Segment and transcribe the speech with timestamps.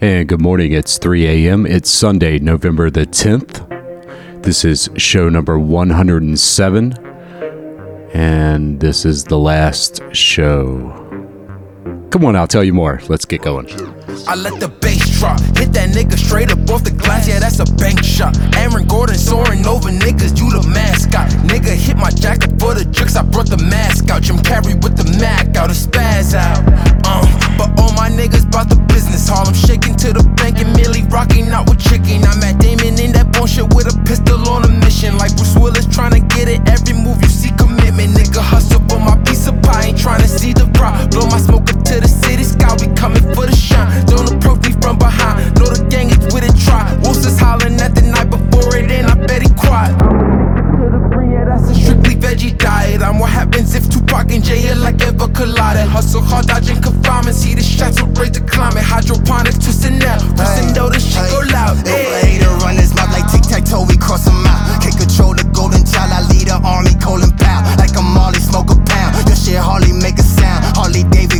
[0.00, 0.70] And good morning.
[0.70, 1.66] It's 3 a.m.
[1.66, 4.44] It's Sunday, November the 10th.
[4.44, 6.92] This is show number 107.
[8.14, 11.07] And this is the last show.
[12.10, 13.00] Come on, I'll tell you more.
[13.08, 13.68] Let's get going.
[14.26, 17.60] I let the bass drop, hit that nigga straight up off the glass, yeah, that's
[17.60, 18.32] a bank shot.
[18.56, 21.28] Aaron Gordon soaring over niggas, you the mascot.
[21.44, 24.22] Nigga hit my jacket for the tricks, I brought the mask out.
[24.22, 26.64] Jim Carrey with the Mac out, a spaz out.
[27.04, 27.24] Uh,
[27.60, 31.48] but all my niggas bout the business, Harlem shaking to the bank and Millie rocking
[31.52, 32.24] out with chicken.
[32.24, 35.86] I'm at Damon in that bullshit with a pistol on a mission, like Bruce Willis
[35.86, 36.64] trying to get it.
[36.68, 40.28] Every move you see commitment, nigga hustle for my piece of pie, ain't trying to
[40.28, 40.96] see the prop.
[41.12, 44.04] Blow my smoke up to the city sky, we coming for the shine.
[44.06, 45.54] Don't approach me from behind.
[45.58, 46.84] Know the gang is with it, try.
[47.02, 49.94] Wolves is hollering at the night before it end, I bet he cried.
[49.98, 53.02] To the green, that's a strictly veggie diet.
[53.02, 55.88] I'm what happens if Tupac and Jay are like ever collided.
[55.88, 57.36] Hustle hard, dodging confinement.
[57.36, 58.84] See the shots will raise the climate.
[58.84, 60.22] Hydroponics twisting out.
[60.38, 61.76] Listen, though, this shit go loud.
[61.84, 62.38] No Hey.
[62.38, 64.82] to run his mouth like tic tac toe, we cross him out.
[64.82, 67.66] Can't control the golden child, I lead the army, Colin Powell.
[67.76, 69.26] Like a Molly, smoke a pound.
[69.26, 70.64] Your shit hardly make a sound.
[70.78, 71.37] Harley David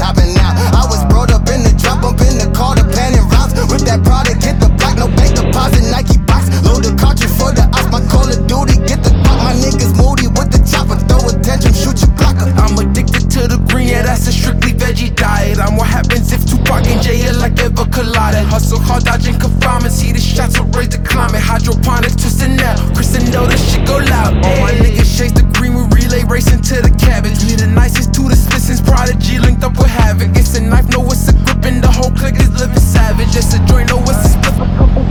[0.00, 0.56] hopping out.
[0.72, 3.52] I was brought up in the drop, up in the car, the planning routes.
[3.68, 6.48] With that product, hit the block, no bank deposit, Nike box.
[6.64, 9.38] Load the cartridge for the ops, my Call of Duty, get the clock.
[9.44, 12.48] My niggas moody with the chopper, throw attention, shoot your blocker.
[12.56, 15.58] I'm addicted to the green, yeah, that's a strictly veggie diet.
[15.58, 18.44] I'm what happens if Tupac and are like ever collided.
[18.48, 19.92] Hustle hard, dodging confinement.
[19.92, 21.40] See the shots will raise the climate.
[21.40, 22.78] Hydroponics twisting out.
[22.94, 24.34] Chris and know this shit go loud.
[24.44, 27.38] All my niggas chase the green, we relay racing to the cabbage.
[27.44, 30.36] We the nicest to the Smithsons, Prodigy linked up with Havoc.
[30.36, 33.34] It's a knife, no, it's a grip, and the whole clique is living savage.
[33.36, 34.54] It's a joint, no, it's a split.
[34.60, 35.04] A couple.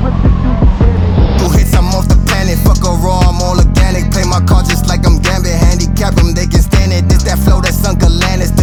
[1.40, 2.60] Two hits, I'm off the planet.
[2.62, 4.12] Fuck a raw, I'm all organic.
[4.12, 5.54] Play my cards just like I'm Gambit.
[5.54, 7.08] Handicap them, they can stand it.
[7.10, 8.59] This that flow that sunk Atlantis.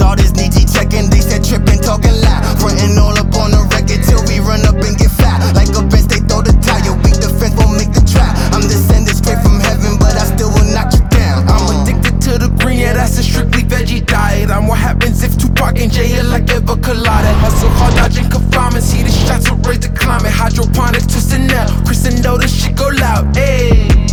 [0.00, 1.10] Most these artists checking.
[1.10, 2.40] They said tripping, talking loud.
[2.60, 5.36] Frontin' all up on the record till we run up and get foul.
[5.52, 6.96] Like a bench, they throw the tire.
[7.04, 8.28] Weak defense won't make the try.
[8.56, 11.44] I'm descended straight from heaven, but I still will knock you down.
[11.48, 14.50] I'm addicted to the green, yeah, that's a strictly veggie diet.
[14.50, 17.36] I'm what happens if Tupac and Jay are like ever collided.
[17.44, 18.84] Hustle hard, dodging confinement.
[18.84, 20.32] See the shots will raise the climate.
[20.32, 21.68] Hydroponics twisting out.
[21.84, 23.28] Chris and know this shit go loud.
[23.36, 24.09] Ayy.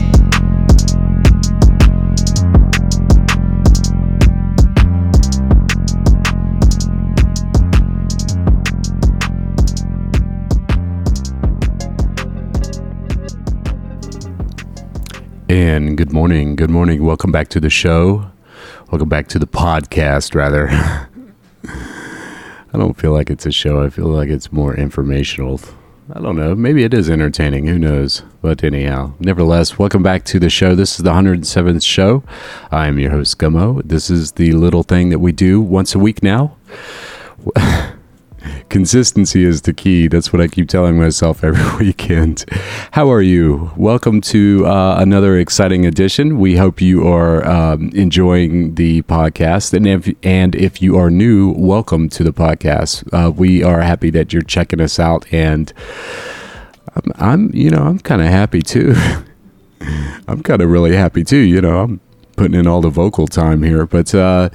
[15.50, 16.58] And good morning.
[16.58, 17.06] Good morning.
[17.06, 18.30] Welcome back to the show.
[18.92, 20.68] Welcome back to the podcast, rather.
[21.64, 23.82] I don't feel like it's a show.
[23.82, 25.62] I feel like it's more informational.
[26.14, 26.54] I don't know.
[26.54, 27.66] Maybe it is entertaining.
[27.68, 28.24] Who knows?
[28.42, 30.76] But anyhow, nevertheless, welcome back to the show.
[30.76, 32.24] This is the 107th show.
[32.70, 33.82] I am your host, Gummo.
[33.86, 36.58] This is the little thing that we do once a week now.
[38.70, 40.08] Consistency is the key.
[40.08, 42.46] That's what I keep telling myself every weekend.
[42.92, 43.72] How are you?
[43.76, 46.38] Welcome to uh, another exciting edition.
[46.38, 51.54] We hope you are um, enjoying the podcast, and if and if you are new,
[51.58, 53.08] welcome to the podcast.
[53.14, 55.72] Uh, we are happy that you're checking us out, and
[56.96, 58.94] I'm, I'm you know, I'm kind of happy too.
[60.28, 61.38] I'm kind of really happy too.
[61.38, 62.02] You know, I'm
[62.36, 64.50] putting in all the vocal time here, but uh,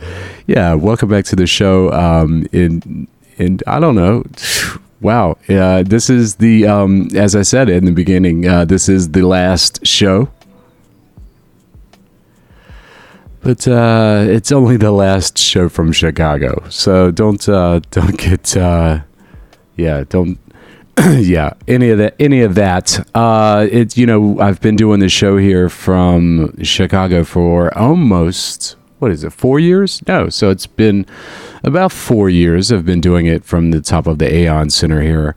[0.47, 1.91] yeah, welcome back to the show.
[1.93, 4.25] Um, in and I don't know.
[5.01, 8.47] Wow, uh, this is the um, as I said in the beginning.
[8.47, 10.31] Uh, this is the last show,
[13.41, 16.65] but uh, it's only the last show from Chicago.
[16.69, 19.01] So don't uh, don't get uh,
[19.77, 20.39] yeah don't
[20.99, 23.05] yeah any of that any of that.
[23.13, 29.11] Uh, it's you know I've been doing the show here from Chicago for almost what
[29.11, 30.01] is it four years?
[30.07, 31.05] No, so it's been
[31.65, 32.71] about four years.
[32.71, 35.35] I've been doing it from the top of the Aon Center here.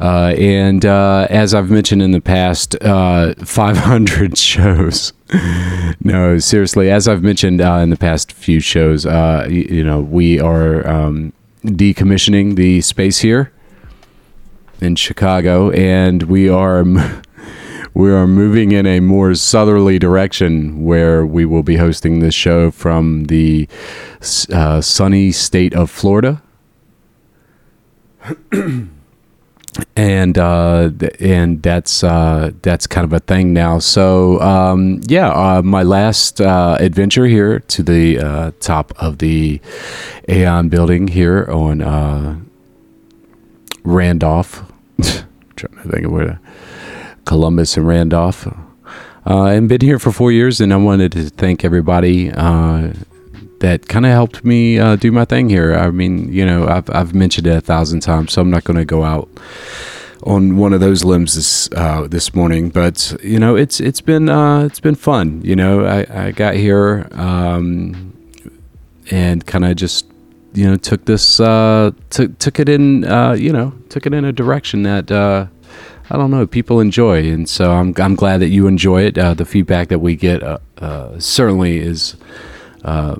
[0.00, 5.12] Uh, and uh, as I've mentioned in the past, uh, 500 shows.
[6.00, 10.00] no, seriously, as I've mentioned uh, in the past few shows, uh, you, you know,
[10.00, 11.32] we are um,
[11.62, 13.52] decommissioning the space here
[14.80, 16.84] in Chicago, and we are.
[17.94, 22.72] We are moving in a more southerly direction where we will be hosting this show
[22.72, 23.68] from the
[24.52, 26.42] uh, sunny state of Florida.
[29.96, 33.78] and uh, and that's uh, that's kind of a thing now.
[33.78, 39.60] So um, yeah, uh, my last uh, adventure here to the uh, top of the
[40.28, 42.40] Aon building here on uh,
[43.84, 44.64] Randolph.
[45.56, 46.40] trying to think of where
[47.24, 48.46] Columbus and Randolph.
[49.26, 52.92] Uh, and been here for four years, and I wanted to thank everybody uh,
[53.60, 55.74] that kind of helped me uh, do my thing here.
[55.74, 58.76] I mean, you know, I've I've mentioned it a thousand times, so I'm not going
[58.76, 59.28] to go out
[60.24, 62.68] on one of those limbs this uh, this morning.
[62.68, 65.40] But you know, it's it's been uh, it's been fun.
[65.42, 68.12] You know, I, I got here um,
[69.10, 70.06] and kind of just
[70.52, 74.26] you know took this uh, took took it in uh, you know took it in
[74.26, 75.50] a direction that.
[76.10, 76.46] I don't know.
[76.46, 79.16] People enjoy, and so I'm I'm glad that you enjoy it.
[79.16, 82.16] Uh, the feedback that we get uh, uh, certainly is
[82.84, 83.16] uh,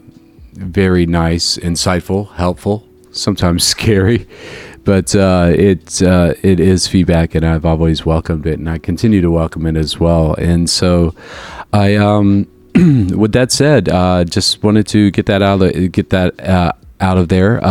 [0.53, 4.29] very nice, insightful, helpful, sometimes scary,
[4.85, 9.23] but uh, it uh, it is feedback, and I've always welcomed it, and I continue
[9.23, 10.35] to welcome it as well.
[10.35, 11.15] And so,
[11.73, 16.39] I um, with that said, uh, just wanted to get that out of get that
[16.41, 17.65] uh, out of there.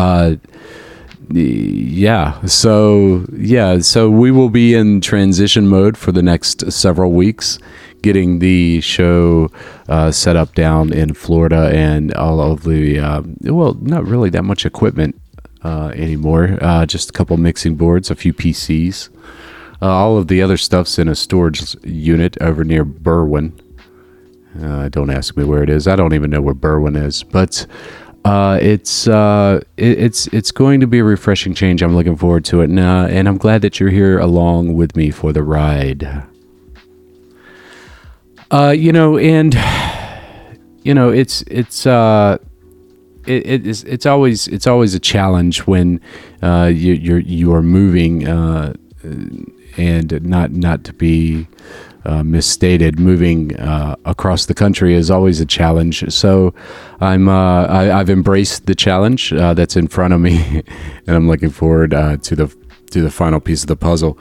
[1.35, 7.57] Yeah, so yeah, so we will be in transition mode for the next several weeks,
[8.03, 9.49] getting the show
[9.89, 14.43] uh, set up down in Florida and all of the uh, well, not really that
[14.43, 15.19] much equipment
[15.63, 16.59] uh, anymore.
[16.61, 19.09] Uh, just a couple mixing boards, a few PCs.
[19.81, 23.59] Uh, all of the other stuff's in a storage unit over near Berwyn.
[24.61, 25.87] Uh, don't ask me where it is.
[25.87, 27.65] I don't even know where Berwyn is, but
[28.25, 31.81] uh, it's uh, it, it's it's going to be a refreshing change.
[31.81, 34.95] I'm looking forward to it, and, uh, and I'm glad that you're here along with
[34.95, 36.23] me for the ride.
[38.49, 39.57] Uh, you know, and
[40.83, 42.37] you know, it's it's uh,
[43.25, 45.99] it, it is it's always it's always a challenge when
[46.41, 48.25] uh, you you're you are moving
[49.77, 51.47] and not not to be
[52.05, 52.99] uh, misstated.
[52.99, 56.11] Moving uh, across the country is always a challenge.
[56.11, 56.53] So
[56.99, 60.63] I'm uh, I, I've embraced the challenge uh, that's in front of me,
[61.07, 62.55] and I'm looking forward uh, to the
[62.91, 64.17] to the final piece of the puzzle.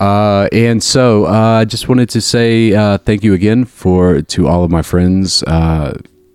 [0.00, 4.70] Uh, and so I just wanted to say thank you again for to all of
[4.70, 5.42] my friends,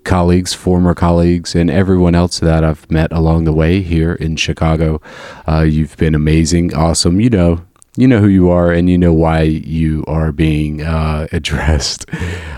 [0.04, 5.02] colleagues, former colleagues, and everyone else that I've met along the way here in Chicago.
[5.48, 7.22] You've been amazing, awesome.
[7.22, 11.28] You know, you know who you are, and you know why you are being uh,
[11.32, 12.06] addressed.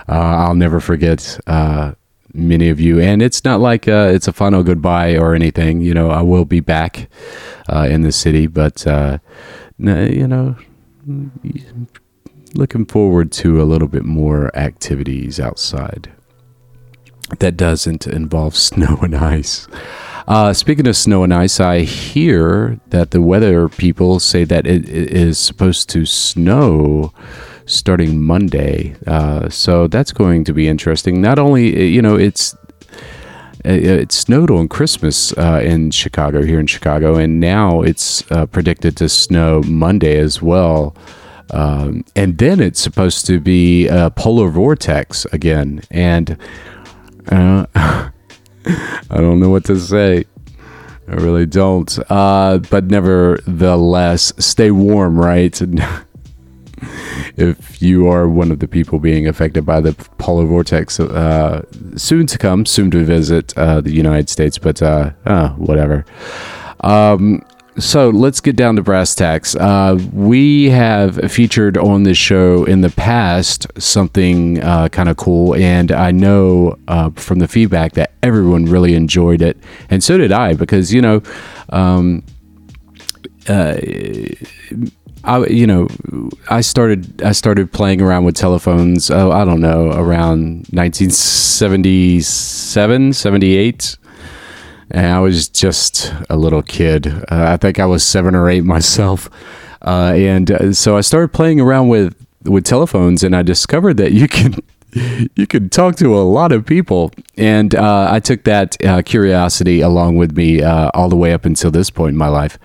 [0.07, 1.39] Uh, I'll never forget.
[1.47, 1.93] Uh,
[2.37, 5.79] Many of you, and it's not like uh, it's a final goodbye or anything.
[5.79, 7.07] You know, I will be back
[7.71, 9.19] uh, in the city, but uh,
[9.77, 10.57] you know,
[12.53, 16.11] looking forward to a little bit more activities outside
[17.39, 19.69] that doesn't involve snow and ice.
[20.27, 24.89] Uh, speaking of snow and ice, I hear that the weather people say that it,
[24.89, 27.13] it is supposed to snow
[27.67, 28.95] starting Monday.
[29.05, 31.21] Uh, so that's going to be interesting.
[31.21, 32.55] Not only, you know, it's
[33.63, 38.47] it, it snowed on Christmas uh, in Chicago, here in Chicago, and now it's uh,
[38.47, 40.95] predicted to snow Monday as well.
[41.51, 45.81] Um, and then it's supposed to be a polar vortex again.
[45.91, 46.37] And
[47.31, 47.67] uh,
[48.65, 50.25] I don't know what to say.
[51.07, 51.97] I really don't.
[52.09, 55.61] Uh, but nevertheless, stay warm, right?
[57.37, 61.63] if you are one of the people being affected by the polar vortex, uh,
[61.95, 66.05] soon to come, soon to visit uh, the United States, but uh, uh, whatever.
[66.81, 67.43] Um,
[67.77, 69.55] so let's get down to brass tacks.
[69.55, 75.55] Uh, we have featured on this show in the past something uh, kind of cool,
[75.55, 79.57] and I know uh, from the feedback that everyone really enjoyed it,
[79.89, 81.21] and so did I, because you know,
[81.69, 82.23] um,
[83.49, 83.75] uh,
[85.25, 85.89] I you know,
[86.49, 89.11] I started I started playing around with telephones.
[89.11, 93.97] Oh, I don't know, around 1977, 78
[94.91, 97.07] and I was just a little kid.
[97.07, 99.29] Uh, I think I was seven or eight myself,
[99.81, 104.11] uh, and uh, so I started playing around with with telephones, and I discovered that
[104.11, 104.55] you can
[105.35, 109.81] you can talk to a lot of people, and uh, I took that uh, curiosity
[109.81, 112.57] along with me uh, all the way up until this point in my life,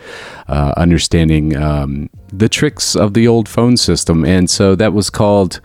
[0.48, 5.60] understanding um, the tricks of the old phone system, and so that was called.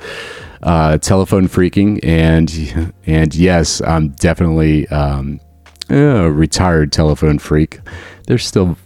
[0.64, 5.40] Telephone phreaking and and yes i'm definitely um,
[5.90, 7.80] a retired telephone phreak.
[8.28, 8.78] There's still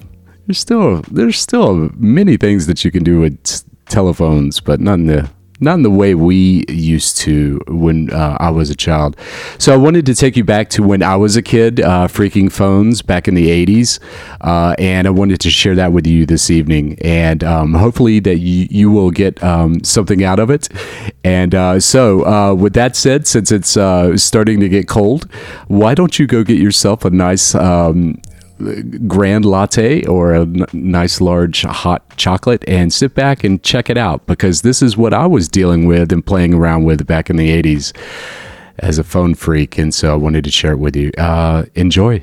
[0.46, 5.08] there's still there's still many things that you can do with telephones, but not in
[5.08, 5.30] the
[5.60, 9.18] not in the way we used to when uh, I was a child.
[9.58, 12.52] So I wanted to take you back to when I was a kid, uh, phreaking
[12.52, 14.00] phones back in the 80s.
[14.42, 16.98] Uh, and I wanted to share that with you this evening.
[17.02, 20.70] And um, hopefully that you, you will get um, something out of it.
[21.24, 25.30] And uh, so, uh, with that said, since it's uh, starting to get cold,
[25.68, 28.22] why don't you go get yourself a nice um,
[29.08, 33.98] grand latte or a n- nice large hot chocolate and sit back and check it
[33.98, 37.36] out because this is what I was dealing with and playing around with back in
[37.38, 37.94] the 80s.
[38.82, 41.12] as a phone phreak, and so I wanted to share it with you.
[41.18, 42.22] Uh, enjoy.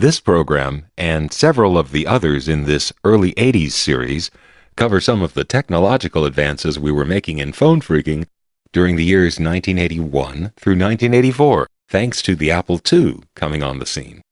[0.00, 4.30] This program and several of the others in this early 80s series
[4.74, 8.24] cover some of the technological advances we were making in phone phreaking
[8.72, 14.22] during the years 1981 through 1984, thanks to the Apple II coming on the scene.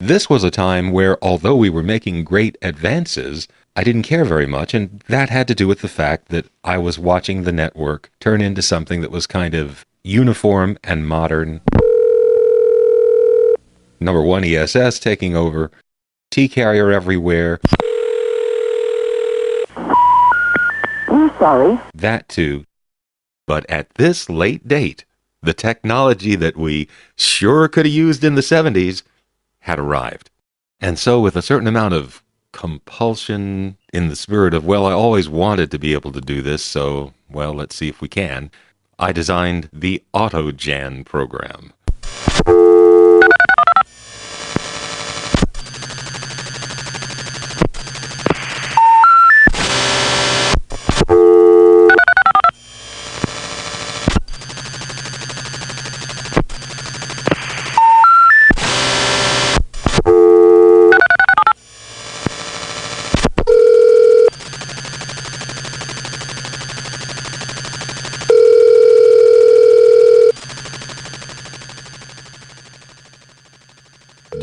[0.00, 3.46] This was a time where, although we were making great advances,
[3.76, 6.78] I didn't care very much, and that had to do with the fact that I
[6.78, 11.60] was watching the network turn into something that was kind of uniform and modern
[14.04, 15.70] number one ESS taking over,
[16.30, 17.60] T carrier everywhere.
[19.76, 21.78] I'm sorry.
[21.94, 22.66] That too.
[23.46, 25.04] But at this late date,
[25.42, 29.02] the technology that we sure could have used in the 70s
[29.60, 30.30] had arrived.
[30.80, 35.28] And so, with a certain amount of compulsion in the spirit of, well, I always
[35.28, 38.50] wanted to be able to do this, so, well, let's see if we can,
[38.98, 41.72] I designed the AutoJan program.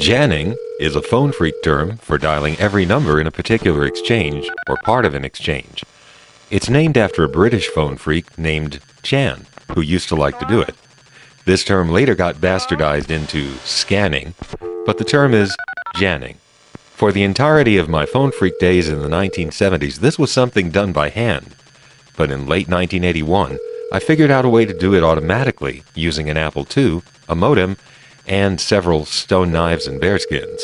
[0.02, 4.76] Janning is a phone phreak term for dialing every number in a particular exchange or
[4.78, 5.86] part of an exchange.
[6.50, 10.60] It's named after a British phone phreak named Jan, who used to like to do
[10.60, 10.74] it.
[11.46, 14.34] This term later got bastardized into scanning,
[14.88, 15.56] but the term is
[15.98, 16.38] Janning.
[16.74, 20.94] For the entirety of my phone phreak days in the 1970s, this was something done
[20.94, 21.56] by hand.
[22.18, 23.60] But in late 1981,
[23.94, 27.78] I figured out a way to do it automatically using an Apple II, a modem,
[28.28, 30.62] and several stone knives and bearskins.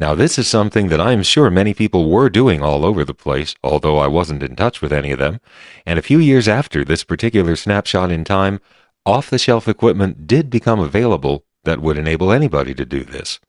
[0.00, 3.54] Now, this is something that I'm sure many people were doing all over the place,
[3.62, 5.40] although I wasn't in touch with any of them.
[5.84, 8.60] And a few years after this particular snapshot in time,
[9.04, 13.40] off the shelf equipment did become available that would enable anybody to do this.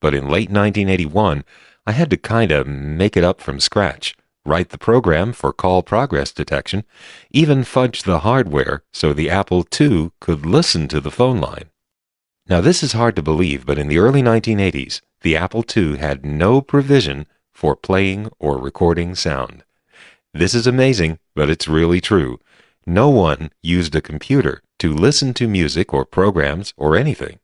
[0.00, 1.44] But in late 1981,
[1.88, 4.14] I had to kind of make it up from scratch,
[4.44, 6.84] write the program for call progress detection,
[7.30, 11.70] even fudge the hardware so the Apple II could listen to the phone line.
[12.46, 16.26] Now, this is hard to believe, but in the early 1980s, the Apple II had
[16.26, 19.64] no provision for playing or recording sound.
[20.34, 22.38] This is amazing, but it's really true.
[22.86, 27.38] No one used a computer to listen to music or programs or anything.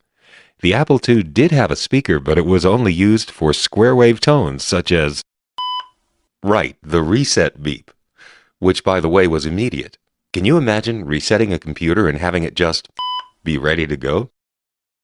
[0.65, 4.19] The Apple II did have a speaker, but it was only used for square wave
[4.19, 5.21] tones such as
[6.41, 7.91] Right, the reset beep,
[8.57, 9.99] which by the way was immediate.
[10.33, 12.89] Can you imagine resetting a computer and having it just
[13.43, 14.31] be ready to go?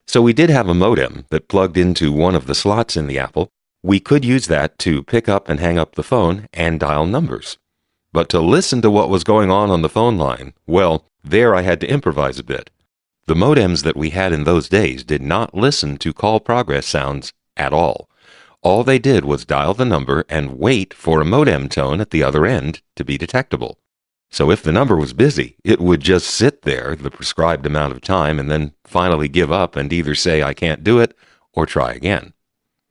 [0.08, 3.20] So we did have a modem that plugged into one of the slots in the
[3.20, 3.52] Apple.
[3.84, 7.60] We could use that to pick up and hang up the phone and dial numbers.
[8.12, 11.62] But to listen to what was going on on the phone line, well, there I
[11.62, 12.71] had to improvise a bit.
[13.28, 17.34] The modems that we had in those days did not listen to call progress sounds
[17.56, 18.10] at all.
[18.62, 22.24] All they did was dial the number and wait for a modem tone at the
[22.24, 23.80] other end to be detectable.
[24.30, 28.02] So if the number was busy, it would just sit there the prescribed amount of
[28.02, 31.16] time and then finally give up and either say, I can't do it,
[31.54, 32.34] or try again.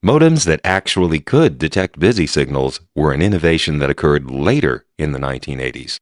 [0.05, 5.19] Modems that actually could detect busy signals were an innovation that occurred later in the
[5.19, 5.99] 1980s.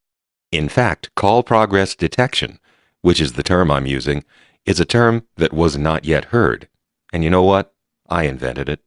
[0.51, 2.59] In fact, call progress detection,
[3.03, 4.25] which is the term I'm using,
[4.67, 6.69] is a term that was not yet heard.
[7.13, 7.75] And you know what?
[8.09, 8.81] I invented it.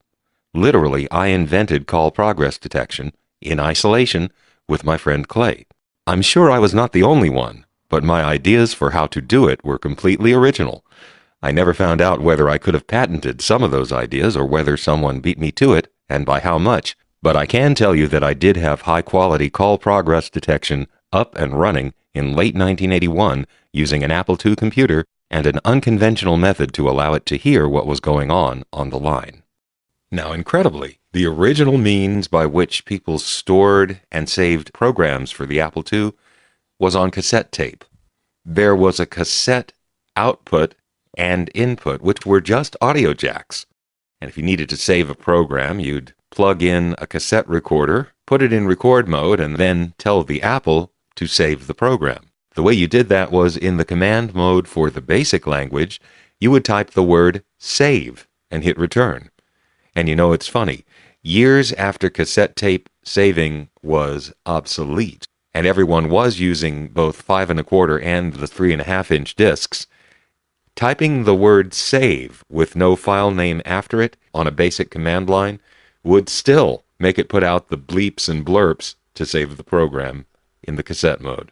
[0.54, 4.32] Literally, I invented call progress detection in isolation
[4.68, 5.66] with my friend Clay.
[6.06, 9.48] I'm sure I was not the only one, but my ideas for how to do
[9.48, 10.86] it were completely original.
[11.42, 14.78] I never found out whether I could have patented some of those ideas or whether
[14.78, 16.96] someone beat me to it, and by how much.
[17.22, 21.36] But I can tell you that I did have high quality call progress detection up
[21.36, 26.90] and running in late 1981 using an Apple II computer and an unconventional method to
[26.90, 29.44] allow it to hear what was going on on the line.
[30.12, 35.86] Now, incredibly, the original means by which people stored and saved programs for the Apple
[35.92, 36.12] II
[36.80, 37.86] was on cassette tape.
[38.44, 39.72] There was a cassette
[40.18, 40.76] output
[41.18, 43.66] and input, which were just audio jacks.
[44.20, 48.42] And if you needed to save a program, you'd plug in a cassette recorder, put
[48.42, 52.32] it in record mode, and then tell the Apple to save the program.
[52.56, 56.02] The way you did that was in the command mode for the basic language,
[56.40, 59.30] you would type the word save and hit return.
[59.96, 60.84] And you know, it's funny.
[61.24, 67.64] Years after cassette tape saving was obsolete, and everyone was using both five and a
[67.64, 69.88] quarter and the three and a half inch discs,
[70.76, 75.60] typing the word save with no file name after it on a basic command line
[76.04, 80.26] would still make it put out the bleeps and blurps to save the program
[80.64, 81.52] in the cassette mode.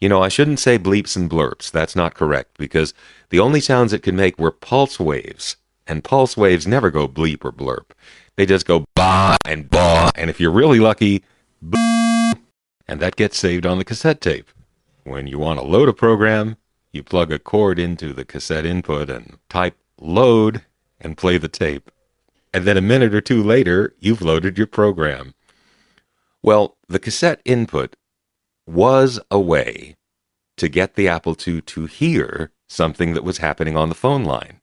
[0.00, 1.70] You know, I shouldn't say bleeps and blurps.
[1.70, 2.94] That's not correct because
[3.30, 5.56] the only sounds it could make were pulse waves.
[5.86, 7.90] And pulse waves never go bleep or blurp.
[8.36, 10.12] They just go ba and ba.
[10.14, 11.24] And if you're really lucky,
[11.60, 12.36] ba,
[12.86, 14.48] and that gets saved on the cassette tape.
[15.02, 16.56] When you want to load a program,
[16.92, 20.62] you plug a cord into the cassette input and type load
[21.00, 21.90] and play the tape.
[22.54, 25.34] And then a minute or two later, you've loaded your program.
[26.42, 27.96] Well, the cassette input
[28.68, 29.96] was a way
[30.56, 34.60] to get the Apple II to hear something that was happening on the phone line.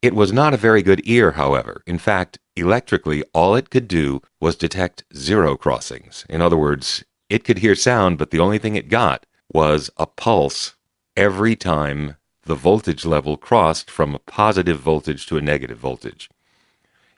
[0.00, 1.82] It was not a very good ear, however.
[1.86, 6.24] In fact, electrically, all it could do was detect zero crossings.
[6.28, 10.06] In other words, it could hear sound, but the only thing it got was a
[10.06, 10.76] pulse
[11.16, 16.30] every time the voltage level crossed from a positive voltage to a negative voltage.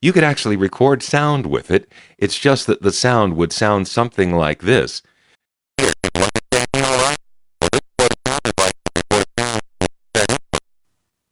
[0.02, 4.34] You could actually record sound with it, it's just that the sound would sound something
[4.34, 5.02] like this.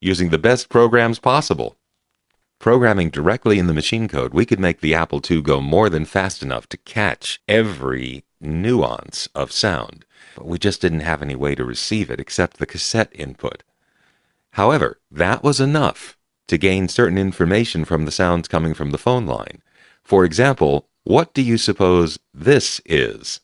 [0.00, 1.76] Using the best programs possible.
[2.60, 6.04] Programming directly in the machine code, we could make the Apple II go more than
[6.04, 10.04] fast enough to catch every nuance of sound,
[10.36, 13.64] but we just didn't have any way to receive it except the cassette input.
[14.52, 19.26] However, that was enough to gain certain information from the sounds coming from the phone
[19.26, 19.62] line.
[20.04, 23.40] For example, what do you suppose this is?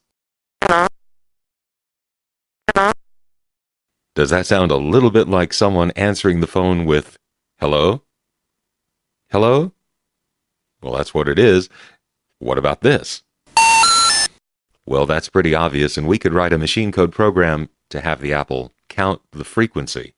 [4.14, 7.18] Does that sound a little bit like someone answering the phone with
[7.59, 8.03] hello?
[9.33, 9.72] Hello?
[10.81, 11.68] Well, that's what it is.
[12.38, 13.24] What about this?
[14.87, 18.33] Well, that's pretty obvious, and we could write a machine code program to have the
[18.33, 20.14] Apple count the frequency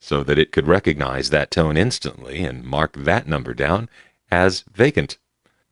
[0.00, 3.90] so that it could recognize that tone instantly and mark that number down
[4.30, 5.18] as vacant.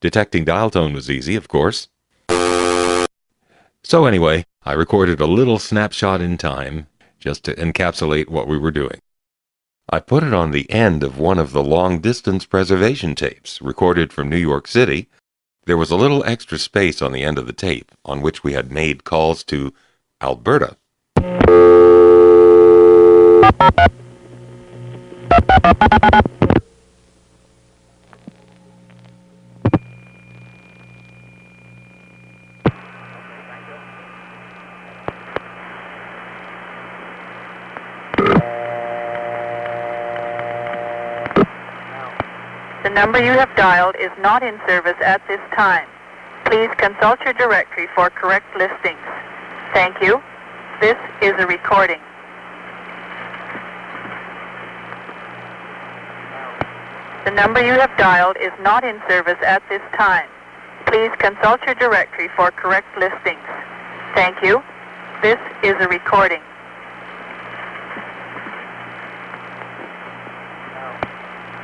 [0.01, 1.89] Detecting dial tone was easy, of course.
[3.85, 6.87] So anyway, I recorded a little snapshot in time
[7.23, 9.01] just to encapsulate what we were doing.
[9.89, 14.13] I put it on the end of one of the long distance preservation tapes recorded
[14.13, 15.09] from New York City.
[15.65, 18.55] There was a little extra space on the end of the tape on which we
[18.55, 19.73] had made calls to
[20.21, 20.77] Alberta.
[43.03, 45.89] Number you have dialed is not in service at this time.
[46.45, 49.03] Please consult your directory for correct listings.
[49.75, 50.23] Thank you.
[50.81, 51.99] This is a recording.
[57.25, 60.29] The number you have dialed is not in service at this time.
[60.87, 63.43] Please consult your directory for correct listings.
[64.15, 64.63] Thank you.
[65.23, 66.43] This is a recording.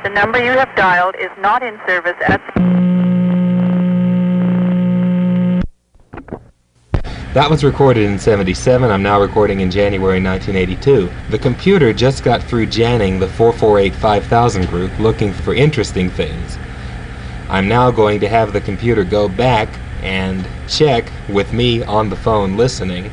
[0.01, 2.39] The number you have dialed is not in service at
[7.33, 8.89] That was recorded in 77.
[8.89, 11.09] I'm now recording in January 1982.
[11.29, 16.57] The computer just got through janning the 448 5000 group looking for interesting things.
[17.49, 19.67] I'm now going to have the computer go back
[20.01, 23.11] and check with me on the phone listening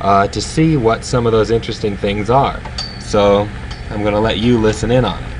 [0.00, 2.60] uh, to see what some of those interesting things are.
[2.98, 3.48] So
[3.90, 5.38] I'm going to let you listen in on it.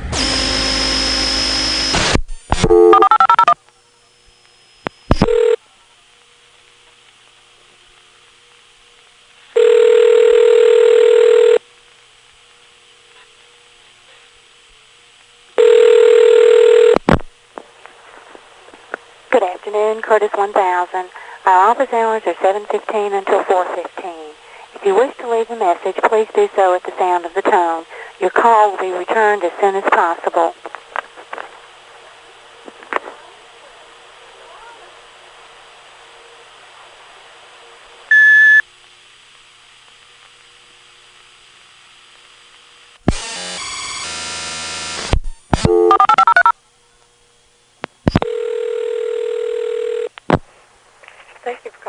[19.30, 20.00] Good afternoon.
[20.18, 21.11] Curtis 1000.
[21.46, 24.33] Our office hours are 7.15 until 4.15.
[24.74, 27.42] If you wish to leave a message, please do so at the sound of the
[27.42, 27.85] tone.
[28.18, 30.57] Your call will be returned as soon as possible.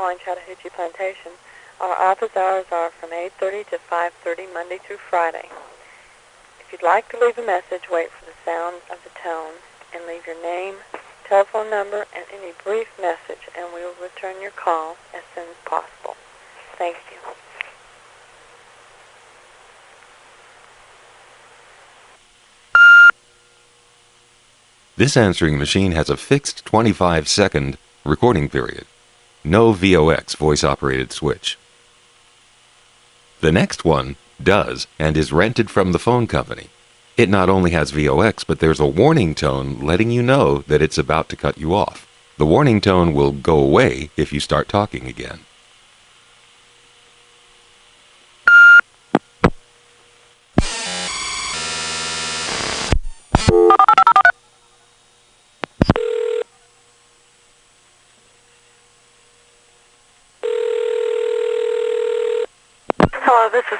[0.09, 1.33] Calling Chattahoochee Plantation.
[1.79, 5.47] Our office hours are from 8.30 to 5.30 Monday through Friday.
[6.59, 9.53] If you'd like to leave a message, wait for the sound of the tone
[9.93, 10.77] and leave your name,
[11.27, 15.55] telephone number, and any brief message, and we will return your call as soon as
[15.63, 16.15] possible.
[16.75, 17.31] Thank you.
[24.97, 28.87] This answering machine has a fixed 25 second recording period.
[29.43, 31.57] No VOX voice operated switch.
[33.41, 36.67] The next one does and is rented from the phone company.
[37.15, 40.97] It not only has VOX, but there's a warning tone letting you know that it's
[40.97, 42.07] about to cut you off.
[42.37, 45.39] The warning tone will go away if you start talking again.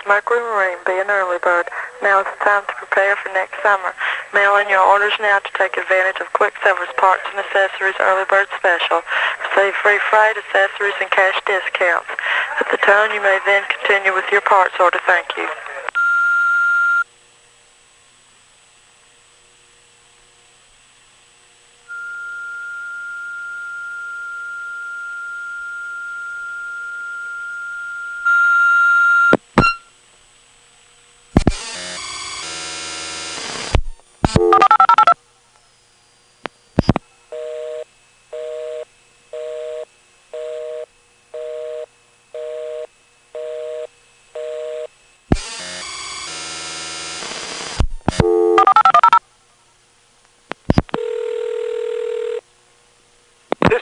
[0.10, 0.82] Mercury Marine.
[0.90, 1.70] Be an early bird.
[2.02, 3.94] Now is the time to prepare for next summer.
[4.34, 8.26] Mail in your orders now to take advantage of Quick Service Parts and Accessories Early
[8.26, 9.06] Bird Special.
[9.46, 12.10] Receive free freight, accessories, and cash discounts.
[12.58, 14.98] At the tone, you may then continue with your parts order.
[15.06, 15.46] Thank you.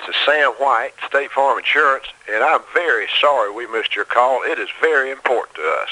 [0.08, 4.42] Is Sam White, State Farm Insurance, and I'm very sorry we missed your call.
[4.44, 5.90] It is very important to us.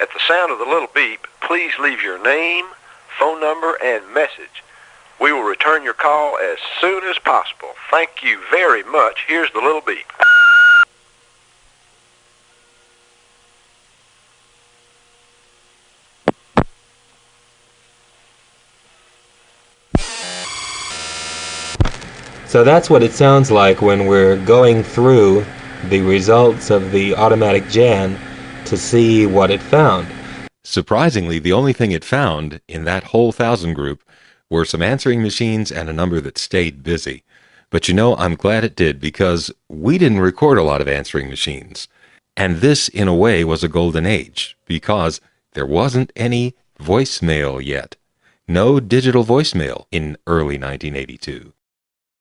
[0.00, 2.66] At the sound of the little beep, please leave your name,
[3.18, 4.62] phone number, and message.
[5.20, 7.70] We will return your call as soon as possible.
[7.90, 9.24] Thank you very much.
[9.26, 10.06] Here's the little beep.
[22.52, 25.46] So that's what it sounds like when we're going through
[25.84, 28.18] the results of the automatic Jan
[28.66, 30.06] to see what it found.
[30.62, 34.02] Surprisingly, the only thing it found in that whole thousand group
[34.50, 37.24] were some answering machines and a number that stayed busy.
[37.70, 41.30] But you know, I'm glad it did because we didn't record a lot of answering
[41.30, 41.88] machines.
[42.36, 45.22] And this, in a way, was a golden age because
[45.54, 47.96] there wasn't any voicemail yet.
[48.46, 51.54] No digital voicemail in early 1982.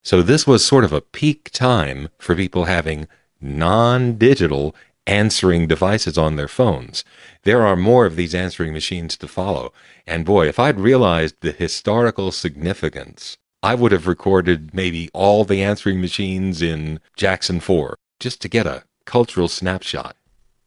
[0.03, 3.07] So this was sort of a peak time for people having
[3.39, 4.75] non digital
[5.07, 7.03] answering devices on their phones.
[7.43, 9.73] There are more of these answering machines to follow.
[10.07, 15.61] And boy, if I'd realized the historical significance, I would have recorded maybe all the
[15.61, 20.15] answering machines in Jackson 4 just to get a cultural snapshot.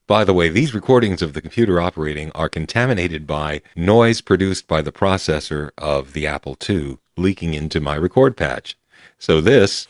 [0.06, 4.82] By the way, these recordings of the computer operating are contaminated by noise produced by
[4.82, 8.76] the processor of the Apple II leaking into my record patch.
[9.24, 9.88] So this,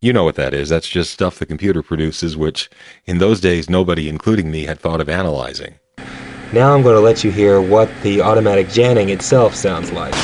[0.00, 0.70] you know what that is.
[0.70, 2.70] That's just stuff the computer produces, which
[3.04, 5.74] in those days nobody, including me, had thought of analyzing.
[6.54, 10.14] Now I'm going to let you hear what the automatic janning itself sounds like.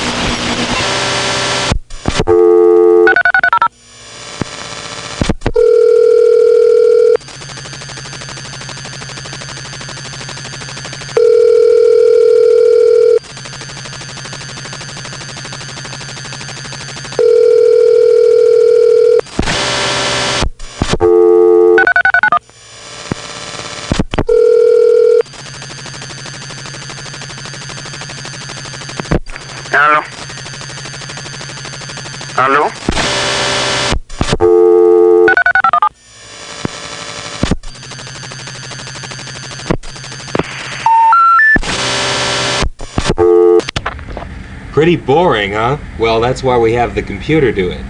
[44.85, 45.79] Pretty boring, huh?
[45.97, 47.81] Well, that's why we have the computer do it.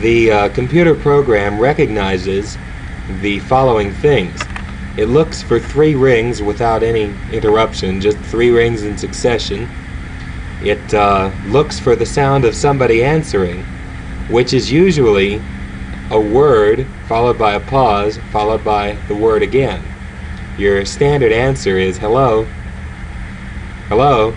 [0.00, 2.56] The uh, computer program recognizes
[3.20, 4.40] the following things.
[4.96, 9.68] It looks for three rings without any interruption, just three rings in succession.
[10.62, 13.64] It uh, looks for the sound of somebody answering,
[14.28, 15.42] which is usually
[16.12, 19.82] a word followed by a pause followed by the word again.
[20.56, 22.44] Your standard answer is hello,
[23.88, 24.32] hello,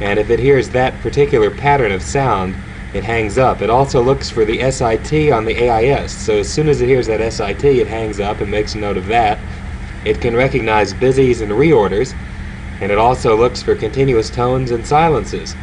[0.00, 2.56] and if it hears that particular pattern of sound,
[2.92, 3.60] it hangs up.
[3.60, 7.06] It also looks for the SIT on the AIS, so as soon as it hears
[7.06, 9.44] that SIT, it hangs up and makes a note of that.
[10.04, 12.14] It can recognize busies and reorders,
[12.80, 15.56] and it also looks for continuous tones and silences.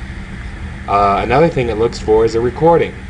[0.88, 3.02] Uh, another thing it looks for is a recording.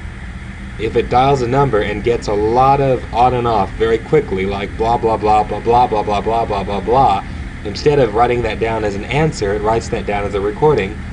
[0.78, 4.46] If it dials a number and gets a lot of on and off very quickly,
[4.46, 7.28] like blah blah blah blah blah blah blah blah blah blah blah,
[7.64, 11.05] instead of writing that down as an answer, it writes that down as a recording,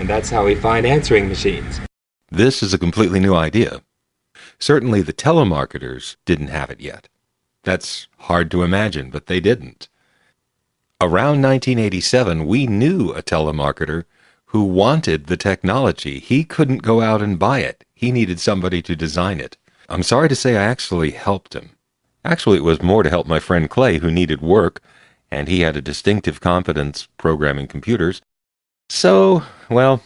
[0.00, 1.78] and that's how we find answering machines.
[2.30, 3.82] This is a completely new idea.
[4.58, 7.08] Certainly the telemarketers didn't have it yet.
[7.64, 9.90] That's hard to imagine, but they didn't.
[11.02, 14.04] Around 1987, we knew a telemarketer
[14.46, 16.18] who wanted the technology.
[16.18, 17.84] He couldn't go out and buy it.
[17.94, 19.58] He needed somebody to design it.
[19.90, 21.70] I'm sorry to say I actually helped him.
[22.24, 24.80] Actually, it was more to help my friend Clay, who needed work,
[25.30, 28.22] and he had a distinctive competence programming computers.
[28.88, 30.02] So, well,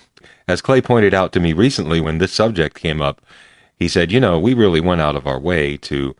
[0.46, 3.20] as Clay pointed out to me recently when this subject came up,
[3.76, 6.14] he said, you know, we really went out of our way to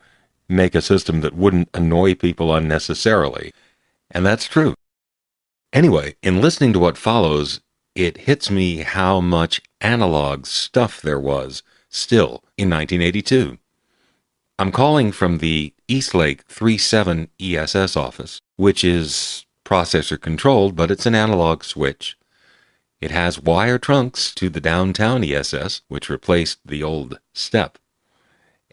[0.49, 3.53] make a system that wouldn't annoy people unnecessarily.
[4.11, 4.75] And that's true.
[5.73, 7.61] Anyway, in listening to what follows,
[7.95, 13.59] it hits me how much analog stuff there was still in 1982.
[14.59, 21.15] I'm calling from the Eastlake 37 ESS office, which is processor controlled, but it's an
[21.15, 22.17] analog switch.
[23.05, 27.77] It has wire trunks to the downtown ESS, which replaced the old STEP.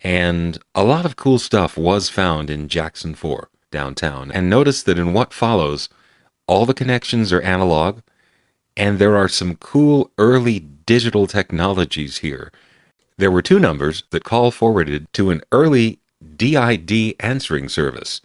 [0.01, 4.31] And a lot of cool stuff was found in Jackson 4 downtown.
[4.31, 5.89] And notice that in what follows,
[6.47, 8.03] all the connections are analog,
[8.77, 12.53] and there are some cool early digital technologies here.
[13.17, 15.99] There were two numbers that call forwarded to an early
[16.37, 18.21] DID answering service.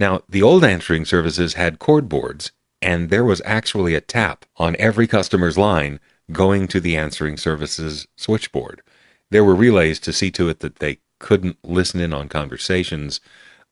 [0.00, 2.50] Now, the old answering services had cord boards,
[2.84, 5.98] and there was actually a tap on every customer's line
[6.30, 8.82] going to the answering services switchboard.
[9.30, 13.20] There were relays to see to it that they couldn't listen in on conversations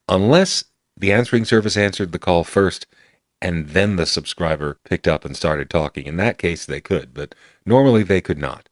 [0.08, 0.64] unless
[0.96, 2.86] the answering service answered the call first
[3.42, 6.06] and then the subscriber picked up and started talking.
[6.06, 7.34] In that case, they could, but
[7.66, 8.70] normally they could not.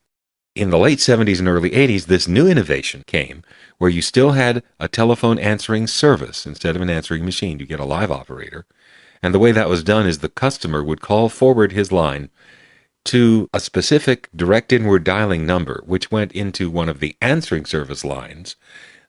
[0.55, 3.43] In the late 70s and early 80s, this new innovation came
[3.79, 7.59] where you still had a telephone answering service instead of an answering machine.
[7.59, 8.65] You get a live operator.
[9.23, 12.31] And the way that was done is the customer would call forward his line
[13.05, 18.05] to a specific direct inward dialing number, which went into one of the answering service
[18.05, 18.57] lines.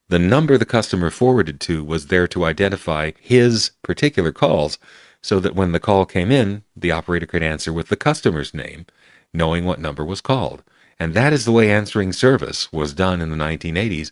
[0.10, 4.78] The number the customer forwarded to was there to identify his particular calls
[5.21, 8.86] so that when the call came in, the operator could answer with the customer's name,
[9.34, 10.63] knowing what number was called.
[11.00, 14.12] And that is the way answering service was done in the 1980s.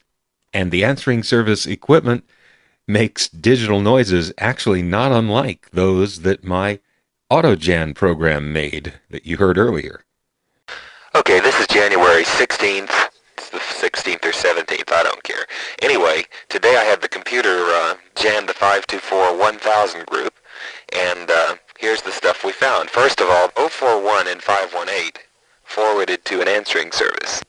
[0.54, 2.24] And the answering service equipment
[2.90, 6.80] makes digital noises actually not unlike those that my
[7.32, 10.04] AutoJan program made that you heard earlier.
[11.14, 12.92] Okay, this is January 16th.
[13.38, 15.46] It's the 16th or 17th, I don't care.
[15.84, 20.34] Anyway, today I had the computer uh, jan the 524-1000 group,
[20.94, 22.90] and uh, here's the stuff we found.
[22.90, 25.12] First of all, 041 and 518
[25.64, 27.44] forwarded to an answering service.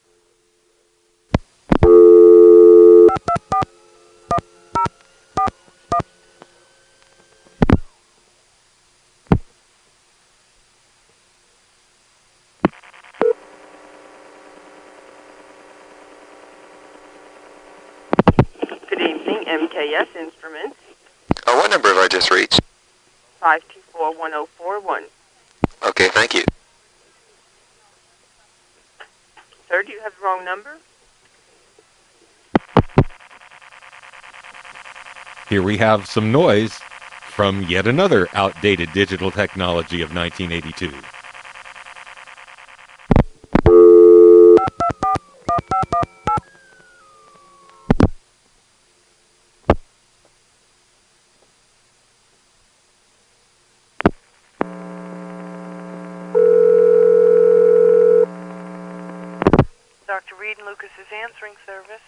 [18.91, 20.77] Good evening, MKS Instruments,
[21.49, 22.61] Oh, what number have I just reached?
[23.43, 25.03] 524-1041.
[25.83, 26.45] Okay, thank you.
[29.69, 30.77] Sir, do you have the wrong number?
[35.49, 36.75] Here we have some noise
[37.29, 40.93] from yet another outdated digital technology of 1982.
[61.01, 62.03] is answering service.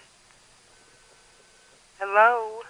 [1.98, 2.60] Hello?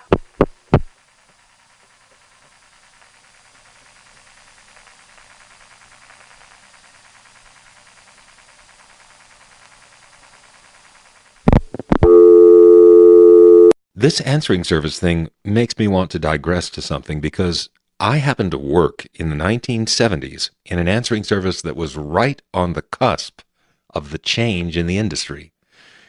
[13.94, 18.58] This answering service thing makes me want to digress to something because I happened to
[18.58, 23.42] work in the 1970s in an answering service that was right on the cusp
[23.90, 25.51] of the change in the industry.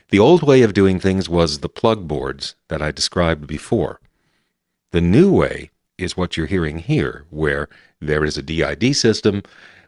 [0.10, 4.00] The old way of doing things was the plug boards that I described before.
[4.92, 9.44] The new way is what you're hearing here, where there is a DID system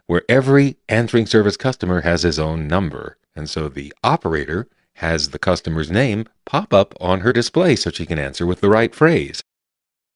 [0.06, 3.16] where every answering service customer has his own number.
[3.34, 8.06] And so the operator has the customer's name pop up on her display so she
[8.06, 9.42] can answer with the right phrase.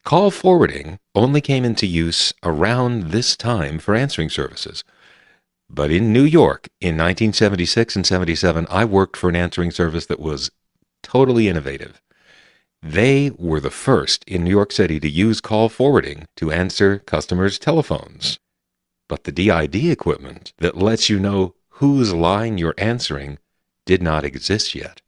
[0.04, 4.82] Call forwarding only came into use around this time for answering services.
[5.72, 10.18] But in New York in 1976 and 77, I worked for an answering service that
[10.18, 10.50] was
[11.00, 12.02] totally innovative.
[12.82, 17.58] They were the first in New York City to use call forwarding to answer customers'
[17.58, 18.40] telephones.
[19.08, 23.38] But the DID equipment that lets you know whose line you're answering
[23.86, 25.02] did not exist yet.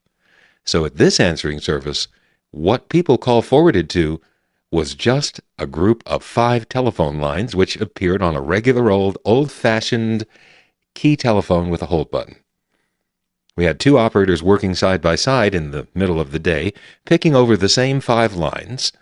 [0.64, 2.06] So at this answering service,
[2.52, 4.20] what people call forwarded to
[4.70, 9.50] was just a group of five telephone lines which appeared on a regular old, old
[9.50, 10.24] fashioned
[10.94, 12.36] key telephone with a hold button.
[13.56, 16.72] We had two operators working side by side in the middle of the day,
[17.04, 18.92] picking over the same five lines,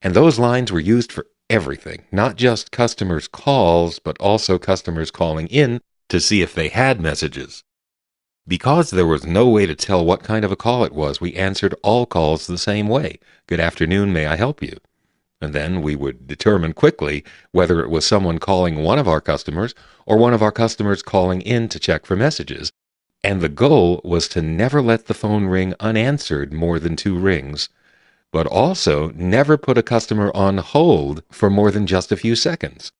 [0.00, 5.46] and those lines were used for everything, not just customers' calls, but also customers calling
[5.48, 7.62] in to see if they had messages.
[8.48, 11.34] Because there was no way to tell what kind of a call it was, we
[11.34, 13.18] answered all calls the same way.
[13.46, 14.78] Good afternoon, may I help you?
[15.42, 19.74] And then we would determine quickly whether it was someone calling one of our customers
[20.06, 22.70] or one of our customers calling in to check for messages.
[23.24, 27.68] And the goal was to never let the phone ring unanswered more than two rings,
[28.30, 32.92] but also never put a customer on hold for more than just a few seconds.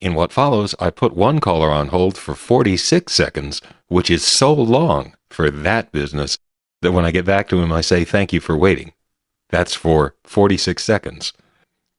[0.00, 4.54] In what follows, I put one caller on hold for 46 seconds, which is so
[4.54, 6.38] long for that business
[6.82, 8.92] that when I get back to him, I say, Thank you for waiting.
[9.50, 11.32] That's for 46 seconds.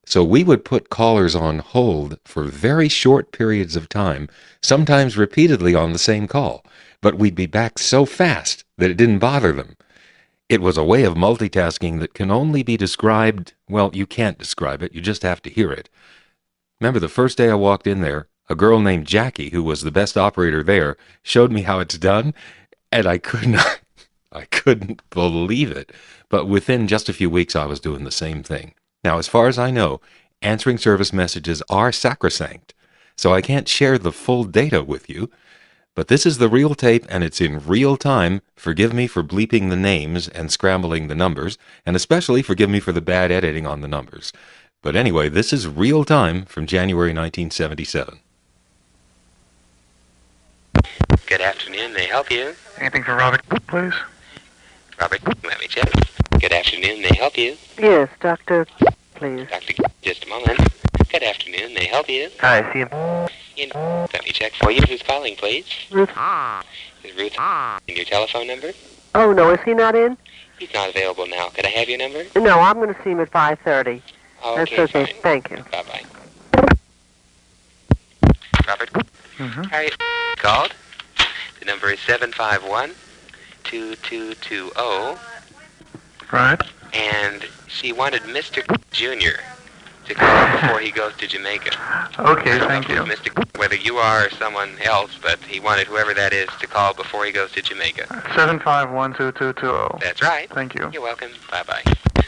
[0.08, 4.28] So we would put callers on hold for very short periods of time,
[4.62, 6.64] sometimes repeatedly on the same call,
[7.00, 9.76] but we'd be back so fast that it didn't bother them.
[10.48, 14.80] It was a way of multitasking that can only be described, well, you can't describe
[14.80, 15.90] it, you just have to hear it.
[16.80, 19.90] Remember the first day I walked in there, a girl named Jackie, who was the
[19.90, 22.32] best operator there, showed me how it's done,
[22.92, 23.80] and I could not,
[24.30, 25.90] I couldn't believe it.
[26.28, 28.74] But within just a few weeks, I was doing the same thing.
[29.06, 30.00] Now, as far as I know,
[30.42, 32.74] answering service messages are sacrosanct,
[33.14, 35.30] so I can't share the full data with you.
[35.94, 38.42] But this is the real tape and it's in real time.
[38.56, 42.90] Forgive me for bleeping the names and scrambling the numbers, and especially forgive me for
[42.90, 44.32] the bad editing on the numbers.
[44.82, 48.18] But anyway, this is real time from January 1977.
[51.26, 51.92] Good afternoon.
[51.92, 52.56] May I help you?
[52.80, 53.94] Anything for Robert, please?
[55.00, 55.90] Robert, let me check.
[56.40, 57.02] Good afternoon.
[57.02, 57.56] May I help you?
[57.78, 58.66] Yes, doctor,
[59.14, 59.46] please.
[59.50, 60.58] Doctor, just a moment.
[61.10, 61.74] Good afternoon.
[61.74, 62.30] May I help you?
[62.40, 62.88] Hi, see him.
[63.56, 63.70] In,
[64.12, 64.82] let me check for you.
[64.88, 65.64] Who's calling, please?
[65.90, 66.10] Ruth.
[67.04, 67.36] Is Ruth
[67.88, 68.72] in your telephone number?
[69.14, 70.16] Oh, no, is he not in?
[70.58, 71.48] He's not available now.
[71.50, 72.24] Could I have your number?
[72.36, 74.02] No, I'm going to see him at 5.30.
[74.42, 75.06] Oh, That's okay, okay.
[75.12, 75.22] fine.
[75.22, 75.56] Thank you.
[75.72, 76.02] Bye-bye.
[78.66, 78.90] Robert,
[79.38, 79.64] Mm-hmm.
[79.64, 79.90] how are you
[80.38, 80.72] called?
[81.60, 81.98] The number is
[83.70, 85.18] 751-2220,
[86.32, 86.60] Right.
[86.92, 88.62] and she wanted Mr.
[88.90, 89.40] Jr.
[90.06, 91.70] to call before he goes to Jamaica.
[92.18, 92.96] Okay, thank you.
[93.02, 93.32] Mr.
[93.58, 97.24] Whether you are or someone else, but he wanted whoever that is to call before
[97.24, 98.06] he goes to Jamaica.
[98.34, 99.98] Seven five one two two two zero.
[100.00, 100.48] That's right.
[100.50, 100.90] Thank you.
[100.92, 101.30] You're welcome.
[101.50, 101.82] Bye-bye.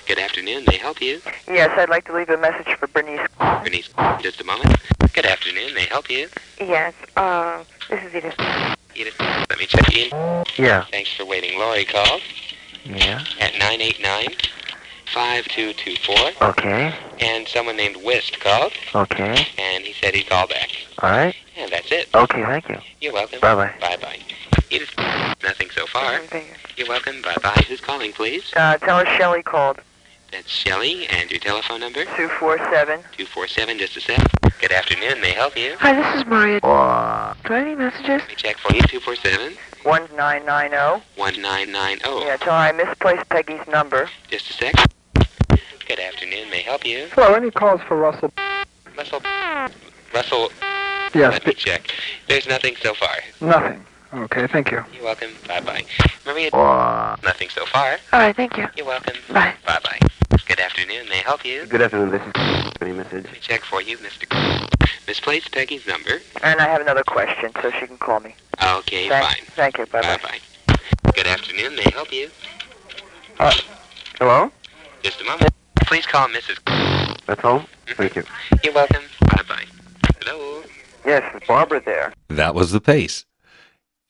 [0.07, 0.65] Good afternoon.
[0.67, 1.21] May I help you?
[1.47, 3.29] Yes, I'd like to leave a message for Bernice.
[3.39, 3.91] Bernice,
[4.23, 4.75] just a moment.
[5.13, 5.75] Good afternoon.
[5.75, 6.29] May I help you?
[6.59, 8.35] Yes, uh, this is Edith.
[8.99, 10.11] Edith, let me check in.
[10.57, 10.85] Yeah.
[10.91, 11.57] Thanks for waiting.
[11.57, 12.21] Laurie called
[12.85, 13.23] Yeah.
[13.39, 16.93] at 989-5224, Okay.
[17.21, 19.47] and someone named Wist called, Okay.
[19.57, 20.69] and he said he'd call back.
[21.01, 21.37] All right.
[21.57, 22.09] And that's it.
[22.13, 22.79] Okay, thank you.
[23.01, 23.39] You're welcome.
[23.41, 23.75] Bye-bye.
[23.81, 24.19] Bye-bye.
[24.71, 24.91] Edith,
[25.45, 26.21] nothing so far.
[26.77, 27.23] You're welcome.
[27.23, 27.63] Bye-bye.
[27.69, 28.53] Who's calling, please?
[28.57, 29.79] Uh, tell us Shelley called.
[30.31, 32.05] That's Shelley, and your telephone number?
[32.05, 33.01] 247.
[33.17, 34.21] 247, just a sec.
[34.61, 35.21] Good afternoon.
[35.21, 35.75] May I help you?
[35.79, 36.59] Hi, this is Maria.
[36.59, 38.09] Uh, Do I have any messages?
[38.09, 38.83] Let me check for you.
[38.83, 41.03] 247 1990.
[41.17, 42.27] 1990.
[42.27, 44.11] Yeah, tell her I misplaced Peggy's number.
[44.31, 44.75] Just a sec.
[45.87, 46.51] Good afternoon.
[46.51, 47.09] May I help you?
[47.13, 48.31] Hello, any calls for Russell?
[48.99, 49.23] Russell.
[50.13, 50.51] Russell.
[51.15, 51.91] Yes, Let me check.
[52.27, 53.17] There's nothing so far.
[53.41, 53.83] nothing.
[54.13, 54.83] Okay, thank you.
[54.95, 55.31] You're welcome.
[55.47, 55.85] Bye-bye.
[56.25, 56.51] Maria.
[57.23, 57.99] Nothing so far.
[58.13, 58.67] All right, thank you.
[58.77, 59.17] You're welcome.
[59.31, 59.55] Bye.
[59.67, 59.99] Bye-bye.
[60.47, 61.09] Good afternoon.
[61.11, 61.67] May I help you?
[61.67, 62.11] Good afternoon.
[62.11, 63.25] This is any message.
[63.25, 64.27] Let me check for you, Mr.
[65.07, 66.21] Misplaced Peggy's number.
[66.43, 68.35] And I have another question, so she can call me.
[68.63, 69.45] Okay, Thank, fine.
[69.55, 69.85] Thank you.
[69.87, 70.17] Bye-bye.
[70.17, 71.13] Bye-bye.
[71.15, 71.77] Good afternoon.
[71.77, 72.31] May I help you?
[73.39, 73.53] Uh,
[74.19, 74.51] hello?
[75.03, 75.51] Just a moment.
[75.83, 76.59] Please call Mrs.
[77.27, 77.67] That's all?
[77.97, 78.25] Thank you.
[78.65, 79.03] You're welcome.
[79.37, 79.65] Bye-bye.
[80.23, 80.63] Hello?
[81.05, 82.15] Yes, Barbara there?
[82.29, 83.27] That was the pace.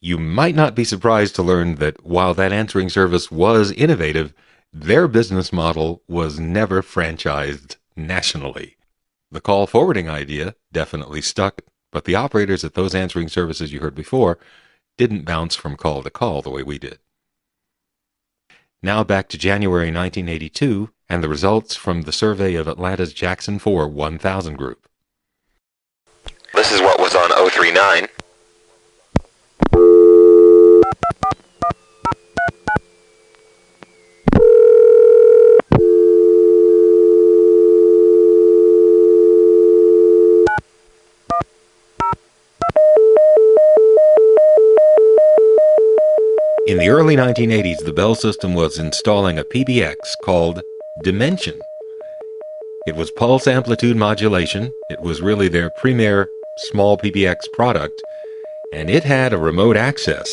[0.01, 4.33] You might not be surprised to learn that while that answering service was innovative,
[4.73, 8.77] their business model was never franchised nationally.
[9.31, 13.95] The call forwarding idea definitely stuck, but the operators at those answering services you heard
[13.95, 14.39] before
[14.97, 16.99] didn't bounce from call to call the way we did.
[18.83, 23.89] Now back to January 1982 and the results from the survey of Atlanta's Jackson 4
[23.89, 24.89] 1000 group.
[26.55, 28.09] This is what was on 039.
[46.79, 50.63] In the early 1980s, the Bell system was installing a PBX called
[51.03, 51.59] Dimension.
[52.87, 54.71] It was pulse amplitude modulation.
[54.89, 56.29] It was really their premier
[56.71, 58.01] small PBX product,
[58.73, 60.33] and it had a remote access.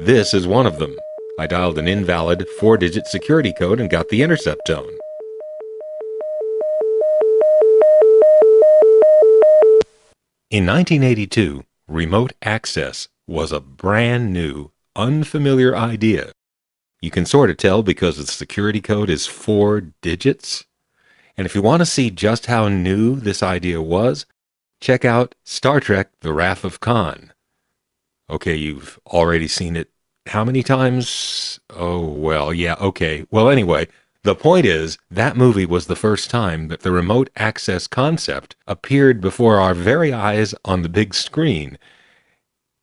[0.00, 0.96] This is one of them.
[1.38, 4.90] I dialed an invalid four digit security code and got the intercept tone.
[10.50, 16.32] In 1982, remote access was a brand new, unfamiliar idea.
[17.00, 20.64] You can sort of tell because the security code is four digits.
[21.36, 24.26] And if you want to see just how new this idea was,
[24.80, 27.32] check out Star Trek The Wrath of Khan.
[28.28, 29.90] Okay, you've already seen it
[30.26, 31.58] how many times?
[31.70, 33.26] Oh, well, yeah, okay.
[33.30, 33.88] Well, anyway,
[34.22, 39.20] the point is that movie was the first time that the remote access concept appeared
[39.20, 41.78] before our very eyes on the big screen.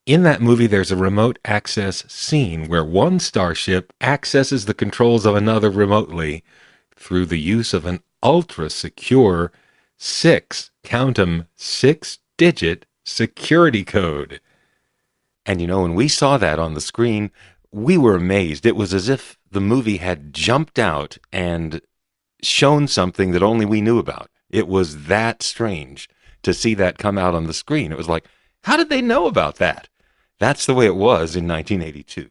[0.08, 5.36] In that movie, there's a remote access scene where one starship accesses the controls of
[5.36, 6.45] another remotely
[6.95, 9.51] through the use of an ultra secure
[9.97, 14.39] six, count 'em, six digit security code.
[15.45, 17.30] And you know, when we saw that on the screen,
[17.74, 18.66] we were amazed.
[18.66, 21.82] It was as if the movie had jumped out and
[22.41, 24.30] shown something that only we knew about.
[24.49, 26.08] It was that strange
[26.43, 27.91] to see that come out on the screen.
[27.91, 28.26] It was like,
[28.64, 29.89] how did they know about that?
[30.39, 32.29] That's the way it was in 1982.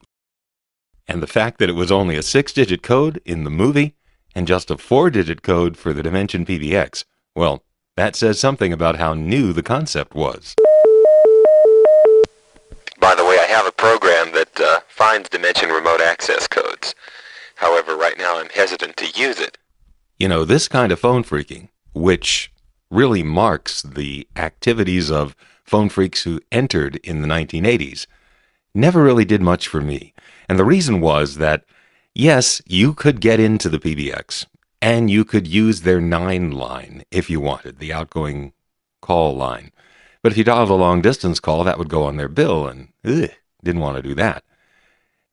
[1.07, 3.95] And the fact that it was only a six digit code in the movie
[4.35, 7.03] and just a four digit code for the Dimension PBX,
[7.35, 7.63] well,
[7.95, 10.55] that says something about how new the concept was.
[12.99, 16.95] By the way, I have a program that uh, finds Dimension remote access codes.
[17.55, 19.57] However, right now I'm hesitant to use it.
[20.17, 22.51] You know, this kind of phone phreaking, which
[22.89, 25.35] really marks the activities of
[25.67, 28.07] phone phreaks who entered in the 1980s,
[28.73, 30.13] never really did much for me.
[30.49, 31.65] And the reason was that,
[32.15, 34.45] yes, you could get into the PBX
[34.81, 38.53] and you could use their 9 line if you wanted, the outgoing
[39.01, 39.71] call line.
[40.23, 42.89] But if you dialed a long distance call, that would go on their bill, and
[43.05, 43.29] ugh,
[43.63, 44.43] didn't want to do that.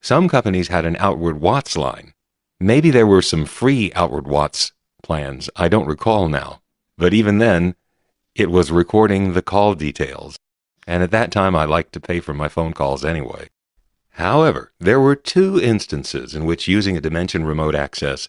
[0.01, 2.13] Some companies had an outward WATS line.
[2.61, 4.73] Maybe there were some free outward WATS
[5.03, 6.61] plans, I don't recall now.
[6.97, 7.75] But even then,
[8.35, 10.39] it was recording the call details.
[10.87, 13.49] And at that time, I liked to pay for my phone calls anyway.
[14.13, 18.29] However, there were two instances in which using a Dimension remote access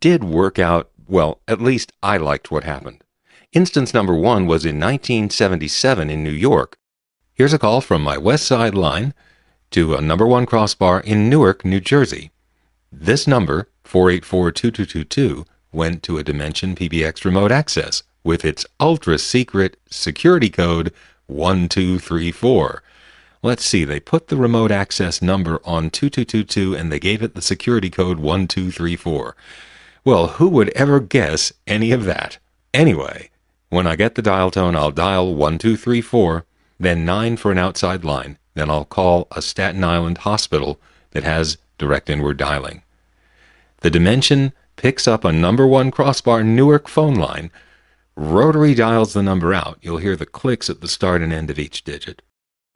[0.00, 3.02] did work out, well, at least I liked what happened.
[3.52, 6.78] Instance number one was in 1977 in New York.
[7.34, 9.12] Here's a call from my West Side line
[9.70, 12.30] to a number one crossbar in Newark, New Jersey.
[12.90, 20.50] This number, 484-2222, went to a Dimension PBX remote access with its ultra secret security
[20.50, 20.92] code
[21.28, 22.82] 1234.
[23.42, 27.40] Let's see, they put the remote access number on 2222 and they gave it the
[27.40, 29.36] security code 1234.
[30.04, 32.38] Well, who would ever guess any of that?
[32.74, 33.30] Anyway,
[33.68, 36.44] when I get the dial tone, I'll dial 1234,
[36.78, 40.80] then 9 for an outside line, then I'll call a Staten Island hospital
[41.12, 42.82] that has direct inward dialing.
[43.80, 47.50] The Dimension picks up a number one crossbar Newark phone line.
[48.18, 49.78] Rotary dials the number out.
[49.82, 52.22] You'll hear the clicks at the start and end of each digit.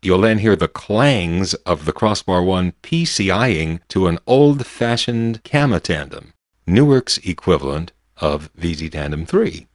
[0.02, 6.34] You'll then hear the clangs of the crossbar 1 PCIing to an old-fashioned Gamma tandem,
[6.66, 9.66] Newark's equivalent of VZ Tandem 3.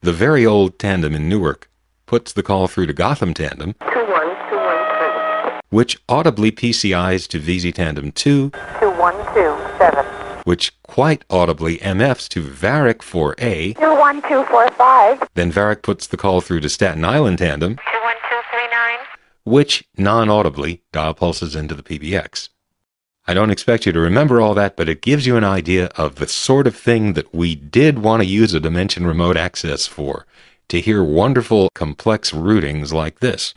[0.00, 1.70] The very old tandem in Newark
[2.06, 5.60] puts the call through to Gotham Tandem, 21213.
[5.68, 10.23] which audibly PCIs to VZ Tandem 2, 2127.
[10.44, 15.28] Which quite audibly MFs to Varick 4A, 21245.
[15.34, 19.06] then Varick puts the call through to Staten Island Tandem, 21239.
[19.44, 22.48] which non-audibly dial pulses into the PBX.
[23.26, 26.16] I don't expect you to remember all that, but it gives you an idea of
[26.16, 30.26] the sort of thing that we did want to use a Dimension remote access for.
[30.68, 33.54] To hear wonderful, complex routings like this.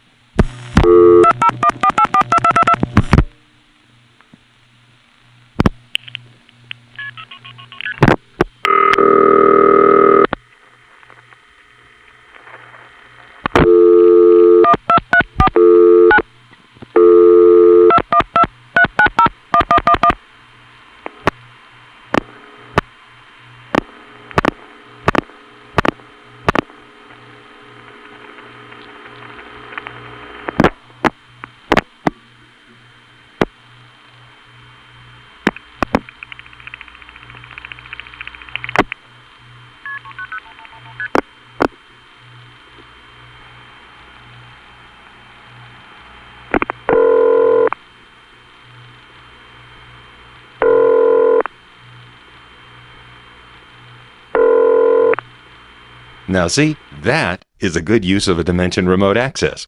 [56.28, 59.66] Now, see, that is a good use of a Dimension remote access.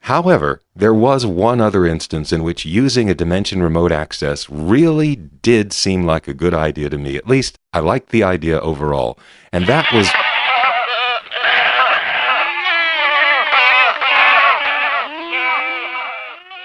[0.00, 5.72] However, there was one other instance in which using a Dimension remote access really did
[5.72, 7.16] seem like a good idea to me.
[7.16, 9.16] At least, I liked the idea overall.
[9.52, 10.08] And that was.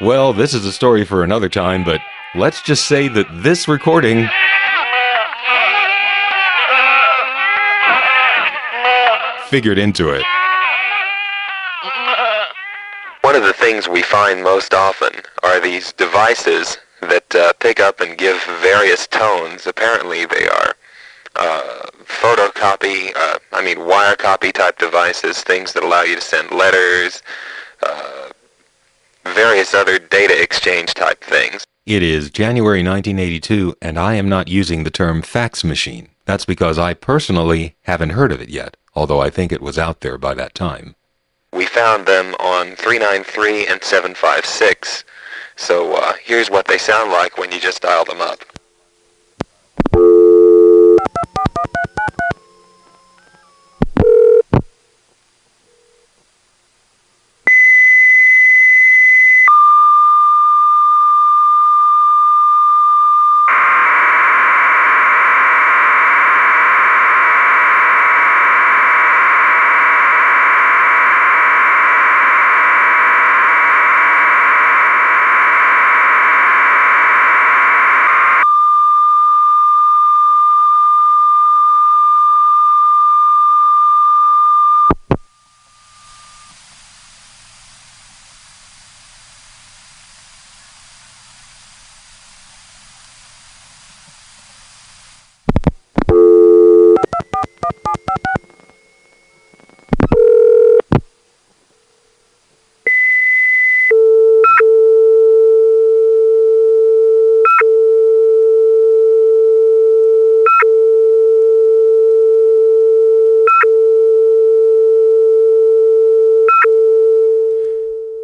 [0.02, 2.02] Well, this is a story for another time, but
[2.34, 4.28] let's just say that this recording
[9.50, 10.24] figured into it.
[13.22, 18.00] One of the things we find most often are these devices that uh, pick up
[18.00, 19.68] and give various tones.
[19.68, 20.76] Apparently, they are
[21.36, 26.52] uh, photocopy, uh, I mean wire copy type devices, things that allow you to send
[26.52, 27.22] letters,
[27.84, 28.30] uh,
[29.26, 31.66] various other data exchange type things.
[31.86, 36.10] It is January 1982, and I am not using the term fax machine.
[36.26, 40.00] That's because I personally haven't heard of it yet, although I think it was out
[40.00, 40.96] there by that time.
[41.54, 45.04] We found them on 393 and 756.
[45.56, 48.40] So uh, here's what they sound like when you just dial them up.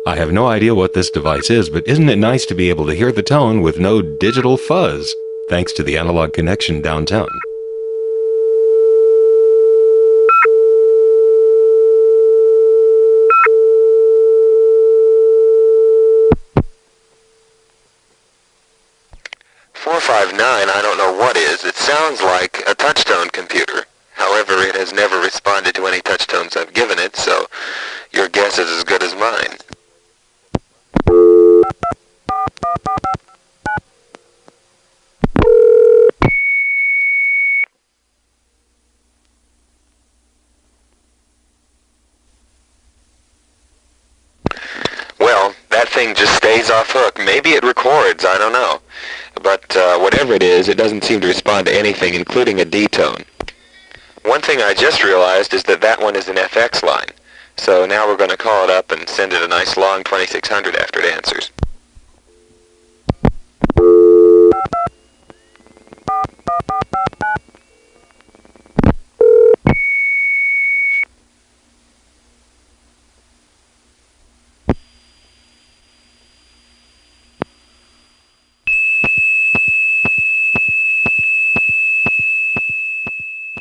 [0.05, 2.85] I have no idea what this device is, but isn't it nice to be able
[2.87, 5.15] to hear the tone with no digital fuzz,
[5.49, 7.29] thanks to the analog connection downtown?
[19.71, 21.63] Four five nine, I don't know what is.
[21.63, 23.85] It sounds like a touchtone computer.
[24.15, 27.47] However, it has never responded to any touchtones I've given it, so
[28.11, 29.57] your guess is as good as mine.
[45.19, 47.17] Well, that thing just stays off hook.
[47.17, 48.81] Maybe it records, I don't know.
[49.41, 53.23] But uh, whatever it is, it doesn't seem to respond to anything, including a D-tone.
[54.23, 57.11] One thing I just realized is that that one is an FX line.
[57.57, 60.75] So now we're going to call it up and send it a nice long 2600
[60.77, 61.51] after it answers.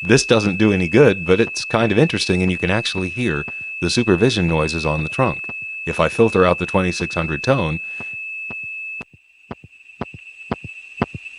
[0.02, 3.46] This doesn't do any good, but it's kind of interesting and you can actually hear
[3.80, 5.46] the supervision noises on the trunk.
[5.86, 7.78] If I filter out the 2600 tone,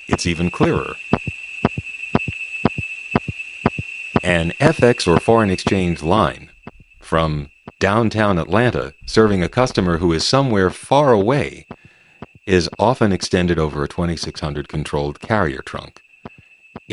[0.07, 0.95] it's even clearer.
[4.24, 6.49] An FX or foreign exchange line
[7.01, 7.49] from
[7.80, 11.66] downtown Atlanta serving a customer who is somewhere far away
[12.45, 16.03] is often extended over a 2600 controlled carrier trunk.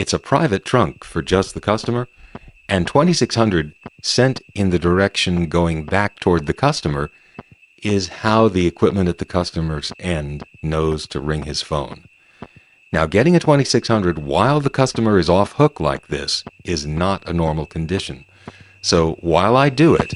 [0.01, 2.09] It's a private trunk for just the customer,
[2.71, 7.11] and 2600 sent in the direction going back toward the customer
[7.83, 12.05] is how the equipment at the customer's end knows to ring his phone.
[12.91, 17.35] Now, getting a 2600 while the customer is off hook like this is not a
[17.35, 18.25] normal condition.
[18.81, 20.15] So while I do it,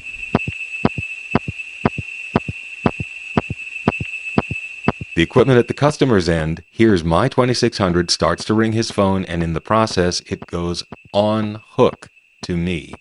[5.15, 9.41] the equipment at the customer's end hears my 2600, starts to ring his phone, and
[9.41, 12.09] in the process, it goes on hook
[12.43, 12.93] to me.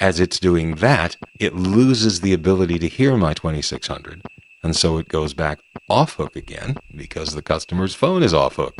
[0.00, 4.22] As it's doing that, it loses the ability to hear my 2600,
[4.62, 8.76] and so it goes back off hook again because the customer's phone is off hook.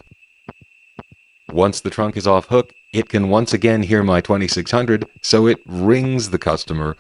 [1.51, 5.59] Once the trunk is off hook, it can once again hear my 2600, so it
[5.67, 6.97] rings the customer,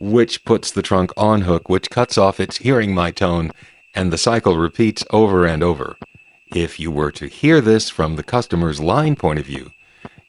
[0.00, 3.50] which puts the trunk on hook, which cuts off its hearing my tone,
[3.94, 5.96] and the cycle repeats over and over.
[6.54, 9.70] If you were to hear this from the customer's line point of view,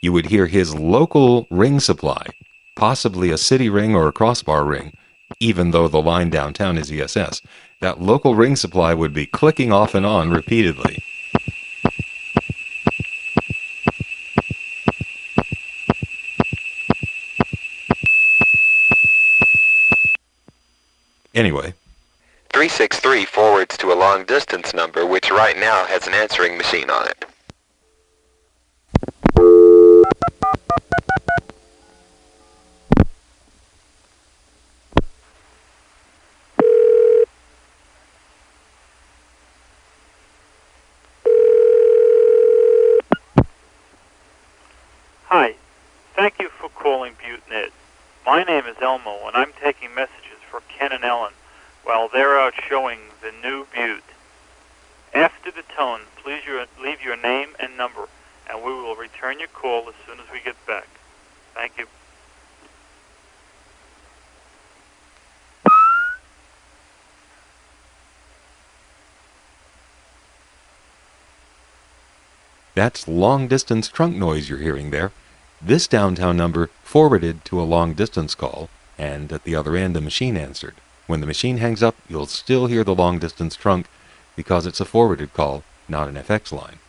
[0.01, 2.28] you would hear his local ring supply,
[2.76, 4.95] possibly a city ring or a crossbar ring,
[5.39, 7.41] even though the line downtown is ESS.
[7.82, 11.03] That local ring supply would be clicking off and on repeatedly.
[21.34, 21.74] Anyway,
[22.56, 27.06] 363 forwards to a long distance number which right now has an answering machine on
[27.06, 27.26] it.
[45.26, 45.56] Hi.
[46.16, 47.72] Thank you for calling ButteNet.
[48.26, 51.34] My name is Elmo, and I'm taking messages for Ken and Ellen
[51.86, 54.03] while they're out showing the new Butte.
[55.13, 58.09] After the tone, please your, leave your name and number,
[58.49, 60.88] and we will return your call as soon as we get back.
[61.53, 61.86] Thank you.
[72.73, 75.13] That's long distance trunk noise you're hearing there.
[75.61, 80.01] This downtown number forwarded to a long distance call, and at the other end, a
[80.01, 80.75] machine answered.
[81.08, 83.86] When the machine hangs up, you'll still hear the long distance trunk
[84.36, 86.80] because it's a forwarded call, not an FX line.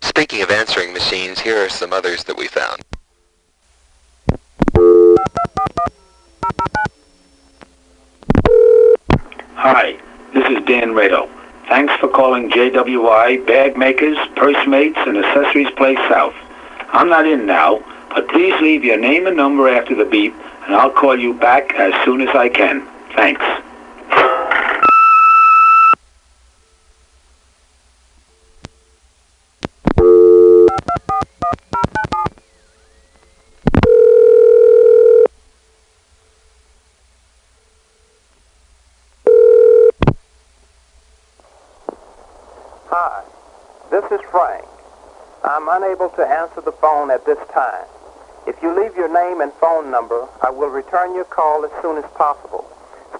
[0.00, 2.82] Speaking of answering machines, here are some others that we found.
[9.54, 9.98] Hi,
[10.32, 11.28] this is Dan Rado.
[11.68, 16.32] Thanks for calling JWI Bag Makers, Purse Mates, and Accessories Place South.
[16.88, 20.32] I'm not in now, but please leave your name and number after the beep,
[20.64, 22.88] and I'll call you back as soon as I can.
[23.14, 23.42] Thanks.
[42.88, 43.24] Hi,
[43.90, 44.64] this is Frank.
[45.44, 47.84] I'm unable to answer the phone at this time.
[48.46, 51.96] If you leave your name and phone number, I will return your call as soon
[51.96, 52.64] as possible.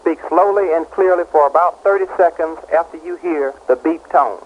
[0.00, 4.42] Speak slowly and clearly for about 30 seconds after you hear the beep tone.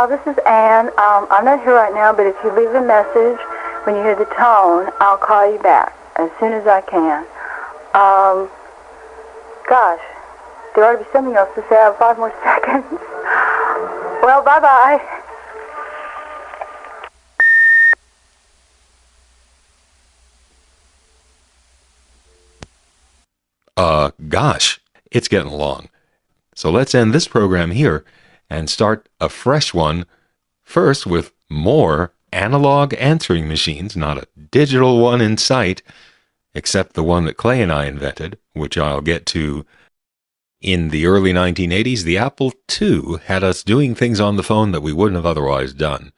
[0.00, 0.06] Hi.
[0.06, 0.86] This is Ann.
[0.96, 3.38] Um, I'm not here right now, but if you leave a message
[3.84, 7.18] when you hear the tone, I'll call you back as soon as I can.
[7.92, 8.48] Um,
[9.68, 10.00] gosh,
[10.74, 11.76] there ought to be something else to say.
[11.76, 12.98] I have five more seconds.
[14.22, 15.04] Well, bye-bye.
[23.76, 24.80] Uh, gosh,
[25.12, 25.90] it's getting long.
[26.54, 28.06] So let's end this program here
[28.50, 30.04] and start a fresh one,
[30.62, 35.82] first with more analog answering machines, not a digital one in sight,
[36.54, 39.64] except the one that Clay and I invented, which I'll get to
[40.60, 42.02] in the early 1980s.
[42.02, 45.72] The Apple II had us doing things on the phone that we wouldn't have otherwise
[45.72, 46.12] done.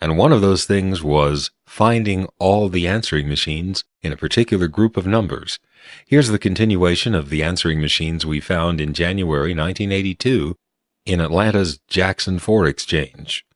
[0.00, 4.96] And one of those things was finding all the answering machines in a particular group
[4.96, 5.58] of numbers.
[6.06, 10.56] Here's the continuation of the answering machines we found in January 1982
[11.06, 13.46] in Atlanta's Jackson 4 Exchange.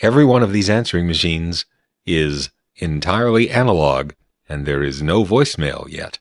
[0.00, 1.64] Every one of these answering machines
[2.04, 4.12] is entirely analog,
[4.48, 6.18] and there is no voicemail yet.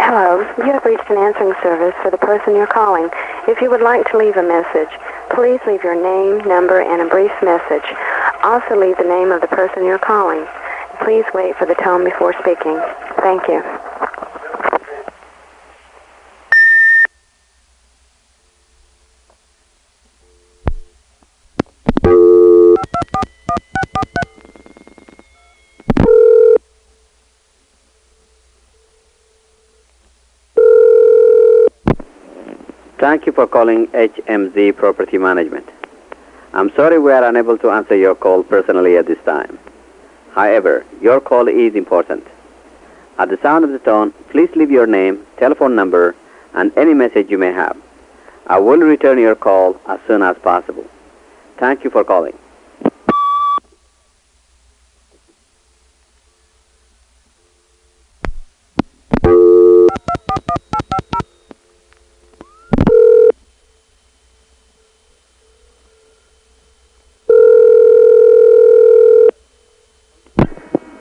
[0.00, 3.08] Hello, you have reached an answering service for the person you're calling.
[3.46, 4.88] If you would like to leave a message,
[5.38, 7.94] please leave your name, number, and a brief message.
[8.42, 10.44] Also leave the name of the person you're calling.
[11.04, 12.76] Please wait for the tone before speaking.
[13.22, 13.62] Thank you.
[33.08, 35.66] Thank you for calling HMZ Property Management.
[36.52, 39.58] I'm sorry we are unable to answer your call personally at this time.
[40.32, 42.26] However, your call is important.
[43.18, 46.16] At the sound of the tone, please leave your name, telephone number,
[46.52, 47.78] and any message you may have.
[48.46, 50.84] I will return your call as soon as possible.
[51.56, 52.36] Thank you for calling.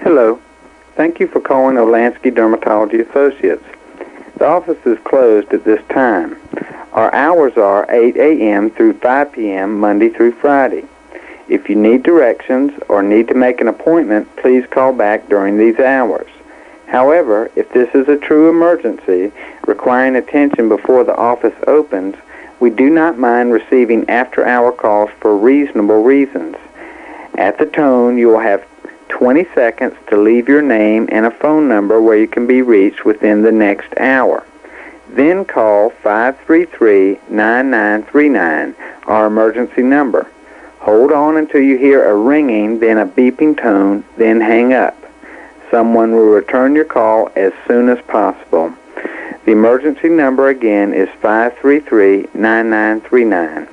[0.07, 0.39] Hello.
[1.17, 3.65] Thank you for calling Olansky Dermatology Associates.
[4.37, 6.37] The office is closed at this time.
[6.93, 8.69] Our hours are 8 a.m.
[8.69, 9.79] through 5 p.m.
[9.79, 10.85] Monday through Friday.
[11.49, 15.79] If you need directions or need to make an appointment, please call back during these
[15.79, 16.27] hours.
[16.85, 19.31] However, if this is a true emergency
[19.65, 22.15] requiring attention before the office opens,
[22.59, 26.57] we do not mind receiving after-hour calls for reasonable reasons.
[27.39, 28.63] At the tone, you will have
[29.17, 33.03] 20 seconds to leave your name and a phone number where you can be reached
[33.03, 34.45] within the next hour.
[35.09, 38.75] Then call 533-9939,
[39.07, 40.29] our emergency number.
[40.81, 44.95] Hold on until you hear a ringing, then a beeping tone, then hang up.
[45.71, 48.71] Someone will return your call as soon as possible.
[49.45, 53.67] The emergency number again is 533-9939.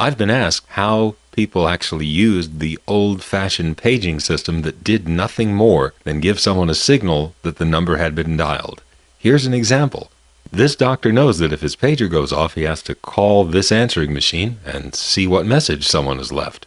[0.00, 5.52] I've been asked how people actually used the old fashioned paging system that did nothing
[5.52, 8.82] more than give someone a signal that the number had been dialed.
[9.18, 10.10] Here's an example.
[10.50, 14.14] This doctor knows that if his pager goes off, he has to call this answering
[14.14, 16.66] machine and see what message someone has left.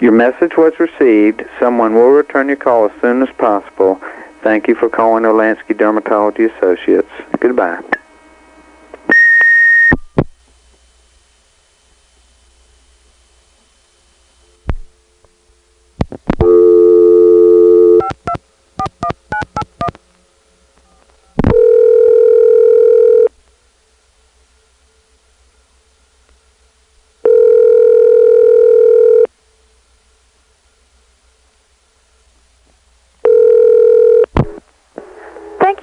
[0.00, 1.44] Your message was received.
[1.60, 4.00] Someone will return your call as soon as possible.
[4.42, 7.12] Thank you for calling Olansky Dermatology Associates.
[7.38, 7.80] Goodbye.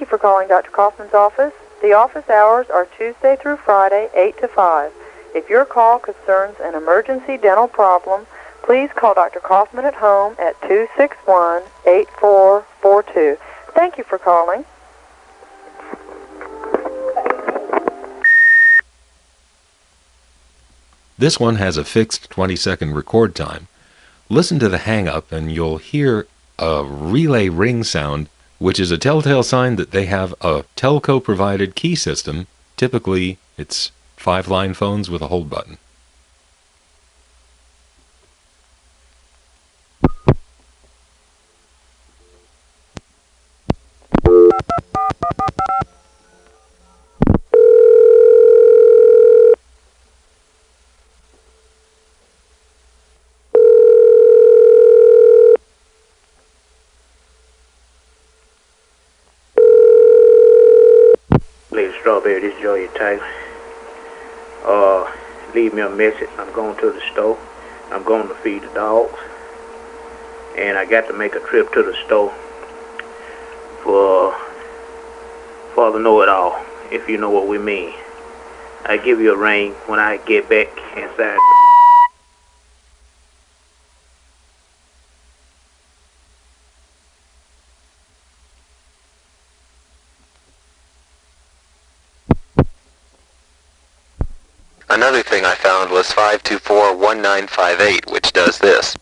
[0.00, 0.70] you for calling Dr.
[0.70, 1.54] Kaufman's office.
[1.80, 4.92] The office hours are Tuesday through Friday, 8 to 5.
[5.34, 8.26] If your call concerns an emergency dental problem,
[8.62, 9.40] please call Dr.
[9.40, 13.38] Kaufman at home at 261-8442.
[13.74, 14.66] Thank you for calling.
[21.16, 23.68] This one has a fixed 20 second record time.
[24.28, 26.26] Listen to the hang up and you'll hear
[26.58, 28.28] a relay ring sound,
[28.60, 32.46] which is a telltale sign that they have a telco provided key system.
[32.76, 35.78] Typically, it's five line phones with a hold button.
[63.00, 63.26] Taylor.
[64.66, 65.10] uh,
[65.54, 66.28] leave me a message.
[66.36, 67.38] I'm going to the store.
[67.90, 69.18] I'm going to feed the dogs.
[70.58, 72.30] And I got to make a trip to the store
[73.82, 74.36] for
[75.74, 77.94] Father know-it-all, if you know what we mean.
[78.84, 81.38] I give you a ring when I get back inside.
[94.92, 98.96] Another thing I found was 5241958, which does this.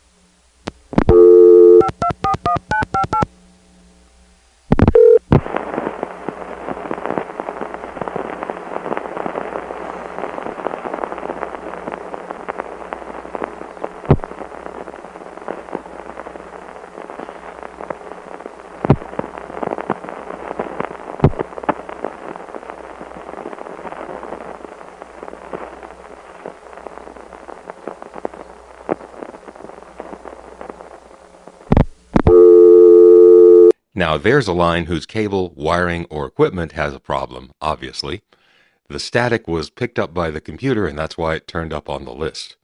[34.08, 38.22] Now, there's a line whose cable, wiring, or equipment has a problem, obviously.
[38.88, 42.06] The static was picked up by the computer, and that's why it turned up on
[42.06, 42.56] the list.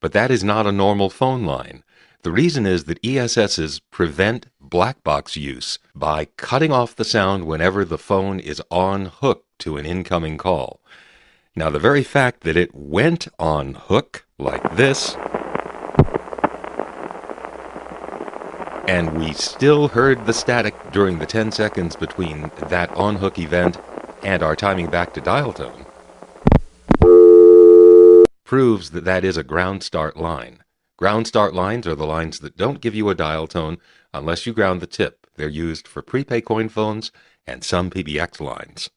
[0.00, 1.84] But that is not a normal phone line.
[2.22, 7.84] The reason is that ESSs prevent black box use by cutting off the sound whenever
[7.84, 10.80] the phone is on hook to an incoming call.
[11.54, 15.14] Now, the very fact that it went on hook like this
[18.88, 23.78] and we still heard the static during the 10 seconds between that on hook event
[24.22, 25.84] and our timing back to dial tone
[28.44, 30.62] proves that that is a ground start line.
[30.96, 33.78] Ground start lines are the lines that don't give you a dial tone
[34.12, 35.26] unless you ground the tip.
[35.34, 37.10] They're used for prepay coin phones
[37.46, 38.90] and some PBX lines.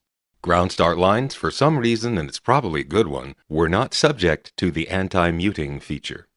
[0.43, 4.55] Ground start lines, for some reason, and it's probably a good one, were not subject
[4.57, 6.27] to the anti-muting feature.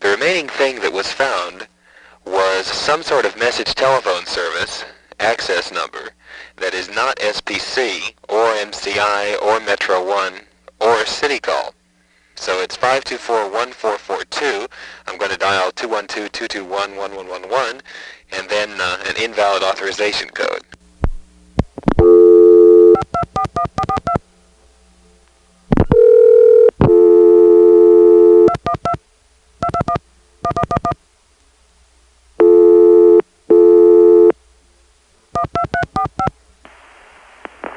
[0.00, 1.68] The remaining thing that was found
[2.26, 4.84] was some sort of message telephone service,
[5.20, 6.10] access number,
[6.56, 10.34] that is not SPC or MCI or Metro One
[10.80, 11.72] or City Call.
[12.34, 14.68] So it's 524-1442.
[15.06, 17.80] I'm going to dial 212-221-1111
[18.32, 20.62] and then uh, an invalid authorization code.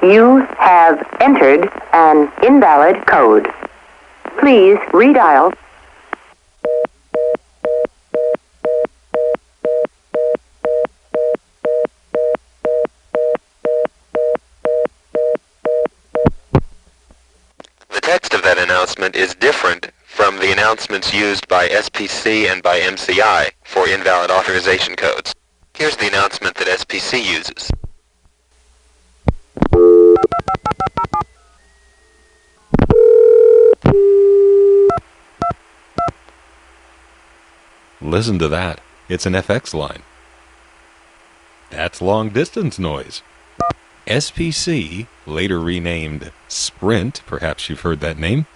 [0.02, 3.52] You have entered an invalid code.
[4.38, 5.54] Please redial.
[17.90, 22.80] The text of that announcement is different from the announcements used by SPC and by
[22.80, 25.34] MCI for invalid authorization codes.
[25.74, 27.70] Here's the announcement that SPC uses.
[38.00, 38.80] Listen to that.
[39.08, 40.02] It's an FX line.
[41.70, 43.22] That's long distance noise.
[44.06, 48.46] SPC, later renamed Sprint, perhaps you've heard that name,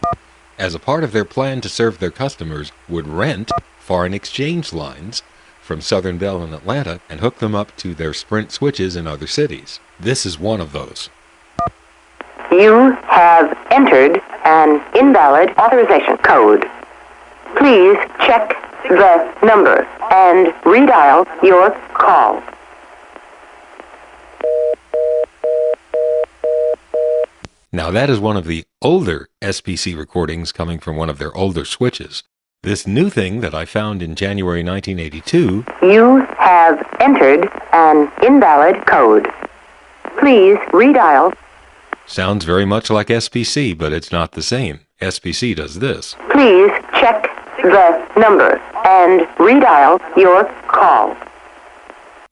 [0.58, 5.22] as a part of their plan to serve their customers, would rent foreign exchange lines
[5.60, 9.26] from Southern Bell in Atlanta and hook them up to their Sprint switches in other
[9.26, 9.78] cities.
[10.00, 11.10] This is one of those.
[12.60, 16.64] You have entered an invalid authorization code.
[17.56, 18.56] Please check
[18.88, 22.40] the number and redial your call.
[27.72, 31.64] Now, that is one of the older SPC recordings coming from one of their older
[31.64, 32.22] switches.
[32.62, 39.26] This new thing that I found in January 1982 You have entered an invalid code.
[40.20, 41.34] Please redial.
[42.06, 44.80] Sounds very much like SPC, but it's not the same.
[45.00, 46.14] SPC does this.
[46.30, 47.30] Please check
[47.62, 51.16] the number and redial your call.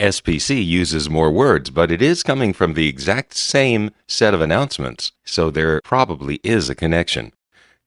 [0.00, 5.12] SPC uses more words, but it is coming from the exact same set of announcements,
[5.24, 7.32] so there probably is a connection.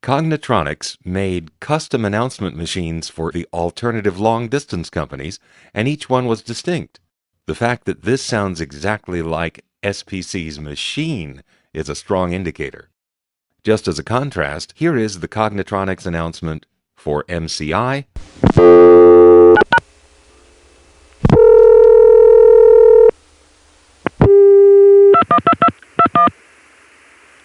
[0.02, 5.40] Cognitronics made custom announcement machines for the alternative long distance companies,
[5.74, 7.00] and each one was distinct.
[7.48, 11.44] The fact that this sounds exactly like SPC's machine
[11.76, 12.90] is a strong indicator.
[13.64, 16.66] Just as a contrast, here is the Cognitronics announcement
[16.96, 18.06] for MCI.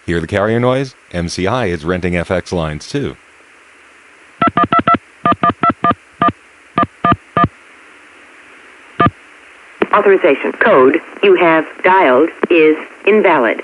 [0.05, 0.95] Hear the carrier noise?
[1.11, 3.17] MCI is renting FX lines too.
[9.93, 13.61] Authorization code you have dialed is invalid.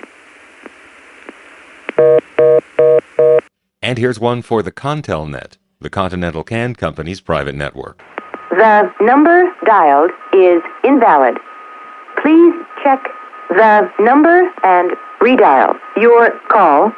[3.81, 8.03] And here's one for the ContelNet, the Continental Can Company's private network.
[8.49, 11.37] The number dialed is invalid.
[12.21, 13.03] Please check
[13.49, 14.91] the number and
[15.21, 16.91] redial your call.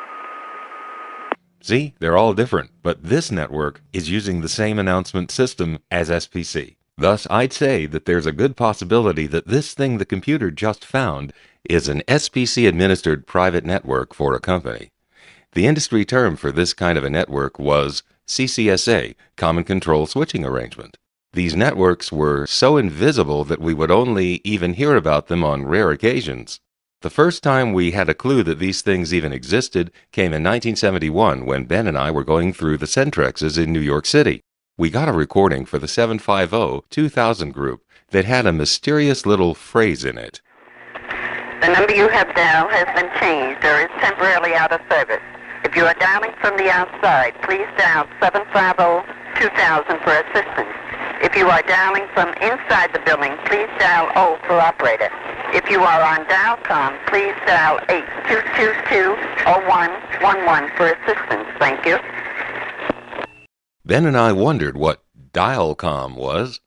[1.62, 6.78] See, they're all different, but this network is using the same announcement system as SPC.
[7.00, 11.32] Thus, I'd say that there's a good possibility that this thing the computer just found
[11.64, 14.92] is an SPC administered private network for a company.
[15.54, 20.98] The industry term for this kind of a network was CCSA, Common Control Switching Arrangement.
[21.32, 25.92] These networks were so invisible that we would only even hear about them on rare
[25.92, 26.60] occasions.
[27.00, 31.46] The first time we had a clue that these things even existed came in 1971
[31.46, 34.42] when Ben and I were going through the Centrexes in New York City.
[34.80, 40.18] We got a recording for the 750-2000 group that had a mysterious little phrase in
[40.18, 40.40] it.
[41.60, 45.20] The number you have dialed has been changed or is temporarily out of service.
[45.66, 49.04] If you are dialing from the outside, please dial 750-2000
[50.00, 50.72] for assistance.
[51.20, 55.12] If you are dialing from inside the building, please dial O for operator.
[55.52, 57.84] If you are on Dialcom, please dial
[59.44, 61.52] 8222-0111 for assistance.
[61.60, 62.00] Thank you.
[63.90, 65.02] Ben and I wondered what
[65.34, 66.60] Dialcom was.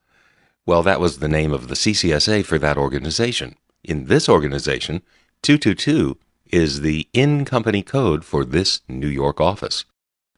[0.66, 3.54] Well, that was the name of the CCSA for that organization.
[3.84, 5.02] In this organization,
[5.42, 9.84] 222 is the in-company code for this New York office.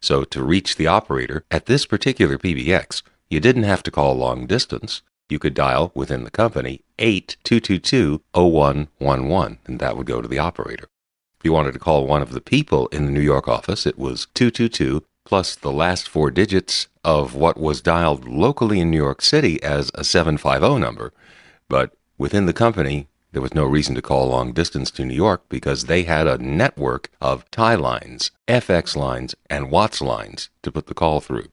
[0.03, 4.47] So to reach the operator at this particular PBX, you didn't have to call long
[4.47, 5.01] distance.
[5.30, 10.89] You could dial within the company 8222-0111, and that would go to the operator.
[11.39, 13.99] If you wanted to call one of the people in the New York office, it
[13.99, 19.22] was 222 plus the last four digits of what was dialed locally in New York
[19.22, 21.12] City as a 750 number.
[21.68, 25.49] But within the company, there was no reason to call long distance to New York
[25.49, 30.87] because they had a network of tie lines, FX lines, and WATS lines to put
[30.87, 31.49] the call through.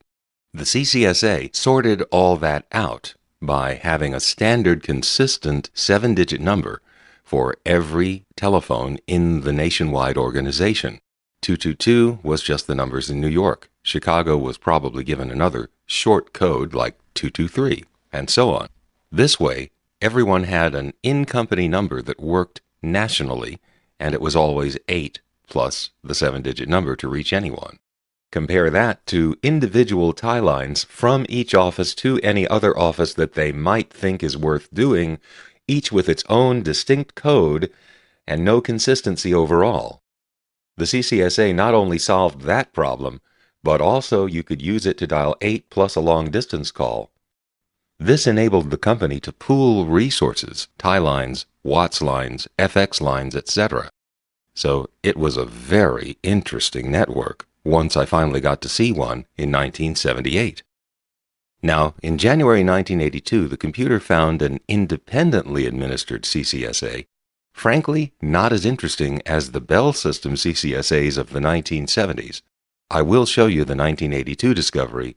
[0.54, 6.80] The CCSA sorted all that out by having a standard consistent seven digit number
[7.24, 11.00] for every telephone in the nationwide organization.
[11.42, 13.68] 222 was just the numbers in New York.
[13.82, 18.68] Chicago was probably given another short code like 223, and so on.
[19.10, 19.70] This way,
[20.00, 23.58] everyone had an in company number that worked nationally,
[23.98, 27.78] and it was always 8 plus the seven digit number to reach anyone.
[28.30, 33.52] Compare that to individual tie lines from each office to any other office that they
[33.52, 35.18] might think is worth doing,
[35.68, 37.70] each with its own distinct code
[38.26, 40.01] and no consistency overall.
[40.76, 43.20] The CCSA not only solved that problem,
[43.62, 47.10] but also you could use it to dial 8 plus a long distance call.
[47.98, 53.90] This enabled the company to pool resources, tie lines, WATS lines, FX lines, etc.
[54.54, 59.52] So it was a very interesting network once I finally got to see one in
[59.52, 60.62] 1978.
[61.62, 67.06] Now, in January 1982, the computer found an independently administered CCSA,
[67.52, 72.42] frankly not as interesting as the Bell System CCSAs of the 1970s.
[72.90, 75.16] I will show you the 1982 discovery,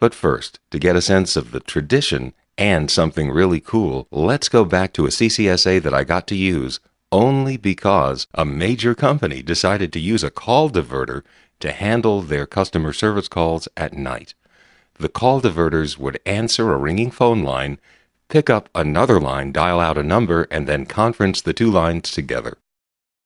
[0.00, 4.64] but first, to get a sense of the tradition and something really cool, let's go
[4.64, 6.80] back to a CCSA that I got to use
[7.12, 11.22] only because a major company decided to use a call diverter
[11.60, 14.34] to handle their customer service calls at night.
[14.98, 17.78] The call diverters would answer a ringing phone line,
[18.32, 22.56] pick up another line, dial out a number, and then conference the two lines together.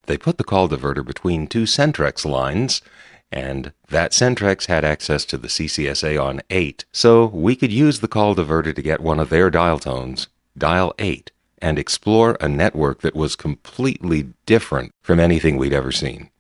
[0.07, 2.83] They put the call diverter between two Centrex lines,
[3.31, 8.09] and that Centrex had access to the CCSA on 8, so we could use the
[8.09, 10.27] call diverter to get one of their dial tones,
[10.59, 11.31] dial 8,
[11.63, 16.31] and explore a network that was completely different from anything we'd ever seen.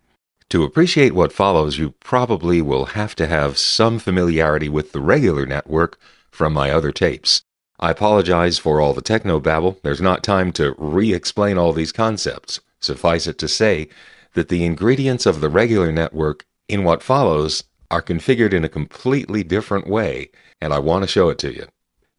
[0.48, 5.46] To appreciate what follows, you probably will have to have some familiarity with the regular
[5.46, 6.00] network
[6.32, 7.44] from my other tapes.
[7.78, 9.78] I apologize for all the techno babble.
[9.82, 12.60] There's not time to re explain all these concepts.
[12.80, 13.88] Suffice it to say
[14.34, 19.42] that the ingredients of the regular network in what follows are configured in a completely
[19.42, 21.66] different way, and I want to show it to you.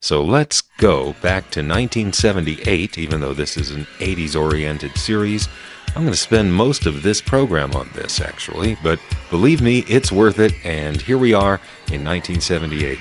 [0.01, 5.49] So let's go back to 1978, even though this is an 80s oriented series.
[5.87, 8.99] I'm going to spend most of this program on this, actually, but
[9.31, 11.55] believe me, it's worth it, and here we are
[11.91, 12.99] in 1978.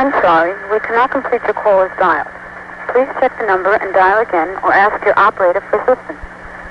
[0.00, 2.26] I'm sorry, we cannot complete your call as dialed.
[2.88, 6.18] Please check the number and dial again or ask your operator for assistance.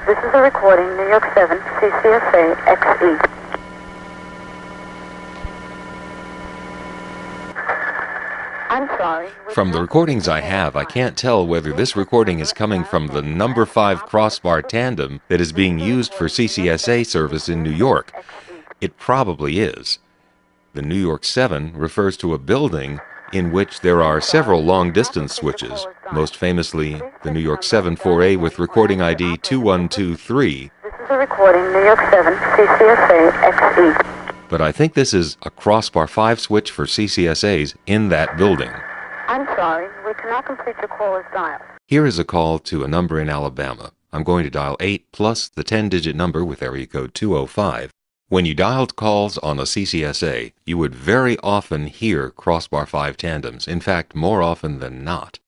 [0.08, 3.30] This is a recording, New York 7, CCSA XE.
[8.72, 9.30] I'm sorry.
[9.54, 13.22] From the recordings I have, I can't tell whether this recording is coming from the
[13.22, 18.12] number 5 crossbar tandem that is being used for CCSA service in New York.
[18.82, 20.00] It probably is.
[20.74, 23.00] The New York 7 refers to a building
[23.34, 28.38] in which there are several long distance switches, most famously the New York 7 4A
[28.38, 30.72] with recording ID 2123.
[30.84, 34.48] This is a recording, New York 7, CCSA XE.
[34.50, 38.72] But I think this is a crossbar 5 switch for CCSAs in that building.
[39.28, 41.62] I'm sorry, we cannot complete your call as dialed.
[41.88, 43.92] Here is a call to a number in Alabama.
[44.12, 47.92] I'm going to dial 8 plus the 10 digit number with area code 205.
[48.30, 53.68] When you dialed calls on a CCSA, you would very often hear crossbar 5 tandems,
[53.68, 55.40] in fact, more often than not.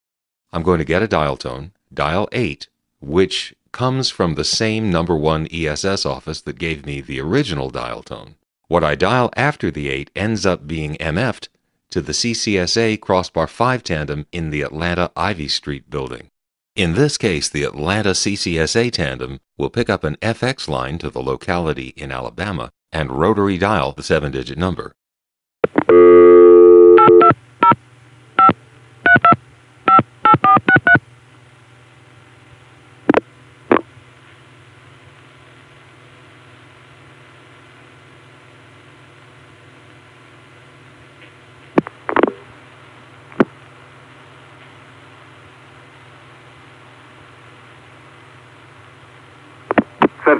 [0.51, 2.69] I'm going to get a dial tone, dial 8,
[2.99, 8.01] which comes from the same number 1 ESS office that gave me the original dial
[8.01, 8.33] tone.
[8.67, 11.49] What I dial after the 8 ends up being MF'd
[11.91, 16.30] to the CCSA crossbar 5 tandem in the Atlanta Ivy Street building.
[16.75, 21.19] In this case, the Atlanta CCSA tandem will pick up an FX line to the
[21.19, 24.95] locality in Alabama and rotary dial the 7 digit number.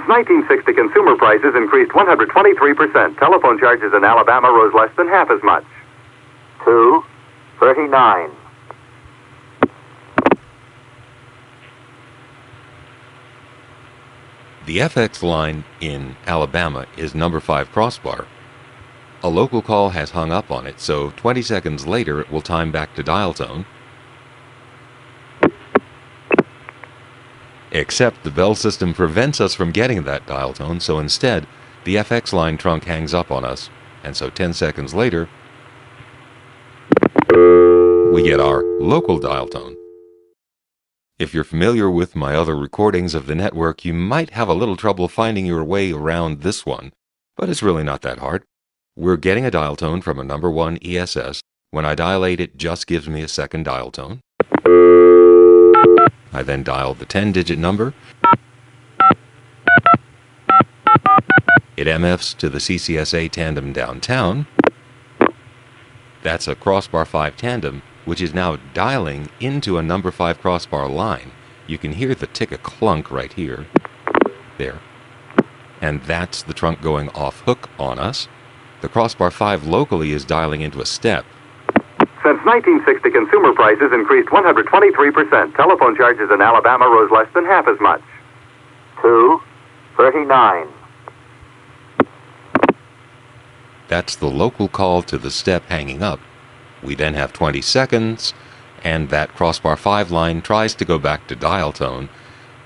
[0.02, 3.18] Since 1960, consumer prices increased 123%.
[3.20, 5.64] Telephone charges in Alabama rose less than half as much.
[6.64, 7.04] Two,
[7.60, 8.30] thirty-nine.
[14.66, 18.26] The FX line in Alabama is number 5 crossbar.
[19.22, 22.72] A local call has hung up on it, so 20 seconds later it will time
[22.72, 23.66] back to dial tone.
[27.74, 31.46] Except the bell system prevents us from getting that dial tone, so instead,
[31.84, 33.70] the FX line trunk hangs up on us,
[34.04, 35.26] and so 10 seconds later,
[38.12, 39.74] we get our local dial tone.
[41.18, 44.76] If you're familiar with my other recordings of the network, you might have a little
[44.76, 46.92] trouble finding your way around this one,
[47.38, 48.44] but it's really not that hard.
[48.96, 51.40] We're getting a dial tone from a number 1 ESS.
[51.70, 54.20] When I dilate it, just gives me a second dial tone.
[56.32, 57.94] I then dialed the 10 digit number.
[61.76, 64.46] It MFs to the CCSA tandem downtown.
[66.22, 71.32] That's a crossbar 5 tandem, which is now dialing into a number 5 crossbar line.
[71.66, 73.66] You can hear the tick a clunk right here.
[74.58, 74.80] There.
[75.80, 78.28] And that's the trunk going off hook on us.
[78.80, 81.24] The crossbar 5 locally is dialing into a step.
[82.22, 85.56] Since 1960, consumer prices increased 123%.
[85.56, 88.00] Telephone charges in Alabama rose less than half as much.
[89.02, 89.40] Two,
[89.96, 90.68] thirty-nine.
[93.88, 96.20] That's the local call to the step hanging up.
[96.80, 98.34] We then have 20 seconds,
[98.84, 102.08] and that crossbar 5 line tries to go back to dial tone,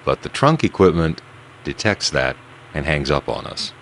[0.05, 1.23] but the trunk equipment
[1.65, 2.37] detects that
[2.75, 3.73] and hangs up on us.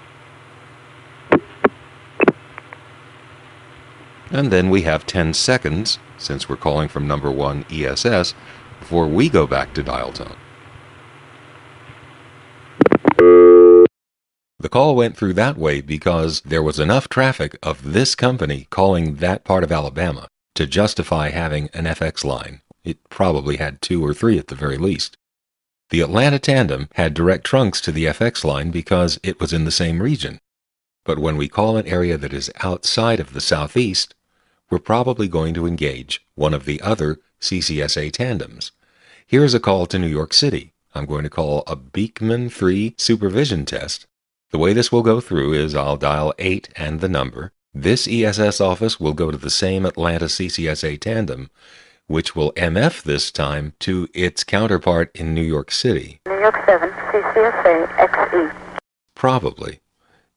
[4.31, 8.35] And then we have 10 seconds, since we're calling from number 1 ESS,
[8.81, 10.37] before we go back to dial tone.
[14.59, 19.17] The call went through that way because there was enough traffic of this company calling
[19.17, 22.63] that part of Alabama to justify having an FX line.
[22.83, 25.17] It probably had two or three at the very least.
[25.91, 29.71] The Atlanta tandem had direct trunks to the FX line because it was in the
[29.71, 30.39] same region.
[31.05, 34.15] But when we call an area that is outside of the southeast,
[34.71, 38.73] we're probably going to engage one of the other CCSA tandems.
[39.27, 40.73] Here's a call to New York City.
[40.95, 44.07] I'm going to call a Beekman 3 supervision test.
[44.51, 47.53] The way this will go through is I'll dial 8 and the number.
[47.75, 51.51] This ESS office will go to the same Atlanta CCSA tandem,
[52.07, 56.21] which will MF this time to its counterpart in New York City.
[56.27, 58.79] New York 7, CCSA XE.
[59.15, 59.81] Probably.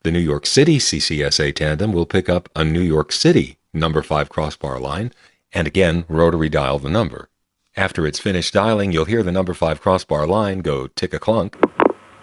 [0.04, 4.30] The New York City CCSA tandem will pick up a New York City number 5
[4.30, 5.12] crossbar line
[5.52, 7.30] and again rotary dial the number.
[7.76, 11.58] After it's finished dialing, you'll hear the number 5 crossbar line go tick a clunk.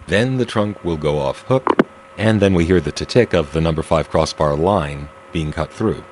[0.07, 1.65] Then the trunk will go off hook,
[2.17, 6.03] and then we hear the tick of the number 5 crossbar line being cut through.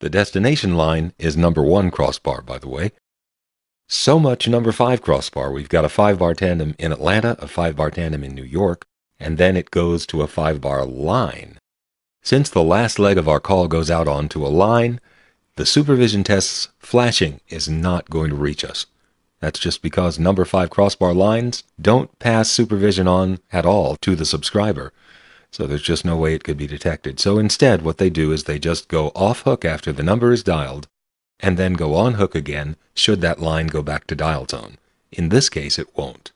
[0.00, 2.92] The destination line is number one crossbar, by the way.
[3.86, 5.52] So much number five crossbar.
[5.52, 8.86] We've got a five bar tandem in Atlanta, a five bar tandem in New York,
[9.20, 11.58] and then it goes to a five bar line.
[12.22, 15.00] Since the last leg of our call goes out onto a line,
[15.56, 18.86] the supervision test's flashing is not going to reach us.
[19.40, 24.24] That's just because number five crossbar lines don't pass supervision on at all to the
[24.24, 24.94] subscriber.
[25.50, 27.20] So there's just no way it could be detected.
[27.20, 30.42] So instead, what they do is they just go off hook after the number is
[30.42, 30.88] dialed,
[31.40, 34.78] and then go on hook again should that line go back to dial tone.
[35.12, 36.32] In this case, it won't.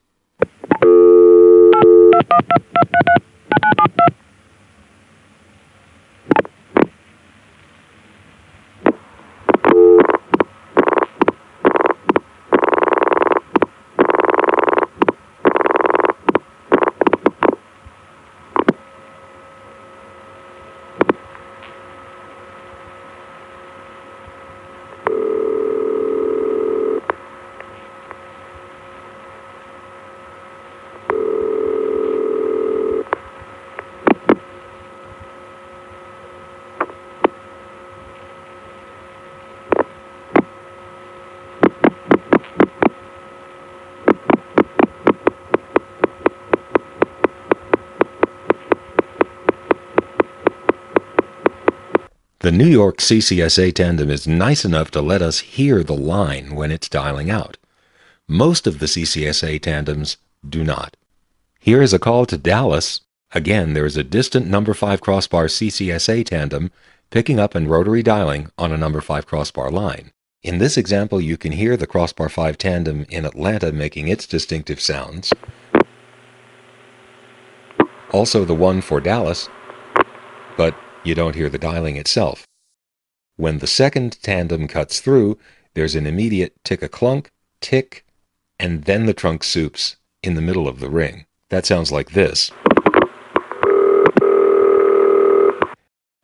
[52.49, 56.71] The New York CCSA tandem is nice enough to let us hear the line when
[56.71, 57.59] it's dialing out.
[58.27, 60.17] Most of the CCSA tandems
[60.49, 60.97] do not.
[61.61, 63.03] Here is a call to Dallas.
[63.33, 66.71] Again, there is a distant number 5 crossbar CCSA tandem
[67.11, 70.11] picking up and rotary dialing on a number 5 crossbar line.
[70.43, 74.81] In this example, you can hear the crossbar 5 tandem in Atlanta making its distinctive
[74.81, 75.35] sounds.
[78.11, 79.51] Also the one for Dallas,
[80.57, 82.47] but you don't hear the dialing itself.
[83.37, 85.39] When the second tandem cuts through,
[85.75, 87.31] there's an immediate tick a clunk,
[87.61, 88.05] tick,
[88.59, 91.27] and then the trunk soups in the middle of the ring.
[91.51, 92.51] That sounds like this.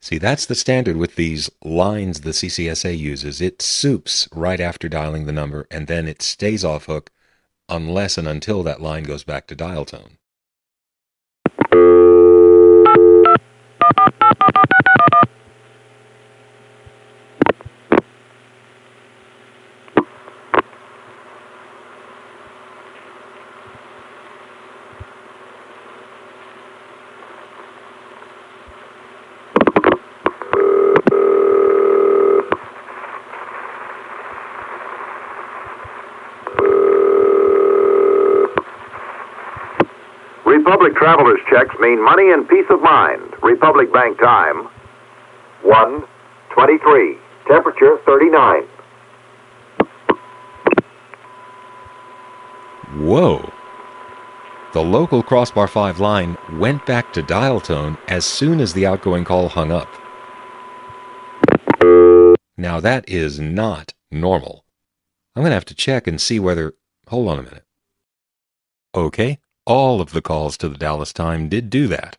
[0.01, 3.41] See, that's the standard with these lines the CCSA uses.
[3.41, 7.09] It soups right after dialing the number, and then it stays off hook
[7.67, 10.17] unless and until that line goes back to dial tone.
[40.45, 43.33] Republic traveler's checks mean money and peace of mind.
[43.41, 44.67] Republic Bank time
[45.63, 47.17] 123.
[47.47, 48.63] Temperature 39.
[53.05, 53.49] Whoa!
[54.73, 59.23] The local crossbar 5 line went back to dial tone as soon as the outgoing
[59.23, 59.87] call hung up.
[62.57, 64.65] Now that is not normal.
[65.35, 66.73] I'm going to have to check and see whether.
[67.07, 67.63] Hold on a minute.
[68.95, 72.17] Okay, all of the calls to the Dallas time did do that.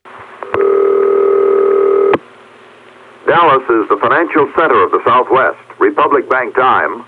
[3.27, 5.59] Dallas is the financial center of the Southwest.
[5.81, 7.05] Republic Bank time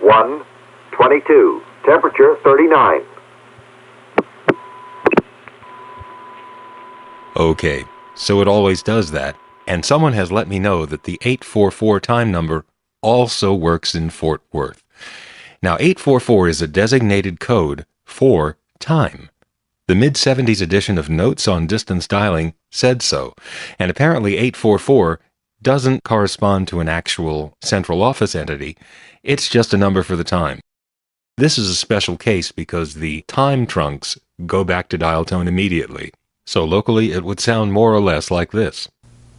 [0.00, 1.62] 122.
[1.84, 3.02] Temperature 39.
[7.36, 9.36] Okay, so it always does that.
[9.66, 12.66] And someone has let me know that the 844 time number
[13.02, 14.82] also works in Fort Worth.
[15.62, 19.29] Now, 844 is a designated code for time.
[19.90, 23.34] The mid 70s edition of Notes on Distance Dialing said so,
[23.76, 25.18] and apparently 844
[25.62, 28.76] doesn't correspond to an actual central office entity,
[29.24, 30.60] it's just a number for the time.
[31.38, 36.12] This is a special case because the time trunks go back to dial tone immediately,
[36.46, 38.88] so locally it would sound more or less like this.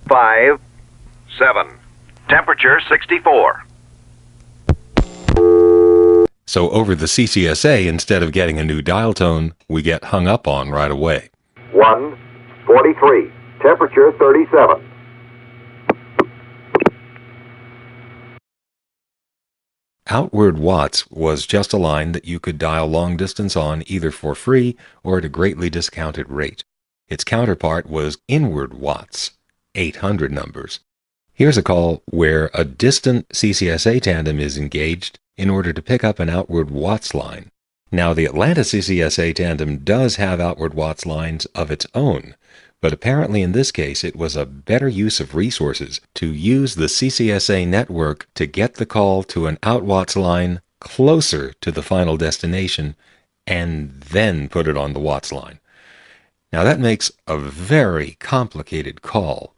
[0.09, 0.59] 5
[1.39, 1.79] 7.
[2.27, 3.63] Temperature 64.
[6.51, 10.49] So over the CCSA, instead of getting a new dial tone, we get hung up
[10.49, 11.29] on right away.
[11.71, 13.31] 143.
[13.61, 14.85] Temperature 37.
[20.07, 24.35] Outward WATS was just a line that you could dial long distance on either for
[24.35, 24.75] free
[25.05, 26.65] or at a greatly discounted rate.
[27.07, 29.31] Its counterpart was inward WATS,
[29.75, 30.81] 800 numbers.
[31.41, 36.19] Here's a call where a distant CCSA tandem is engaged in order to pick up
[36.19, 37.49] an outward watts line.
[37.91, 42.35] Now, the Atlanta CCSA tandem does have outward WATS lines of its own,
[42.79, 46.85] but apparently in this case it was a better use of resources to use the
[46.85, 52.17] CCSA network to get the call to an out WATS line closer to the final
[52.17, 52.95] destination
[53.47, 55.59] and then put it on the WATS line.
[56.53, 59.50] Now that makes a very complicated call.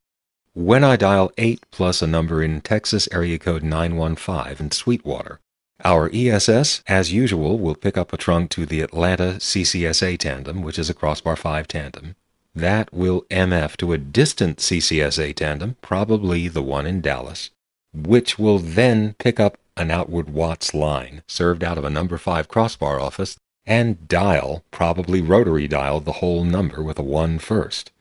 [0.56, 5.40] When I dial 8 plus a number in Texas area code 915 in Sweetwater,
[5.84, 10.78] our ESS, as usual, will pick up a trunk to the Atlanta CCSA tandem, which
[10.78, 12.16] is a crossbar 5 tandem.
[12.54, 17.50] That will MF to a distant CCSA tandem, probably the one in Dallas,
[17.92, 22.48] which will then pick up an outward WATS line served out of a number 5
[22.48, 27.92] crossbar office and dial, probably rotary dial, the whole number with a 1 first.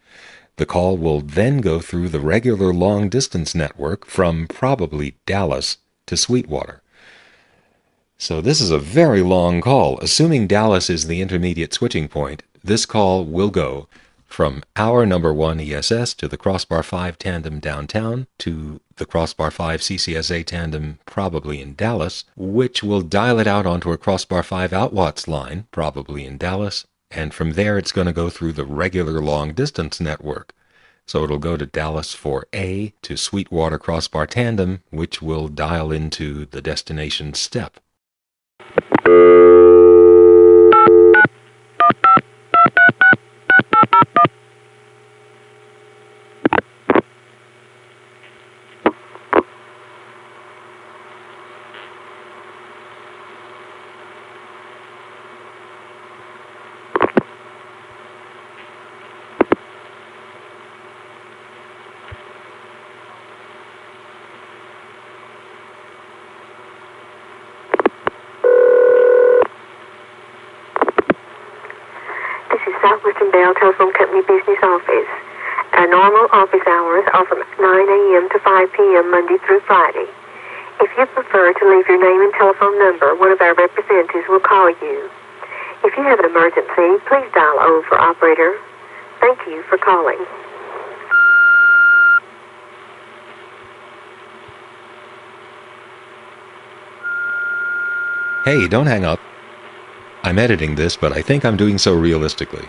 [0.57, 6.17] The call will then go through the regular long distance network from probably Dallas to
[6.17, 6.83] Sweetwater.
[8.19, 9.99] So this is a very long call.
[9.99, 13.89] Assuming Dallas is the intermediate switching point, this call will go
[14.33, 19.81] from our number 1 ESS to the Crossbar 5 tandem downtown to the Crossbar 5
[19.81, 25.29] CCSA tandem probably in Dallas, which will dial it out onto a Crossbar 5 outwatts
[25.29, 29.53] line probably in Dallas, and from there it's going to go through the regular long
[29.53, 30.53] distance network.
[31.07, 36.63] So it'll go to Dallas 4A to Sweetwater Crossbar Tandem, which will dial into the
[36.63, 37.81] destination step.
[72.53, 75.09] This is Bell Telephone Company Business Office.
[75.73, 78.29] Our normal office hours are from 9 a.m.
[78.29, 79.11] to 5 p.m.
[79.11, 80.05] Monday through Friday.
[80.85, 84.45] If you prefer to leave your name and telephone number, one of our representatives will
[84.45, 85.09] call you.
[85.83, 88.61] If you have an emergency, please dial O for operator.
[89.21, 90.21] Thank you for calling.
[98.45, 99.21] Hey, don't hang up.
[100.23, 102.69] I'm editing this, but I think I'm doing so realistically.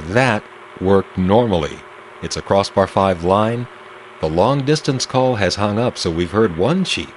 [0.00, 0.44] Now that
[0.80, 1.78] worked normally.
[2.22, 3.66] It's a crossbar 5 line.
[4.20, 7.14] The long distance call has hung up, so we've heard one cheep.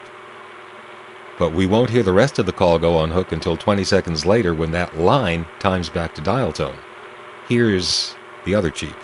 [1.39, 4.25] But we won't hear the rest of the call go on hook until 20 seconds
[4.25, 6.77] later when that line times back to dial tone.
[7.47, 8.95] Here's the other cheep.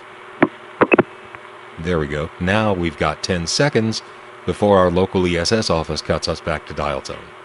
[1.79, 2.29] There we go.
[2.39, 4.01] Now we've got 10 seconds
[4.45, 7.36] before our local ESS office cuts us back to dial tone.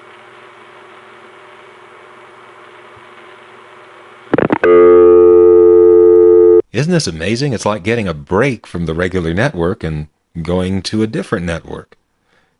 [6.72, 7.52] Isn't this amazing?
[7.52, 10.08] It's like getting a break from the regular network and
[10.40, 11.98] going to a different network.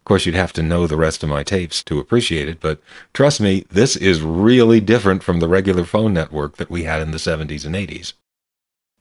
[0.01, 2.80] Of course, you'd have to know the rest of my tapes to appreciate it, but
[3.14, 7.12] trust me, this is really different from the regular phone network that we had in
[7.12, 8.12] the 70s and 80s.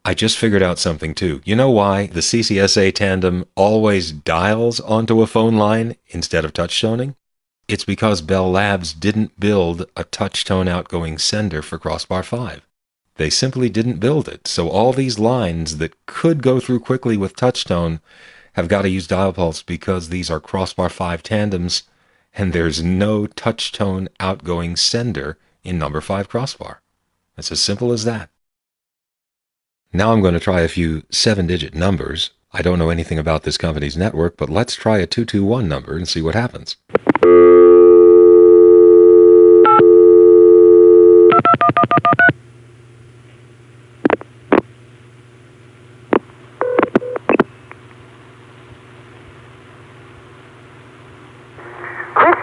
[0.06, 1.42] I just figured out something too.
[1.44, 6.80] You know why the CCSA tandem always dials onto a phone line instead of touch
[6.80, 7.16] toning?
[7.68, 12.62] It's because Bell Labs didn't build a touch tone outgoing sender for Crossbar 5.
[13.16, 17.36] They simply didn't build it, so all these lines that could go through quickly with
[17.36, 18.00] touch tone
[18.54, 21.84] have got to use dial pulse because these are crossbar 5 tandems
[22.34, 26.82] and there's no touch tone outgoing sender in number 5 crossbar.
[27.38, 28.30] It's as simple as that.
[29.94, 32.32] Now I'm going to try a few 7 digit numbers.
[32.54, 36.08] I don't know anything about this company's network, but let's try a 221 number and
[36.08, 36.78] see what happens.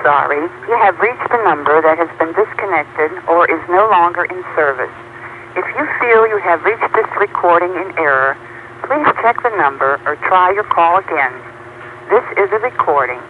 [0.08, 0.40] Sorry.
[0.40, 4.88] You have reached a number that has been disconnected or is no longer in service.
[5.52, 8.32] If you feel you have reached this recording in error,
[8.88, 11.36] please check the number or try your call again.
[12.08, 13.20] This is a recording.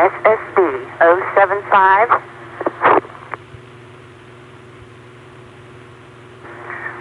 [0.00, 0.56] SSB
[1.36, 2.08] 075.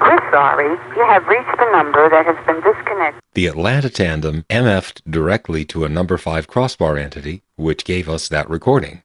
[0.02, 0.76] We're sorry.
[0.98, 3.22] You have reached a number that has been disconnected.
[3.34, 8.50] The Atlanta tandem MF'd directly to a number 5 crossbar entity, which gave us that
[8.50, 9.04] recording.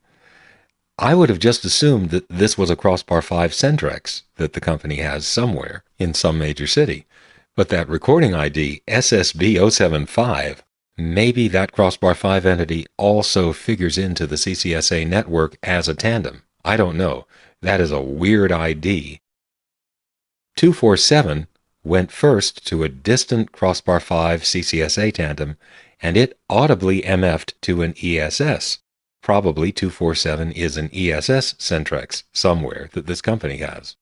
[0.98, 4.96] I would have just assumed that this was a Crossbar 5 Centrex that the company
[4.96, 7.04] has somewhere in some major city.
[7.54, 10.60] But that recording ID, SSB075,
[10.96, 16.42] maybe that Crossbar 5 entity also figures into the CCSA network as a tandem.
[16.64, 17.26] I don't know.
[17.60, 19.20] That is a weird ID.
[20.56, 21.46] 247
[21.84, 25.56] went first to a distant Crossbar 5 CCSA tandem,
[26.01, 28.78] and it audibly MF'd to an ESS.
[29.23, 33.97] Probably 247 is an ESS Centrex somewhere that this company has.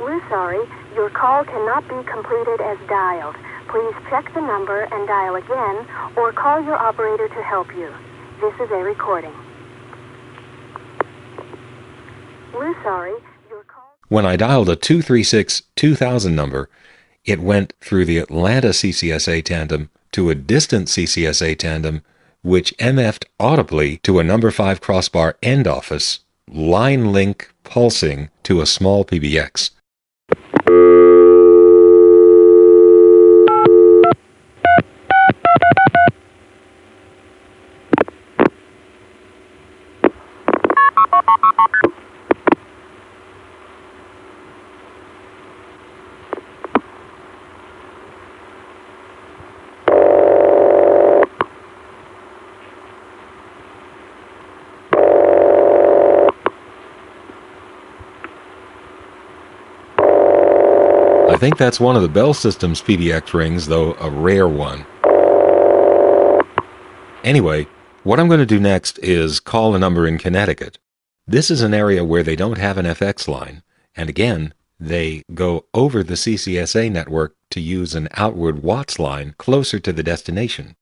[0.00, 3.34] We're sorry, your call cannot be completed as dialed.
[3.68, 5.84] Please check the number and dial again,
[6.16, 7.92] or call your operator to help you.
[8.40, 9.34] This is a recording.
[12.54, 13.16] We're sorry,
[13.50, 13.96] your call.
[14.06, 16.70] When I dialed a 236 2000 number,
[17.24, 22.02] it went through the Atlanta CCSA tandem to a distant CCSA tandem,
[22.42, 28.66] which MF'd audibly to a number 5 crossbar end office, line link pulsing to a
[28.66, 29.70] small PBX.
[61.28, 64.84] I think that's one of the Bell Systems PBX rings, though a rare one.
[67.24, 67.66] Anyway,
[68.02, 70.76] what I'm going to do next is call a number in Connecticut.
[71.26, 73.62] This is an area where they don't have an FX line,
[73.96, 79.78] and again, they go over the CCSA network to use an outward WATS line closer
[79.78, 80.76] to the destination.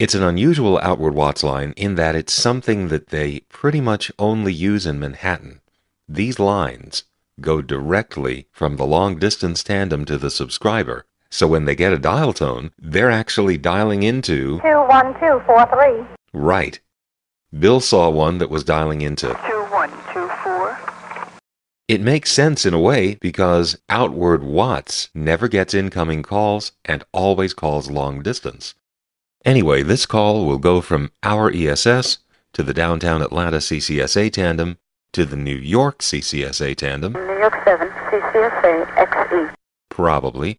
[0.00, 4.52] It's an unusual outward WATS line in that it's something that they pretty much only
[4.52, 5.60] use in Manhattan.
[6.08, 7.04] These lines
[7.40, 11.06] go directly from the long distance tandem to the subscriber.
[11.30, 14.60] So when they get a dial tone, they're actually dialing into.
[14.60, 16.06] 21243.
[16.34, 16.80] Right.
[17.58, 19.28] Bill saw one that was dialing into.
[19.28, 20.78] 2124.
[21.88, 27.54] It makes sense in a way because outward WATS never gets incoming calls and always
[27.54, 28.74] calls long distance.
[29.44, 32.18] Anyway, this call will go from our ESS
[32.52, 34.78] to the downtown Atlanta CCSA tandem
[35.12, 39.54] to the New York CCSA tandem, New York 7, CCSA, XE.
[39.90, 40.58] probably.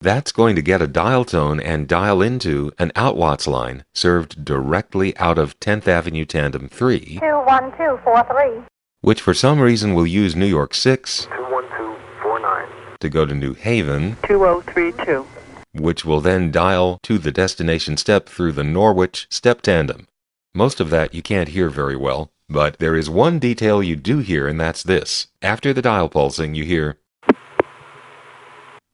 [0.00, 5.16] That's going to get a dial tone and dial into an outwatts line served directly
[5.16, 8.64] out of 10th Avenue Tandem 3, 21243.
[9.00, 12.96] which for some reason will use New York 6 21249.
[13.00, 15.26] to go to New Haven, 2032.
[15.72, 20.06] which will then dial to the destination step through the Norwich step tandem.
[20.54, 24.18] Most of that you can't hear very well, but there is one detail you do
[24.18, 25.28] hear, and that's this.
[25.42, 26.98] After the dial pulsing, you hear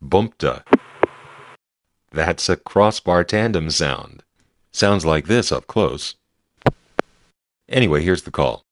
[0.03, 0.65] bumpta.
[2.13, 4.23] That's a crossbar tandem sound.
[4.73, 6.17] Sounds like this up close.
[7.69, 8.65] Anyway, here's the call.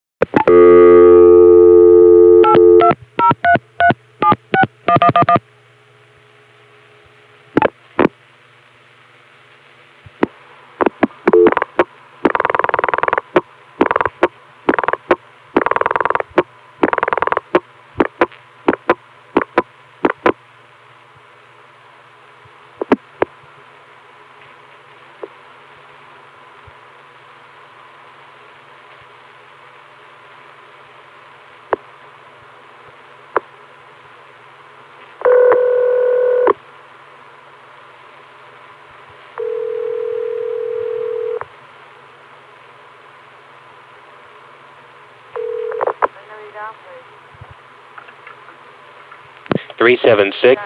[49.76, 50.60] Three seven six.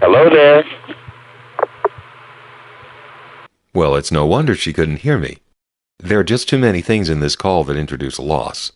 [0.00, 0.64] Hello there.
[3.74, 5.38] Well, it's no wonder she couldn't hear me.
[5.98, 8.72] There are just too many things in this call that introduce loss.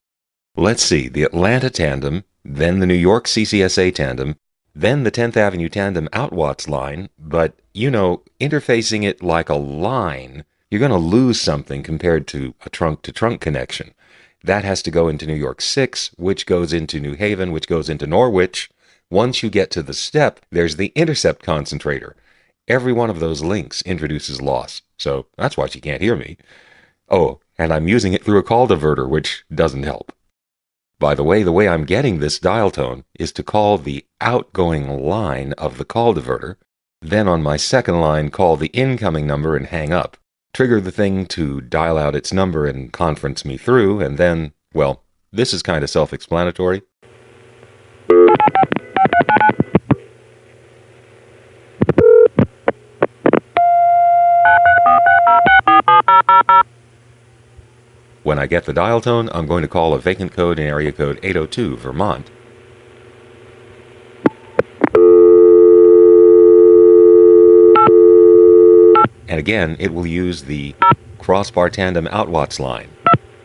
[0.56, 4.36] Let's see, the Atlanta tandem, then the New York CCSA tandem,
[4.74, 10.44] then the 10th Avenue tandem outwatts line, but, you know, interfacing it like a line,
[10.70, 13.92] you're going to lose something compared to a trunk to trunk connection.
[14.43, 17.89] That has to go into New York 6, which goes into New Haven, which goes
[17.89, 18.70] into Norwich.
[19.10, 22.15] Once you get to the step, there's the intercept concentrator.
[22.69, 26.36] Every one of those links introduces loss, so that's why she can't hear me.
[27.09, 30.12] Oh, and I'm using it through a call diverter, which doesn't help.
[31.01, 35.02] By the way, the way I'm getting this dial tone is to call the outgoing
[35.02, 36.56] line of the call diverter,
[37.01, 40.16] then on my second line call the incoming number and hang up,
[40.52, 45.04] trigger the thing to dial out its number and conference me through, and then, well,
[45.32, 46.82] this is kind of self explanatory.
[58.22, 60.92] When I get the dial tone, I'm going to call a vacant code in area
[60.92, 62.30] code 802, Vermont.
[69.39, 70.74] And again, it will use the
[71.20, 72.89] crossbar tandem outwatts line.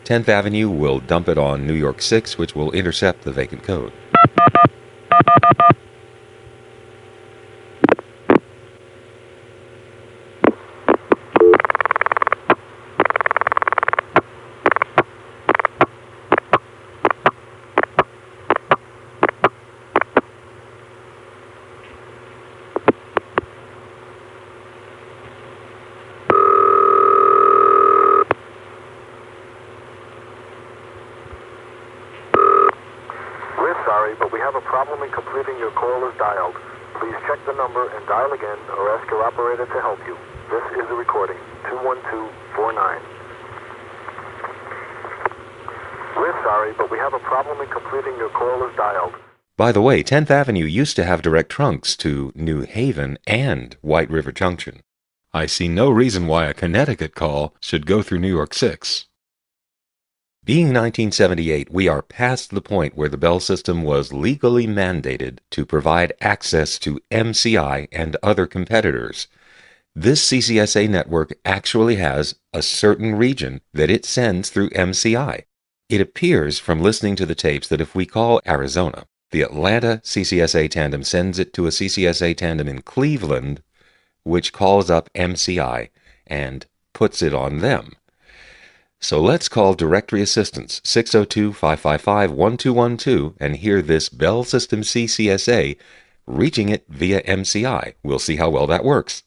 [0.05, 3.93] 10th Avenue will dump it on New York 6, which will intercept the vacant code.
[33.63, 36.55] We're sorry, but we have a problem in completing your call as dialed.
[36.99, 40.15] Please check the number and dial again or ask your operator to help you.
[40.51, 41.37] This is a recording.
[41.65, 43.01] 21249.
[46.17, 49.15] We're sorry, but we have a problem in completing your call as dialed.
[49.57, 54.11] By the way, 10th Avenue used to have direct trunks to New Haven and White
[54.11, 54.81] River Junction.
[55.33, 59.07] I see no reason why a Connecticut call should go through New York 6.
[60.45, 65.65] Being 1978, we are past the point where the Bell system was legally mandated to
[65.65, 69.27] provide access to MCI and other competitors.
[69.95, 75.43] This CCSA network actually has a certain region that it sends through MCI.
[75.87, 80.69] It appears from listening to the tapes that if we call Arizona, the Atlanta CCSA
[80.69, 83.63] tandem sends it to a CCSA tandem in Cleveland,
[84.23, 85.87] which calls up MCI
[86.27, 87.93] and puts it on them.
[89.03, 95.75] So let's call Directory Assistance 602 555 1212 and hear this Bell System CCSA
[96.25, 97.95] reaching it via MCI.
[98.01, 99.23] We'll see how well that works.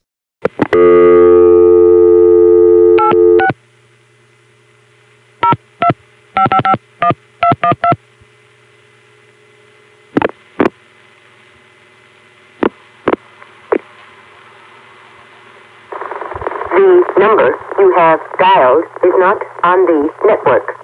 [17.19, 20.77] Number you have dialed is not on the network.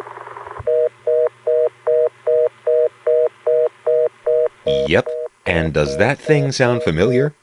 [4.88, 5.08] Yep.
[5.46, 7.34] And does that thing sound familiar?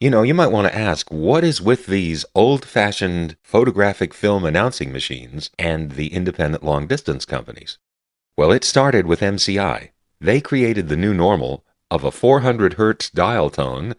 [0.00, 4.44] You know, you might want to ask what is with these old fashioned photographic film
[4.44, 7.78] announcing machines and the independent long distance companies?
[8.36, 9.90] Well, it started with MCI.
[10.20, 13.94] They created the new normal of a 400 hertz dial tone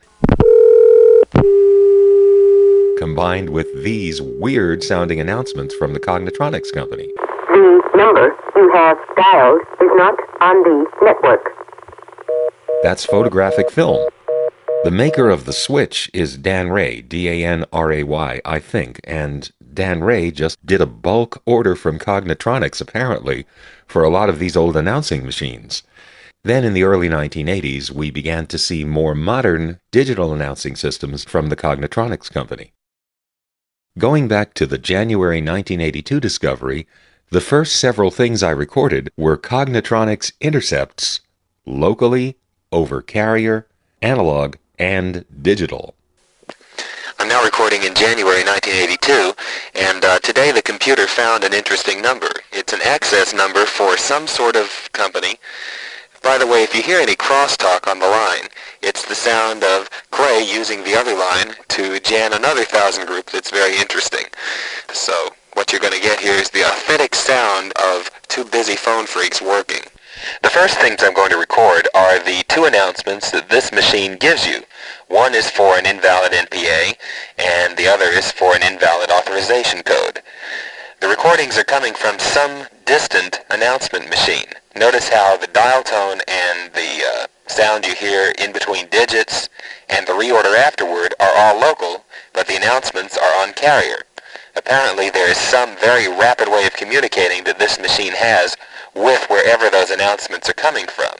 [3.01, 7.09] combined with these weird sounding announcements from the Cognitronics company.
[7.47, 11.49] The number you have dialed is not on the network.
[12.83, 14.07] That's photographic film.
[14.83, 19.01] The maker of the Switch is Danray, D A N R A Y, I think,
[19.03, 23.47] and Danray just did a bulk order from Cognitronics, apparently,
[23.87, 25.81] for a lot of these old announcing machines.
[26.43, 31.49] Then in the early 1980s, we began to see more modern digital announcing systems from
[31.49, 32.73] the Cognitronics company.
[33.97, 36.87] Going back to the January 1982 discovery,
[37.29, 41.19] the first several things I recorded were Cognitronics intercepts,
[41.65, 42.37] locally,
[42.71, 43.67] over carrier,
[44.01, 45.93] analog, and digital.
[47.19, 49.33] I'm now recording in January 1982,
[49.75, 52.29] and uh, today the computer found an interesting number.
[52.53, 55.35] It's an access number for some sort of company.
[56.23, 58.47] By the way, if you hear any crosstalk on the line,
[58.83, 63.49] it's the sound of Clay using the other line to jam another thousand group that's
[63.49, 64.25] very interesting.
[64.93, 69.05] So what you're going to get here is the authentic sound of two busy phone
[69.07, 69.81] phreaks working.
[70.43, 74.45] The first things I'm going to record are the two announcements that this machine gives
[74.45, 74.61] you.
[75.07, 76.95] One is for an invalid NPA,
[77.39, 80.21] and the other is for an invalid authorization code.
[80.99, 84.53] The recordings are coming from some distant announcement machine.
[84.75, 89.49] Notice how the dial tone and the uh, sound you hear in between digits
[89.89, 94.03] and the reorder afterward are all local, but the announcements are on carrier.
[94.55, 98.55] Apparently there is some very rapid way of communicating that this machine has
[98.95, 101.13] with wherever those announcements are coming from.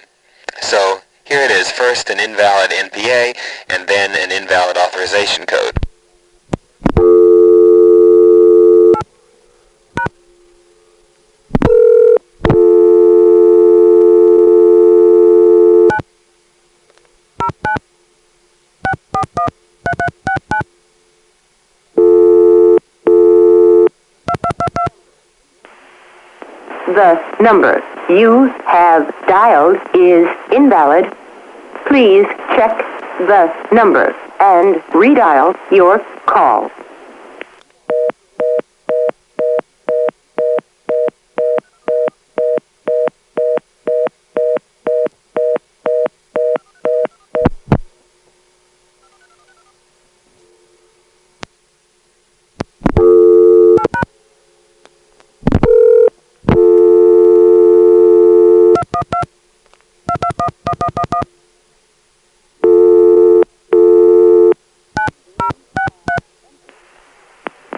[0.62, 1.02] So
[1.32, 3.38] Here it is, first an invalid NPA
[3.70, 5.78] and then an invalid authorization code.
[27.02, 31.12] The number you have dialed is invalid.
[31.88, 32.78] Please check
[33.18, 35.98] the number and redial your
[36.28, 36.70] call.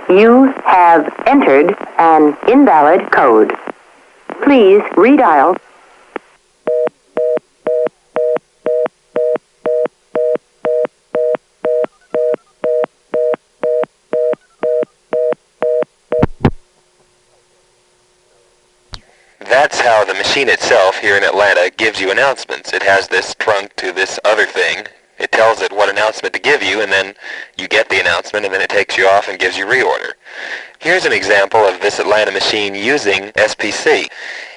[0.10, 1.76] You have entered
[2.14, 3.52] an invalid code.
[4.44, 5.58] Please redial.
[19.40, 22.74] That's how the machine itself here in Atlanta gives you announcements.
[22.74, 24.86] It has this trunk to this other thing.
[25.20, 27.16] It tells it what announcement to give you, and then
[27.58, 30.14] you get the announcement, and then it takes you off and gives you reorder.
[30.84, 34.12] Here's an example of this Atlanta machine using SPC.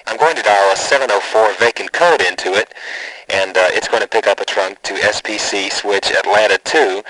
[0.08, 2.74] I'm going to dial a 704 vacant code into it,
[3.28, 7.04] and uh, it's going to pick up a trunk to SPC switch Atlanta 2,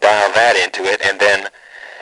[0.00, 1.48] dial that into it, and then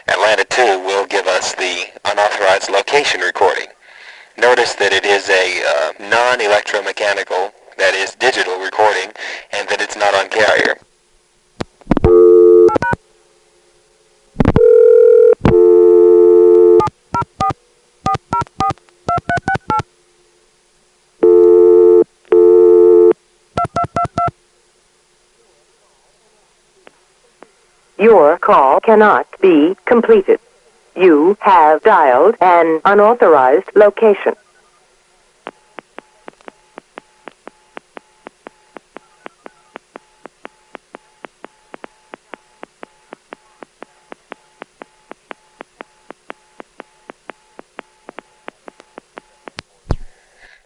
[0.07, 3.67] Atlanta 2 will give us the unauthorized location recording.
[4.39, 9.11] Notice that it is a uh, non-electromechanical, that is digital recording,
[9.53, 10.79] and that it's not on carrier.
[28.01, 30.41] Your call cannot be completed.
[30.97, 34.37] You have dialed an unauthorized location.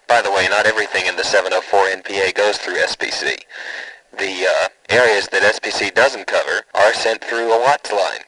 [0.06, 3.42] By the way, not everything in the 704 NPA goes through SPC.
[4.16, 8.24] The uh, areas that SPC doesn't cover are sent through a WATS line.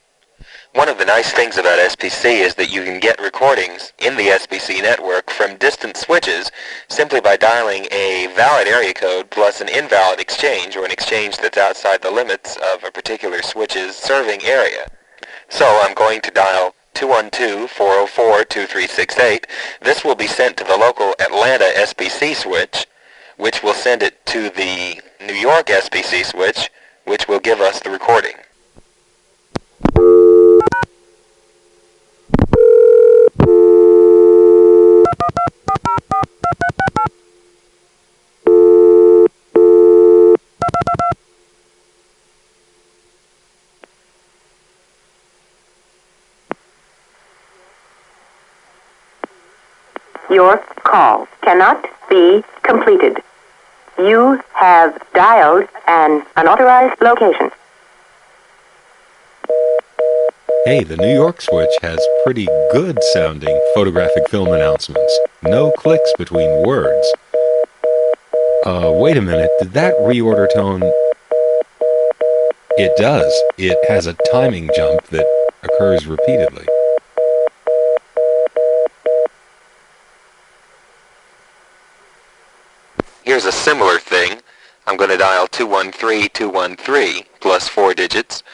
[0.75, 4.25] One of the nice things about SPC is that you can get recordings in the
[4.25, 6.51] SPC network from distant switches
[6.87, 11.57] simply by dialing a valid area code plus an invalid exchange or an exchange that's
[11.57, 14.91] outside the limits of a particular switch's serving area.
[15.49, 19.47] So I'm going to dial 212-404-2368.
[19.81, 22.87] This will be sent to the local Atlanta SPC switch,
[23.39, 26.69] which will send it to the New York SPC switch,
[27.07, 28.35] which will give us the recording.
[50.29, 53.23] Your call cannot be completed.
[53.97, 57.51] You have dialed an unauthorized location.
[60.65, 65.17] Hey, the New York switch has pretty good sounding photographic film announcements.
[65.45, 67.07] No clicks between words.
[68.65, 70.83] Uh, wait a minute, did that reorder tone...
[72.79, 73.33] It does.
[73.57, 75.25] It has a timing jump that
[75.63, 76.67] occurs repeatedly.
[83.27, 84.41] Here's a similar thing.
[84.87, 88.45] I'm going to dial 213213 plus four digits.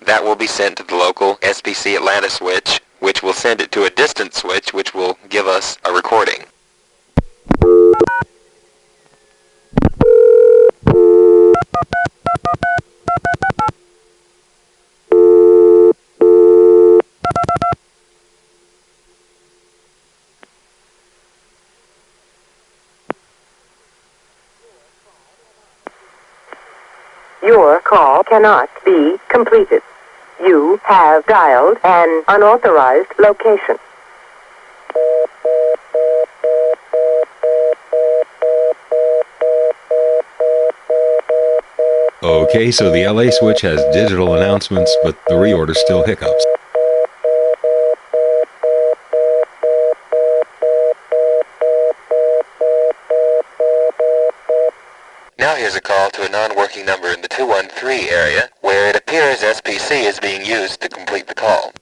[0.00, 3.84] That will be sent to the local SPC Atlanta switch, which will send it to
[3.84, 6.46] a distant switch, which will give us a recording.
[27.46, 29.82] Your call cannot be completed.
[30.40, 33.76] You have dialed an unauthorized location.
[42.22, 46.44] Okay, so the LA switch has digital announcements, but the reorder still hiccups.
[55.66, 60.06] Here's a call to a non-working number in the 213 area where it appears SPC
[60.06, 61.72] is being used to complete the call.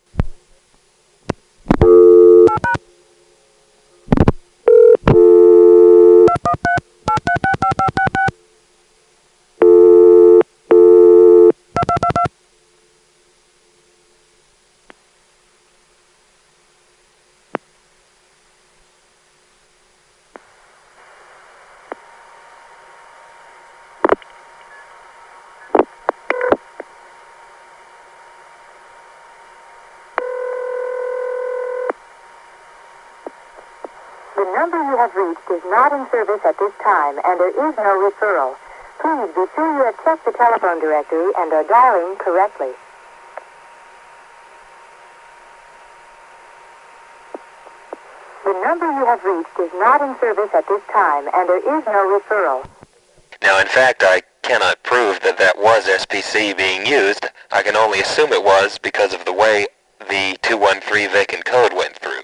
[34.65, 37.93] Number you have reached is not in service at this time, and there is no
[38.01, 38.57] referral.
[38.97, 42.73] Please be sure you have checked the telephone directory and are dialing correctly.
[48.45, 51.85] The number you have reached is not in service at this time, and there is
[51.85, 52.67] no referral.
[53.43, 57.27] Now, in fact, I cannot prove that that was SPC being used.
[57.53, 59.67] I can only assume it was because of the way
[60.09, 62.23] the 213 vacant code went through.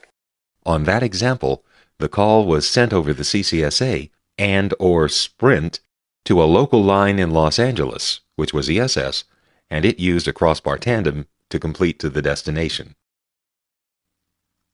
[0.65, 1.65] On that example,
[2.01, 5.81] the call was sent over the CCSA and or Sprint
[6.25, 9.25] to a local line in Los Angeles, which was ESS,
[9.71, 12.95] and it used a crossbar tandem to complete to the destination.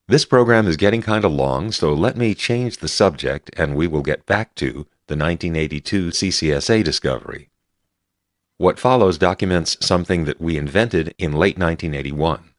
[0.08, 3.88] This program is getting kind of long, so let me change the subject and we
[3.88, 7.50] will get back to the 1982 CCSA discovery.
[8.56, 12.50] What follows documents something that we invented in late 1981.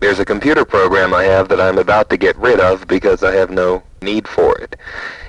[0.00, 3.34] There's a computer program I have that I'm about to get rid of because I
[3.34, 4.76] have no need for it.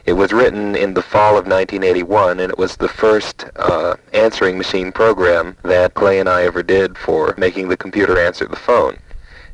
[0.06, 4.60] It was written in the fall of 1981 and it was the first uh, answering
[4.60, 9.00] machine program that Clay and I ever did for making the computer answer the phone.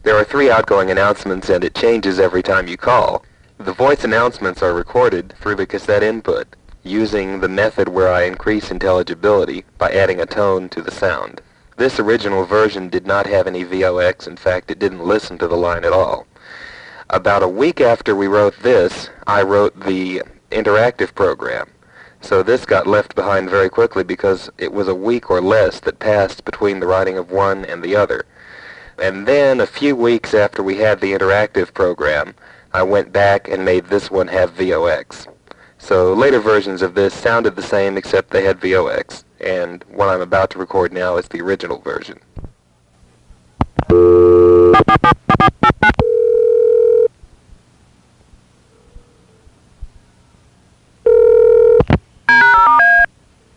[0.03, 3.23] There are three outgoing announcements and it changes every time you call.
[3.57, 8.69] The voice announcements are recorded through the cassette input using the method where I increase
[8.69, 11.41] intelligibility by adding a tone to the sound.
[11.77, 14.27] This original version did not have any VOX.
[14.27, 16.25] In fact, it didn't listen to the line at all.
[17.09, 21.69] About a week after we wrote this, I wrote the interactive program.
[22.21, 25.99] So this got left behind very quickly because it was a week or less that
[25.99, 28.25] passed between the writing of one and the other.
[28.97, 32.35] And then a few weeks after we had the interactive program,
[32.73, 35.27] I went back and made this one have VOX.
[35.77, 40.21] So later versions of this sounded the same except they had VOX, and what I'm
[40.21, 42.19] about to record now is the original version.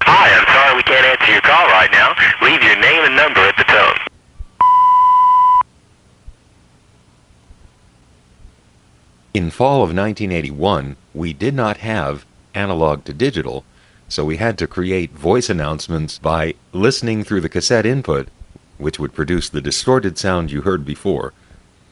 [0.02, 2.14] Hi, I'm sorry we can't answer your call right now.
[2.42, 3.96] Leave your name and number at the tone.
[9.34, 13.64] In fall of 1981, we did not have analog to digital,
[14.08, 18.28] so we had to create voice announcements by listening through the cassette input,
[18.78, 21.34] which would produce the distorted sound you heard before.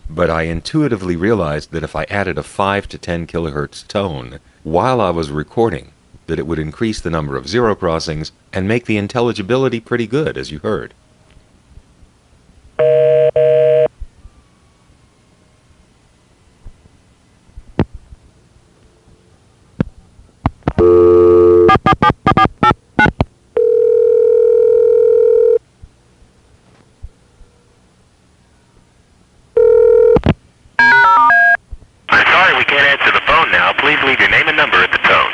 [0.09, 5.01] But I intuitively realized that if I added a 5 to 10 kilohertz tone while
[5.01, 5.93] I was recording,
[6.27, 10.37] that it would increase the number of zero crossings and make the intelligibility pretty good,
[10.39, 10.95] as you heard.
[34.07, 35.33] Leave your name and number at the tone.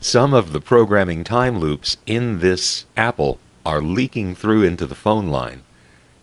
[0.00, 5.28] Some of the programming time loops in this Apple are leaking through into the phone
[5.28, 5.62] line.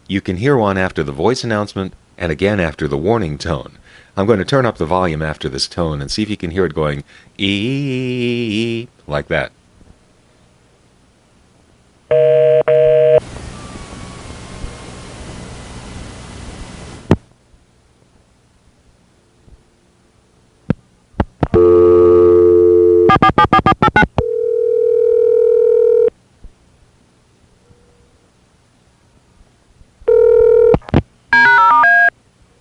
[0.08, 3.78] You can hear one after the voice announcement and again after the warning tone.
[4.16, 6.50] I'm going to turn up the volume after this tone and see if you can
[6.50, 7.04] hear it going
[7.38, 9.52] ee like that.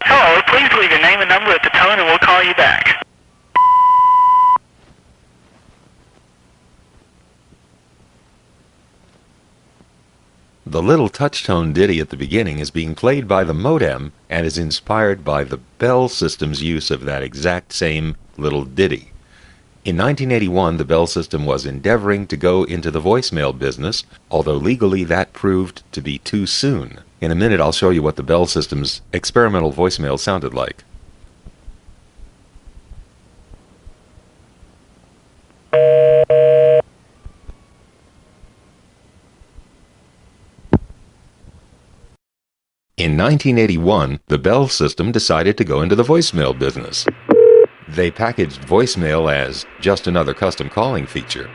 [0.02, 3.06] Hello, please leave your name and number at the tone and we'll call you back.
[10.77, 14.59] The little touch-tone ditty at the beginning is being played by the modem and is
[14.59, 19.12] inspired by the Bell system's use of that exact same little ditty.
[19.86, 25.03] In 1981, the Bell system was endeavoring to go into the voicemail business, although legally
[25.05, 27.01] that proved to be too soon.
[27.23, 30.85] In a minute, I'll show you what the Bell system's experimental voicemail sounded like.
[43.17, 47.07] In 1981, the Bell system decided to go into the voicemail business.
[47.89, 51.49] They packaged voicemail as just another custom calling feature.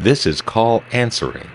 [0.00, 1.48] This is call answering.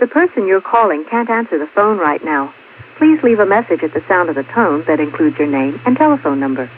[0.00, 2.54] The person you're calling can't answer the phone right now.
[2.96, 5.98] Please leave a message at the sound of the tone that includes your name and
[5.98, 6.70] telephone number.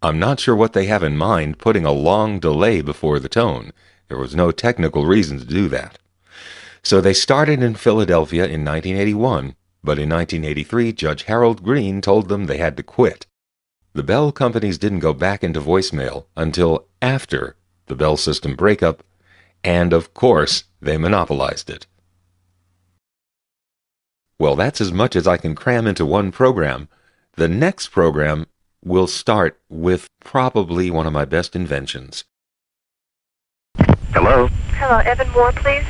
[0.00, 3.72] I'm not sure what they have in mind putting a long delay before the tone.
[4.08, 5.98] There was no technical reason to do that.
[6.82, 12.46] So they started in Philadelphia in 1981, but in 1983 Judge Harold Greene told them
[12.46, 13.26] they had to quit.
[13.92, 17.56] The Bell companies didn't go back into voicemail until after
[17.86, 19.02] the Bell system breakup,
[19.64, 21.86] and of course, they monopolized it.
[24.38, 26.88] Well, that's as much as I can cram into one program.
[27.34, 28.46] The next program
[28.88, 32.24] will start with probably one of my best inventions.
[34.12, 34.48] Hello?
[34.78, 35.84] Hello, Evan Moore, please.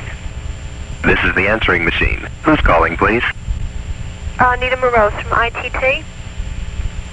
[1.03, 2.27] This is the answering machine.
[2.43, 3.23] Who's calling, please?
[4.37, 6.05] Uh, Nita Morose from ITT.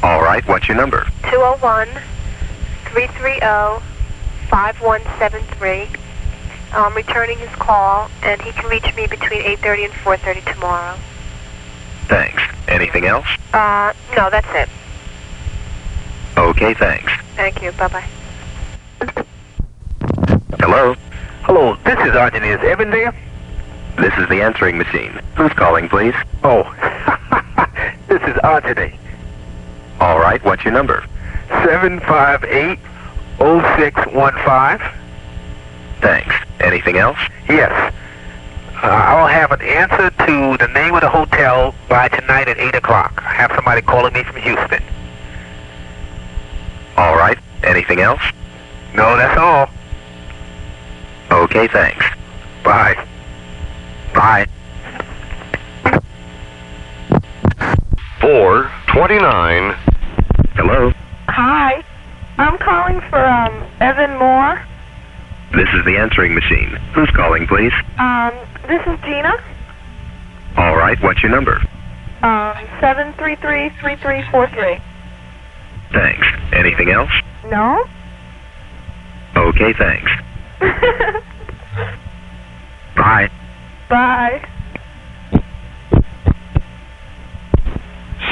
[0.03, 1.05] All right, what's your number?
[1.31, 1.89] 201
[2.87, 3.85] 330
[4.51, 5.89] 5173.
[6.73, 10.99] I'm returning his call, and he can reach me between 8.30 and 4.30 tomorrow.
[12.07, 12.43] Thanks.
[12.69, 13.27] Anything else?
[13.53, 14.69] Uh, no, that's it.
[16.37, 17.13] Okay, thanks.
[17.35, 17.73] Thank you.
[17.73, 18.05] Bye-bye.
[20.61, 20.95] Hello?
[21.43, 22.45] Hello, this is Arjun.
[22.45, 23.15] Is Evan there?
[23.99, 25.19] This is the answering machine.
[25.37, 26.15] Who's calling, please?
[26.45, 26.63] Oh,
[28.09, 28.93] this is Arjun.
[30.01, 31.05] All right, what's your number?
[31.49, 32.79] 758
[33.39, 34.91] 0615.
[36.01, 36.35] Thanks.
[36.61, 37.19] Anything else?
[37.49, 37.93] Yes.
[38.83, 42.75] Uh, I'll have an answer to the name of the hotel by tonight at 8
[42.75, 43.23] o'clock.
[43.25, 44.83] I have somebody calling me from Houston.
[46.97, 47.39] All right.
[47.63, 48.21] Anything else?
[48.95, 49.69] No, that's all.
[51.31, 52.05] Okay, thanks.
[52.65, 52.95] Bye.
[54.15, 54.47] Bye.
[58.21, 59.77] 429.
[60.55, 60.93] Hello?
[61.29, 61.83] Hi.
[62.39, 64.61] I'm calling for um Evan Moore.
[65.53, 66.77] This is the answering machine.
[66.95, 67.73] Who's calling, please?
[67.99, 68.33] Um,
[68.69, 69.33] this is Gina.
[70.57, 71.61] All right, what's your number?
[72.23, 74.79] Um, seven three three three three four three.
[75.93, 76.27] Thanks.
[76.53, 77.11] Anything else?
[77.47, 77.85] No.
[79.37, 80.11] Okay, thanks.
[82.97, 83.31] Bye.
[83.89, 84.49] Bye.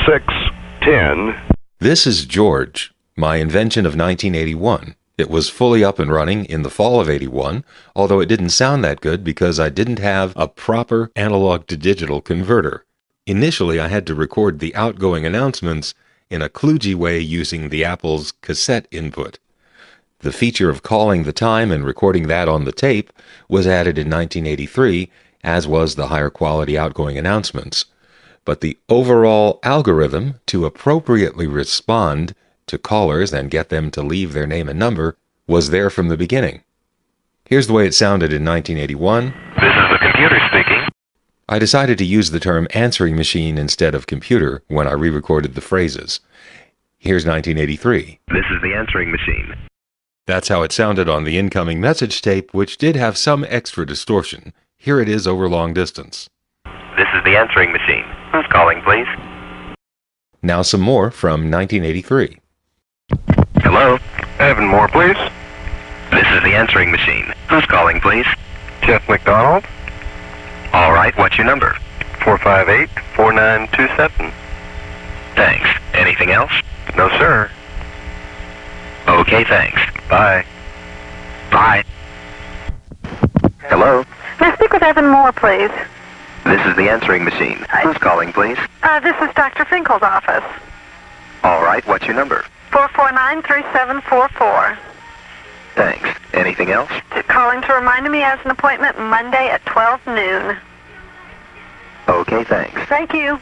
[0.06, 1.34] 610.
[1.78, 4.96] This is George, my invention of 1981.
[5.16, 7.64] It was fully up and running in the fall of 81,
[7.94, 12.20] although it didn't sound that good because I didn't have a proper analog to digital
[12.20, 12.84] converter.
[13.26, 15.94] Initially, I had to record the outgoing announcements
[16.30, 19.38] in a kludgy way using the Apple's cassette input.
[20.20, 23.12] The feature of calling the time and recording that on the tape
[23.48, 25.10] was added in 1983,
[25.42, 27.84] as was the higher quality outgoing announcements.
[28.44, 32.34] But the overall algorithm to appropriately respond
[32.66, 36.16] to callers and get them to leave their name and number was there from the
[36.16, 36.62] beginning.
[37.44, 39.26] Here's the way it sounded in 1981.
[39.60, 40.73] This is the computer speaking.
[41.48, 45.54] I decided to use the term answering machine instead of computer when I re recorded
[45.54, 46.20] the phrases.
[46.96, 48.20] Here's 1983.
[48.28, 49.54] This is the answering machine.
[50.26, 54.54] That's how it sounded on the incoming message tape, which did have some extra distortion.
[54.78, 56.30] Here it is over long distance.
[56.96, 58.04] This is the answering machine.
[58.32, 59.06] Who's calling, please?
[60.42, 62.38] Now some more from 1983.
[63.60, 63.98] Hello?
[64.38, 65.18] Evan Moore, please.
[66.10, 67.34] This is the answering machine.
[67.50, 68.26] Who's calling, please?
[68.82, 69.64] Jeff McDonald.
[70.74, 71.76] All right, what's your number?
[72.24, 74.32] 458 4927.
[75.36, 75.68] Thanks.
[75.92, 76.50] Anything else?
[76.96, 77.48] No, sir.
[79.06, 79.80] Okay, thanks.
[80.10, 80.44] Bye.
[81.52, 81.84] Bye.
[83.70, 84.02] Hello?
[84.40, 85.70] May I speak with Evan Moore, please?
[86.44, 87.64] This is the answering machine.
[87.84, 88.58] Who's calling, please?
[88.82, 89.64] Uh, this is Dr.
[89.66, 90.42] Finkel's office.
[91.44, 92.44] All right, what's your number?
[92.72, 94.76] 449-3744.
[95.74, 96.08] Thanks.
[96.32, 96.90] Anything else?
[97.28, 100.56] Calling to remind me as an appointment Monday at 12 noon.
[102.08, 102.80] Okay, thanks.
[102.82, 103.38] Thank you.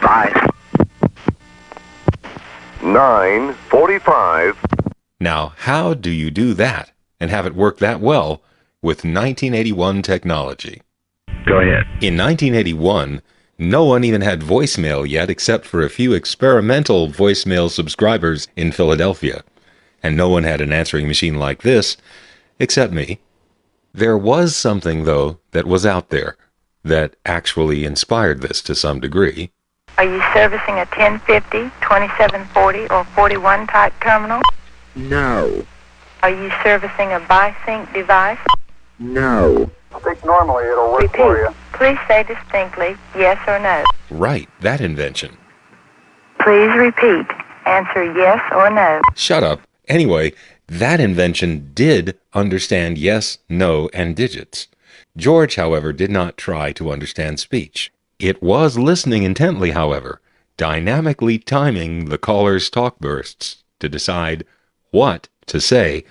[0.00, 0.32] Bye.
[2.82, 4.58] 945.
[5.20, 8.42] Now, how do you do that and have it work that well
[8.82, 10.82] with 1981 technology?
[11.46, 11.86] Go ahead.
[12.02, 13.22] In 1981,
[13.58, 19.42] no one even had voicemail yet except for a few experimental voicemail subscribers in Philadelphia.
[20.04, 21.96] And no one had an answering machine like this
[22.58, 23.20] except me.
[23.94, 26.36] There was something, though, that was out there
[26.84, 29.50] that actually inspired this to some degree.
[29.96, 34.42] Are you servicing a 1050, 2740, or 41 type terminal?
[34.94, 35.64] No.
[36.22, 38.38] Are you servicing a BiSync device?
[38.98, 39.70] No.
[39.94, 41.16] I think normally it'll work Repeat.
[41.16, 41.54] for you.
[41.72, 43.84] Please say distinctly yes or no.
[44.10, 45.34] Right, that invention.
[46.40, 47.26] Please repeat.
[47.64, 49.00] Answer yes or no.
[49.14, 49.60] Shut up.
[49.88, 50.32] Anyway,
[50.66, 54.68] that invention did understand yes, no, and digits.
[55.16, 57.92] George, however, did not try to understand speech.
[58.18, 60.20] It was listening intently, however,
[60.56, 64.44] dynamically timing the caller's talk bursts to decide
[64.90, 66.04] what to say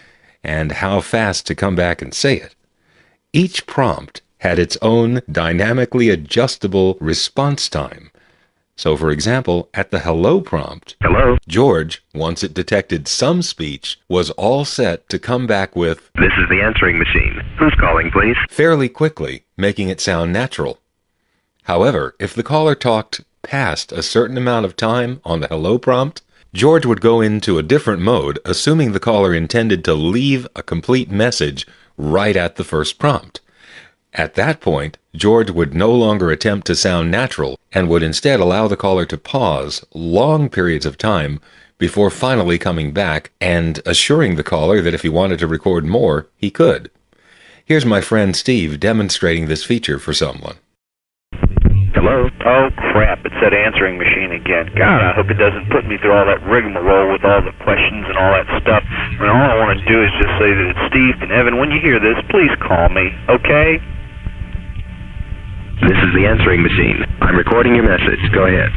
[0.44, 2.56] and how fast to come back and say it.
[3.32, 8.12] Each prompt had its own dynamically adjustable response time.
[8.76, 11.38] So, for example, at the hello prompt, Hello.
[11.48, 16.50] George, once it detected some speech, was all set to come back with This is
[16.50, 17.40] the answering machine.
[17.60, 18.36] Who's calling, please?
[18.50, 20.80] fairly quickly, making it sound natural.
[21.64, 26.22] However, if the caller talked past a certain amount of time on the hello prompt,
[26.54, 31.10] George would go into a different mode, assuming the caller intended to leave a complete
[31.12, 31.66] message
[31.98, 33.40] right at the first prompt.
[34.15, 38.68] At that point, George would no longer attempt to sound natural and would instead allow
[38.68, 41.40] the caller to pause long periods of time
[41.80, 46.27] before finally coming back and assuring the caller that if he wanted to record more,
[46.38, 46.91] he could.
[47.65, 50.57] Here's my friend Steve demonstrating this feature for someone.
[51.95, 52.30] Hello.
[52.45, 54.69] Oh crap, it's that answering machine again.
[54.77, 58.06] God, I hope it doesn't put me through all that rigmarole with all the questions
[58.06, 58.84] and all that stuff.
[59.18, 61.57] Mean, all I want to do is just say that it's Steve and Evan.
[61.57, 63.81] When you hear this, please call me, okay?
[65.82, 67.04] This is the answering machine.
[67.22, 68.22] I'm recording your message.
[68.34, 68.70] Go ahead.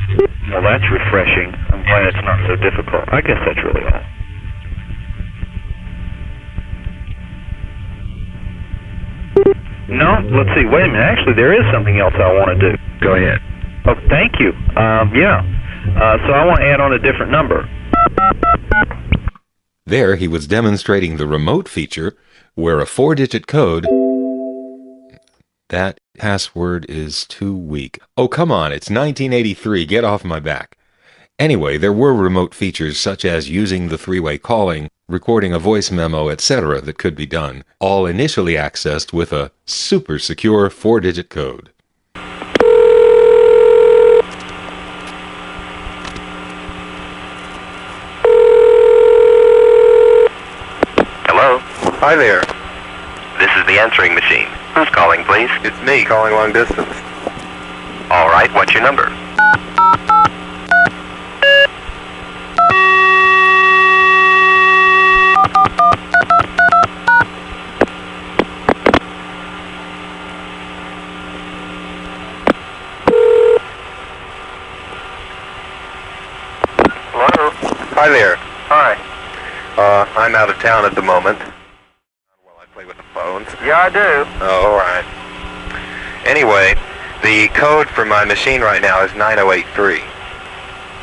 [0.51, 1.53] Well, that's refreshing.
[1.71, 3.05] I'm glad it's not so difficult.
[3.13, 4.03] I guess that's really all.
[9.89, 10.65] No, let's see.
[10.67, 11.05] Wait a minute.
[11.05, 12.77] Actually, there is something else I want to do.
[13.01, 13.39] Go ahead.
[13.87, 14.51] Oh, thank you.
[14.75, 15.45] Um, yeah.
[16.01, 17.69] Uh, so I want to add on a different number.
[19.85, 22.17] There, he was demonstrating the remote feature
[22.55, 23.87] where a four digit code.
[25.69, 28.01] That password is too weak.
[28.17, 29.87] Oh, come on, it's 1983.
[29.87, 30.77] Get off my back.
[31.39, 35.91] Anyway, there were remote features such as using the three way calling, recording a voice
[35.91, 41.29] memo, etc., that could be done, all initially accessed with a super secure four digit
[41.29, 41.71] code.
[51.29, 51.59] Hello.
[52.01, 52.41] Hi there.
[53.39, 54.49] This is the answering machine.
[54.77, 55.49] Who's calling, please?
[55.65, 56.93] It's me, calling long distance.
[58.11, 59.09] All right, what's your number?
[77.13, 77.51] Hello.
[77.95, 78.37] Hi there.
[78.69, 78.93] Hi.
[79.79, 81.39] Uh, I'm out of town at the moment.
[82.45, 83.49] Well, I play with the phones.
[83.65, 84.25] Yeah, I do.
[84.41, 85.05] Oh, all right.
[86.27, 86.75] Anyway,
[87.37, 90.01] the code for my machine right now is 9083.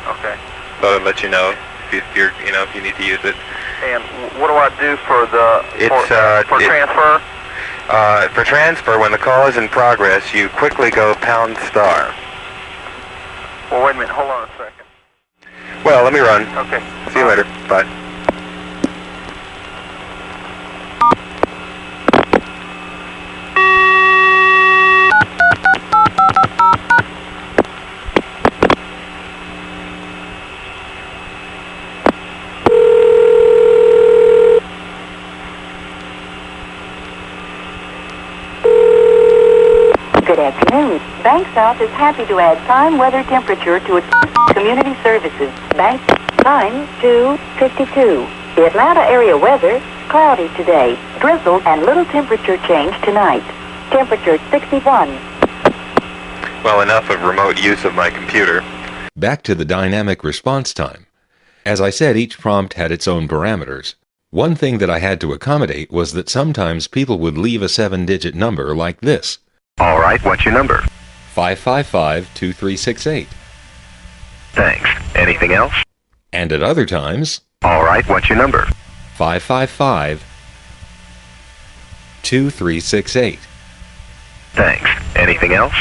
[0.08, 0.34] Okay.
[0.80, 1.54] So I'll let you know
[1.86, 3.36] if you- if you're, you know, if you need to use it.
[3.84, 4.02] And
[4.40, 7.22] what do I do for the It's, for, uh, for it- transfer?
[7.88, 12.12] Uh, for transfer, when the call is in progress, you quickly go pound star.
[13.70, 14.10] Well, wait a minute.
[14.10, 14.86] Hold on a second.
[15.84, 16.48] Well, let me run.
[16.56, 16.82] Okay.
[17.12, 17.46] See you later.
[17.68, 17.84] Bye.
[40.26, 41.00] Good afternoon.
[41.44, 44.06] Bank South is happy to add time, weather, temperature to its
[44.54, 45.52] community services.
[45.76, 46.00] Bank
[46.38, 48.26] time 252.
[48.56, 53.42] The Atlanta area weather cloudy today, drizzle and little temperature change tonight.
[53.90, 55.10] Temperature 61.
[56.64, 58.64] Well, enough of remote use of my computer.
[59.14, 61.06] Back to the dynamic response time.
[61.66, 63.96] As I said, each prompt had its own parameters.
[64.30, 68.06] One thing that I had to accommodate was that sometimes people would leave a seven
[68.06, 69.38] digit number like this
[69.78, 70.82] All right, what's your number?
[71.34, 73.26] 555 2368.
[74.52, 74.88] Thanks.
[75.16, 75.74] Anything else?
[76.32, 78.66] And at other times, All right, what's your number?
[79.16, 80.24] 555
[82.22, 83.40] 2368.
[84.52, 84.88] Thanks.
[85.16, 85.74] Anything else?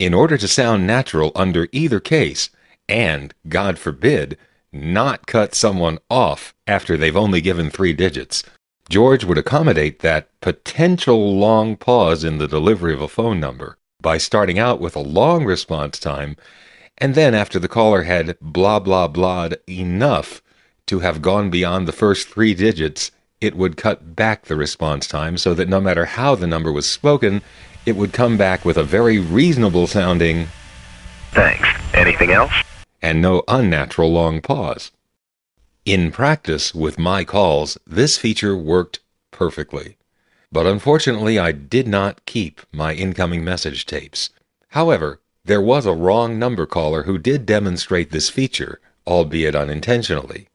[0.00, 2.50] In order to sound natural under either case,
[2.88, 4.36] and, God forbid,
[4.72, 8.42] not cut someone off after they've only given three digits,
[8.88, 14.18] George would accommodate that potential long pause in the delivery of a phone number by
[14.18, 16.36] starting out with a long response time,
[16.96, 20.40] and then after the caller had blah blah blahed enough
[20.86, 23.10] to have gone beyond the first three digits,
[23.40, 26.88] it would cut back the response time so that no matter how the number was
[26.88, 27.42] spoken,
[27.84, 30.46] it would come back with a very reasonable sounding
[31.32, 31.68] Thanks.
[31.92, 32.52] Anything else?
[33.02, 34.92] and no unnatural long pause.
[35.84, 39.00] In practice with my calls, this feature worked
[39.32, 39.96] perfectly.
[40.56, 44.30] But unfortunately, I did not keep my incoming message tapes.
[44.70, 50.48] However, there was a wrong number caller who did demonstrate this feature, albeit unintentionally.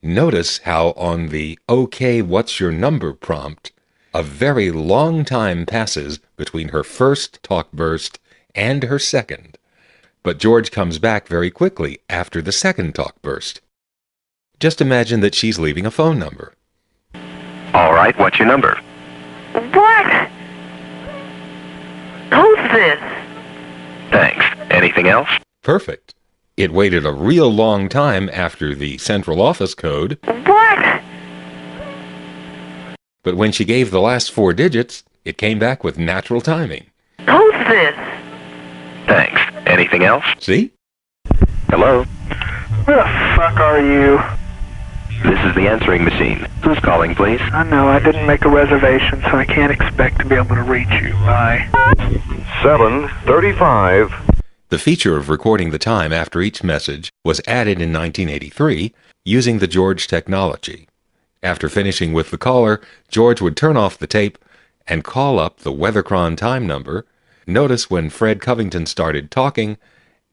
[0.00, 3.70] Notice how on the OK, what's your number prompt,
[4.14, 8.18] a very long time passes between her first talk burst
[8.54, 9.58] and her second.
[10.22, 13.60] But George comes back very quickly after the second talk burst.
[14.58, 16.54] Just imagine that she's leaving a phone number.
[17.74, 18.80] All right, what's your number?
[19.58, 20.28] What?
[22.32, 23.00] Who's this?
[24.10, 24.44] Thanks.
[24.70, 25.28] Anything else?
[25.62, 26.14] Perfect.
[26.56, 31.02] It waited a real long time after the central office code, What?
[33.22, 36.86] but when she gave the last four digits, it came back with natural timing.
[37.20, 37.94] Who's this?
[39.06, 39.40] Thanks.
[39.66, 40.24] Anything else?
[40.38, 40.72] See?
[41.68, 42.04] Hello?
[42.84, 44.18] Where the fuck are you?
[45.22, 46.46] This is the answering machine.
[46.62, 47.40] Who's calling, please?
[47.52, 50.62] I know, I didn't make a reservation, so I can't expect to be able to
[50.62, 51.12] reach you.
[51.12, 51.68] Bye.
[52.62, 54.12] 735.
[54.68, 59.66] The feature of recording the time after each message was added in 1983 using the
[59.66, 60.88] George technology.
[61.42, 64.38] After finishing with the caller, George would turn off the tape
[64.86, 67.06] and call up the Weathercron time number,
[67.46, 69.78] notice when Fred Covington started talking,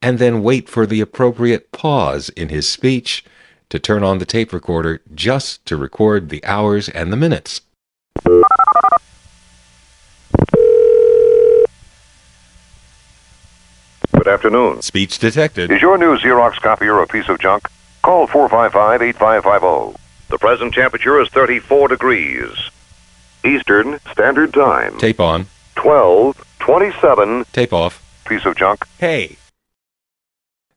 [0.00, 3.24] and then wait for the appropriate pause in his speech
[3.70, 7.62] to turn on the tape recorder just to record the hours and the minutes.
[14.12, 14.82] Good afternoon.
[14.82, 15.70] Speech detected.
[15.70, 17.68] Is your new Xerox copier a piece of junk?
[18.02, 19.96] Call 455-8550.
[20.28, 22.50] The present temperature is 34 degrees.
[23.44, 24.98] Eastern Standard Time.
[24.98, 25.46] Tape on.
[25.76, 27.44] 1227.
[27.52, 28.02] Tape off.
[28.26, 28.84] Piece of junk.
[28.98, 29.36] Hey!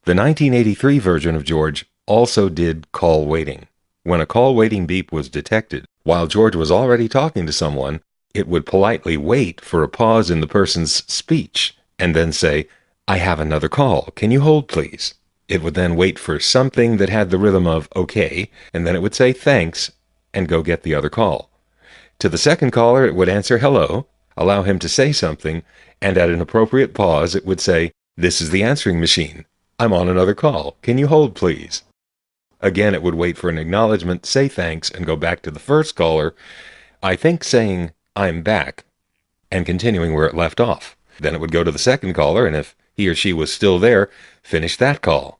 [0.05, 3.67] The 1983 version of George also did call waiting.
[4.03, 8.01] When a call waiting beep was detected, while George was already talking to someone,
[8.33, 12.67] it would politely wait for a pause in the person's speech and then say,
[13.07, 14.09] I have another call.
[14.15, 15.13] Can you hold, please?
[15.47, 19.01] It would then wait for something that had the rhythm of okay, and then it
[19.01, 19.91] would say thanks
[20.33, 21.49] and go get the other call.
[22.19, 24.07] To the second caller, it would answer hello,
[24.37, 25.63] allow him to say something,
[26.01, 29.45] and at an appropriate pause, it would say, This is the answering machine.
[29.79, 30.77] I'm on another call.
[30.81, 31.83] Can you hold, please?
[32.61, 35.95] Again, it would wait for an acknowledgement, say thanks, and go back to the first
[35.95, 36.35] caller,
[37.01, 38.83] I think saying, I'm back,
[39.49, 40.97] and continuing where it left off.
[41.19, 43.79] Then it would go to the second caller, and if he or she was still
[43.79, 44.09] there,
[44.43, 45.38] finish that call.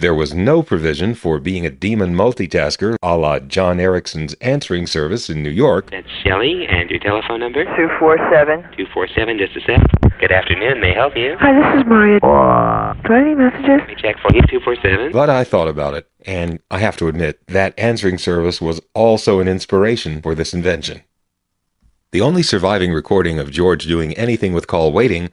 [0.00, 5.28] There was no provision for being a demon multitasker a la John Erickson's answering service
[5.28, 5.90] in New York.
[5.90, 7.64] That's Shelley, and your telephone number?
[7.64, 8.62] 247.
[8.78, 10.18] 247, just a sec.
[10.18, 11.36] Good afternoon, may I help you?
[11.38, 12.18] Hi, this is Maria.
[12.18, 13.80] Do I have any messages?
[13.80, 15.12] Let me check for you, 247.
[15.12, 19.38] But I thought about it, and I have to admit that answering service was also
[19.38, 21.02] an inspiration for this invention.
[22.12, 25.30] The only surviving recording of George doing anything with call waiting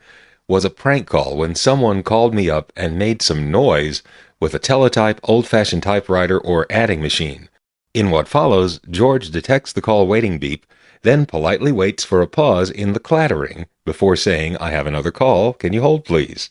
[0.49, 4.01] was a prank call when someone called me up and made some noise
[4.39, 7.49] with a teletype, old fashioned typewriter, or adding machine.
[7.93, 10.65] In what follows, George detects the call waiting beep,
[11.01, 15.53] then politely waits for a pause in the clattering before saying, I have another call.
[15.53, 16.49] Can you hold, please?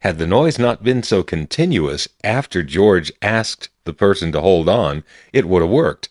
[0.00, 5.04] Had the noise not been so continuous after George asked the person to hold on,
[5.32, 6.08] it would have worked.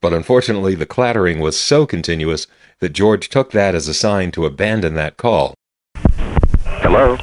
[0.00, 2.46] But unfortunately, the clattering was so continuous
[2.80, 5.54] that George took that as a sign to abandon that call.
[6.64, 7.16] Hello?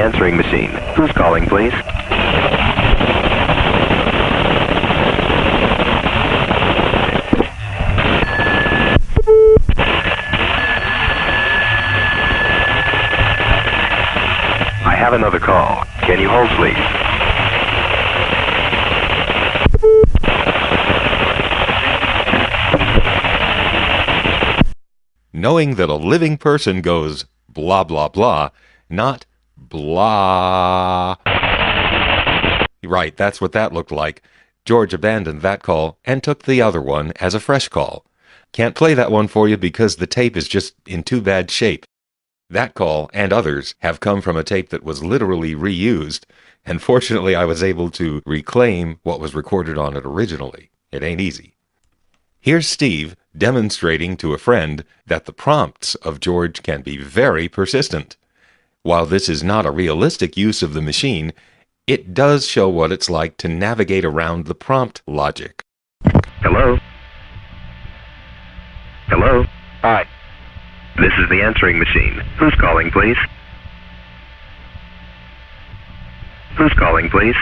[0.00, 0.70] Answering machine.
[0.96, 1.74] Who's calling, please?
[14.82, 15.84] I have another call.
[16.00, 16.76] Can you hold, please?
[25.32, 28.50] Knowing that a living person goes blah blah blah,
[28.88, 29.26] not
[29.60, 31.16] blah.
[32.82, 34.22] Right, that's what that looked like.
[34.64, 38.04] George abandoned that call and took the other one as a fresh call.
[38.52, 41.84] Can't play that one for you because the tape is just in too bad shape.
[42.48, 46.24] That call and others have come from a tape that was literally reused,
[46.64, 50.70] and fortunately I was able to reclaim what was recorded on it originally.
[50.90, 51.54] It ain't easy.
[52.40, 58.16] Here's Steve demonstrating to a friend that the prompts of George can be very persistent.
[58.82, 61.34] While this is not a realistic use of the machine,
[61.86, 65.62] it does show what it's like to navigate around the prompt logic.
[66.40, 66.78] Hello?
[69.08, 69.44] Hello?
[69.82, 70.06] Hi.
[70.96, 72.22] This is the answering machine.
[72.38, 73.18] Who's calling, please?
[76.56, 77.36] Who's calling, please?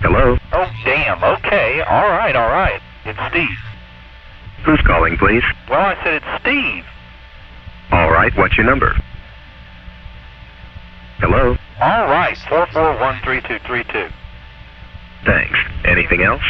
[0.00, 0.36] Hello?
[0.52, 1.24] Oh, damn.
[1.24, 1.80] Okay.
[1.88, 2.82] All right, all right.
[3.06, 3.56] It's Steve.
[4.66, 5.42] Who's calling, please?
[5.70, 6.84] Well, I said it's Steve.
[7.92, 8.94] All right, what's your number?
[11.18, 11.56] Hello?
[11.80, 12.36] All right.
[12.48, 14.12] 4413232.
[15.24, 15.58] Thanks.
[15.84, 16.42] Anything else?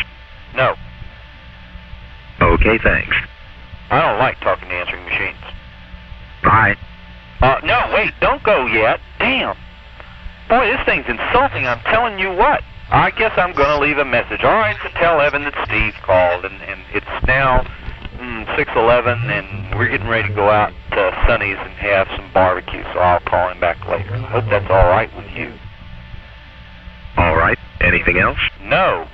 [0.55, 0.75] No.
[2.41, 3.17] Okay, thanks.
[3.91, 5.39] I don't like talking to answering machines.
[6.43, 6.77] Bye.
[7.41, 8.13] Uh, no, wait.
[8.21, 9.01] Don't go yet.
[9.19, 9.57] Damn.
[10.49, 11.67] Boy, this thing's insulting.
[11.67, 12.63] I'm telling you what.
[12.91, 14.45] I guess I'm going to leave a message.
[14.45, 17.67] All right, to tell Evan that Steve called, and, and it's now
[18.27, 22.83] mm, 6:11, and we're getting ready to go out to Sonny's and have some barbecue.
[22.93, 24.15] So I'll call him back later.
[24.15, 25.53] I hope that's all right with you.
[27.17, 27.59] All right.
[27.81, 28.39] Anything else?
[28.63, 29.07] No.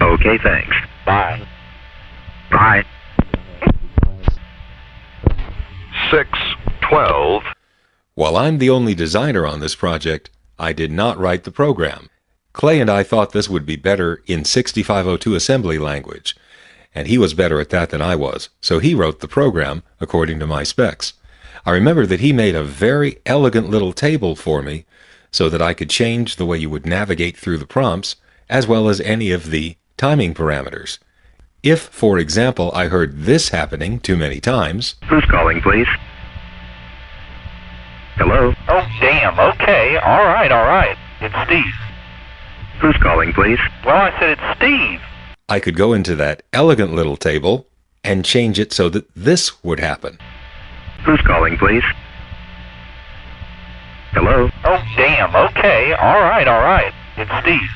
[0.00, 0.74] Okay, thanks.
[1.04, 1.46] Bye.
[2.50, 2.84] Bye.
[6.10, 7.42] 612.
[8.14, 12.08] While I'm the only designer on this project, I did not write the program.
[12.52, 16.36] Clay and I thought this would be better in 6502 assembly language,
[16.94, 20.38] and he was better at that than I was, so he wrote the program according
[20.40, 21.12] to my specs.
[21.64, 24.86] I remember that he made a very elegant little table for me
[25.30, 28.16] so that I could change the way you would navigate through the prompts,
[28.48, 30.98] as well as any of the timing parameters.
[31.62, 35.86] If, for example, I heard this happening too many times, Who's calling, please?
[38.16, 38.54] Hello?
[38.68, 39.38] Oh, damn.
[39.38, 39.96] Okay.
[39.98, 40.96] All right, all right.
[41.20, 41.74] It's Steve.
[42.80, 43.58] Who's calling, please?
[43.84, 45.00] Well, I said it's Steve.
[45.50, 47.66] I could go into that elegant little table
[48.04, 50.16] and change it so that this would happen.
[51.04, 51.82] Who's calling, please?
[54.12, 54.48] Hello?
[54.64, 55.34] Oh, damn.
[55.34, 55.92] Okay.
[55.94, 56.94] All right, all right.
[57.16, 57.68] It's Steve.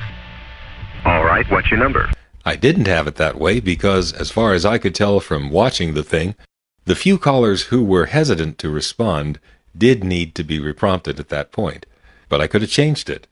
[1.05, 2.11] All right, what's your number?
[2.45, 5.95] I didn't have it that way because, as far as I could tell from watching
[5.95, 6.37] the thing,
[6.85, 9.41] the few callers who were hesitant to respond
[9.77, 11.87] did need to be reprompted at that point,
[12.29, 13.27] but I could have changed it.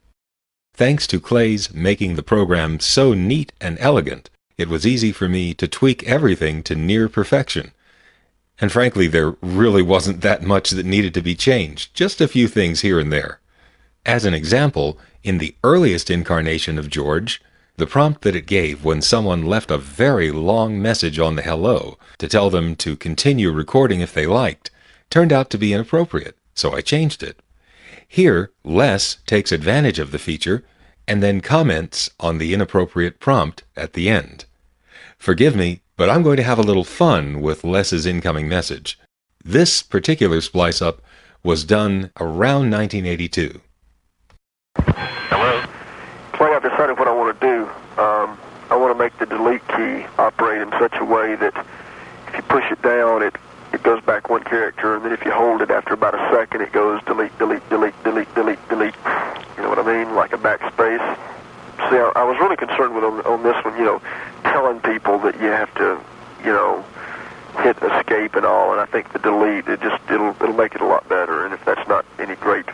[0.73, 5.53] Thanks to Clay's making the program so neat and elegant, it was easy for me
[5.55, 7.71] to tweak everything to near perfection.
[8.59, 12.47] And frankly, there really wasn't that much that needed to be changed, just a few
[12.47, 13.39] things here and there.
[14.05, 17.41] As an example, in the earliest incarnation of George,
[17.77, 21.97] the prompt that it gave when someone left a very long message on the hello
[22.19, 24.69] to tell them to continue recording if they liked
[25.09, 27.39] turned out to be inappropriate, so I changed it.
[28.07, 30.63] Here, Les takes advantage of the feature
[31.07, 34.45] and then comments on the inappropriate prompt at the end.
[35.17, 38.99] Forgive me, but I'm going to have a little fun with Les's incoming message.
[39.43, 41.01] This particular splice up
[41.43, 43.61] was done around 1982.
[44.75, 45.63] Hello?
[46.31, 47.63] Clay, I've decided what I want to do.
[48.01, 48.37] Um,
[48.69, 51.65] I want to make the delete key operate in such a way that
[52.27, 53.35] if you push it down, it,
[53.73, 56.61] it goes back one character, and then if you hold it after about a second,
[56.61, 58.95] it goes delete, delete, delete, delete, delete, delete.
[59.63, 60.13] You know what I mean?
[60.13, 60.99] Like a backspace.
[61.89, 64.01] See, I, I was really concerned with on, on this one, you know,
[64.43, 65.97] telling people that you have to,
[66.43, 66.83] you know,
[67.63, 70.81] hit escape and all, and I think the delete, it just, it'll, it'll make it
[70.81, 72.65] a lot better, and if that's not any great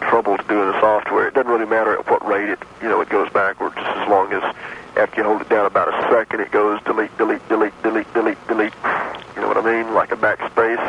[0.00, 1.28] trouble to do in the software.
[1.28, 4.32] It doesn't really matter at what rate it, you know, it goes backwards, as long
[4.32, 4.42] as
[4.96, 8.48] after you hold it down about a second, it goes delete, delete, delete, delete, delete,
[8.48, 8.72] delete.
[9.34, 9.92] You know what I mean?
[9.92, 10.80] Like a backspace.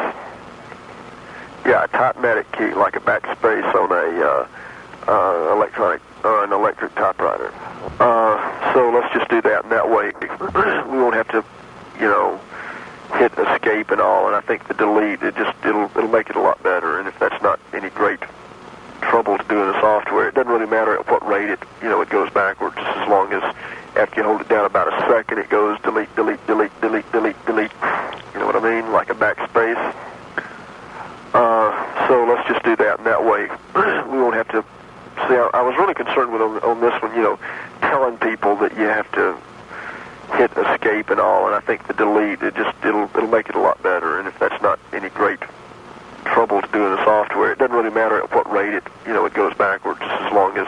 [1.65, 4.47] Yeah, a typematic key, like a backspace on a uh,
[5.07, 7.51] uh, electronic or an electric typewriter.
[7.99, 10.11] Uh, so let's just do that, and that way
[10.91, 11.43] we won't have to,
[11.99, 12.39] you know,
[13.15, 14.27] hit escape and all.
[14.27, 16.99] And I think the delete, it just it'll it'll make it a lot better.
[16.99, 18.19] And if that's not any great
[19.01, 20.27] trouble to do in the software.
[20.27, 23.31] It doesn't really matter at what rate it, you know, it goes backwards, as long
[23.33, 23.43] as
[23.95, 27.45] after you hold it down about a second, it goes delete, delete, delete, delete, delete,
[27.45, 27.71] delete.
[28.33, 28.91] You know what I mean?
[28.91, 29.95] Like a backspace.
[31.33, 33.47] Uh, so let's just do that, and that way
[34.11, 34.63] we won't have to.
[35.27, 37.39] See, I, I was really concerned with on, on this one, you know,
[37.81, 39.37] telling people that you have to
[40.37, 43.55] hit escape and all, and I think the delete, it just it'll it'll make it
[43.55, 44.19] a lot better.
[44.19, 45.39] And if that's not any great
[46.25, 47.51] trouble to do in the software.
[47.51, 50.57] It doesn't really matter at what rate it, you know, it goes backwards, as long
[50.57, 50.67] as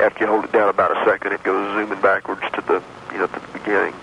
[0.00, 3.18] after you hold it down about a second, it goes zooming backwards to the, you
[3.18, 3.94] know, the beginning.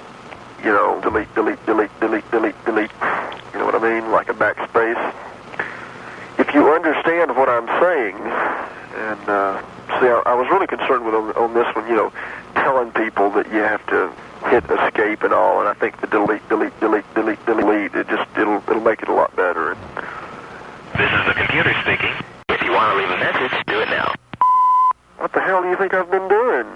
[0.63, 2.91] You know, delete, delete, delete, delete, delete, delete.
[3.53, 4.11] You know what I mean?
[4.11, 5.13] Like a backspace.
[6.39, 8.15] If you understand what I'm saying,
[8.93, 9.61] and uh,
[9.99, 12.11] see, I, I was really concerned with on, on this one, you know,
[12.55, 14.11] telling people that you have to
[14.49, 18.29] hit escape and all, and I think the delete, delete, delete, delete, delete, it just
[18.37, 19.75] it'll it'll make it a lot better.
[20.97, 22.13] This is the computer speaking.
[22.49, 24.13] If you want to leave a message, do it now.
[25.17, 26.67] What the hell do you think I've been doing?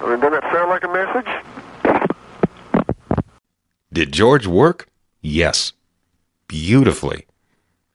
[0.00, 1.26] I mean, doesn't that sound like a message?
[3.92, 4.86] Did George work?
[5.20, 5.72] Yes.
[6.46, 7.26] Beautifully.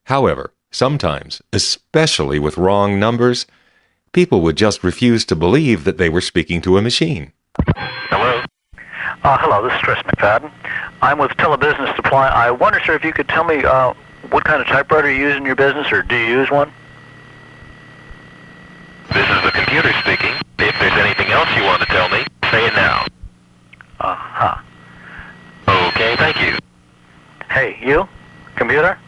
[0.04, 3.46] However, sometimes, especially with wrong numbers,
[4.12, 7.32] people would just refuse to believe that they were speaking to a machine.
[8.10, 8.44] Hello.
[9.24, 10.52] Uh, hello, this is Tris McFadden.
[11.00, 12.28] I'm with Telebusiness Supply.
[12.28, 13.94] I wonder, sir, if you could tell me uh,
[14.30, 16.70] what kind of typewriter you use in your business, or do you use one?
[19.14, 20.34] This is the computer speaking.
[20.58, 23.06] If there's anything else you want to tell me, say it now.
[24.00, 24.60] Uh-huh.
[25.88, 26.58] Okay, thank you.
[27.48, 28.06] Hey, you?
[28.56, 28.98] Computer?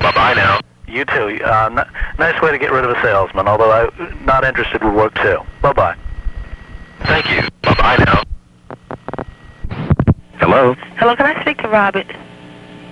[0.00, 0.60] Bye-bye now.
[0.88, 1.40] You too.
[1.44, 4.94] Uh, n- nice way to get rid of a salesman, although I'm not interested would
[4.94, 5.38] work too.
[5.62, 5.96] Bye-bye.
[7.04, 7.42] Thank you.
[7.62, 8.22] Bye-bye now.
[10.38, 10.74] Hello?
[10.96, 12.06] Hello, can I speak to Robert?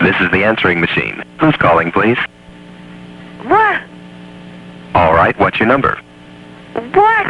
[0.01, 1.25] This is the answering machine.
[1.41, 2.19] Who's calling, please?
[3.45, 3.83] What?
[4.95, 5.99] All right, what's your number?
[6.75, 7.27] What?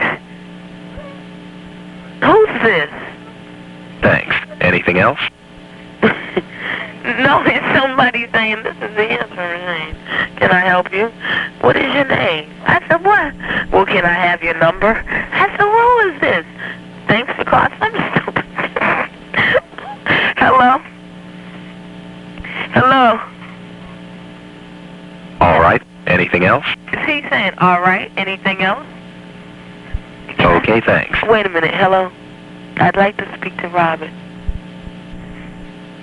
[2.23, 2.91] Who's this?
[4.03, 4.35] Thanks.
[4.61, 5.21] Anything else?
[7.29, 10.37] No, it's somebody saying this is the answering machine.
[10.37, 11.09] Can I help you?
[11.63, 12.49] What is your name?
[12.65, 13.73] I said, what?
[13.73, 14.95] Well, can I have your number?
[14.95, 16.47] I said, who is this?
[17.09, 17.73] Thanks for calling.
[17.81, 18.45] I'm stupid.
[20.39, 20.79] Hello?
[22.71, 23.21] Hello?
[25.41, 25.83] All right.
[26.07, 26.67] Anything else?
[26.93, 28.87] Is he saying, all right, anything else?
[30.39, 31.21] Okay, thanks.
[31.25, 32.13] Wait a minute, hello?
[32.77, 34.13] I'd like to speak to Robert.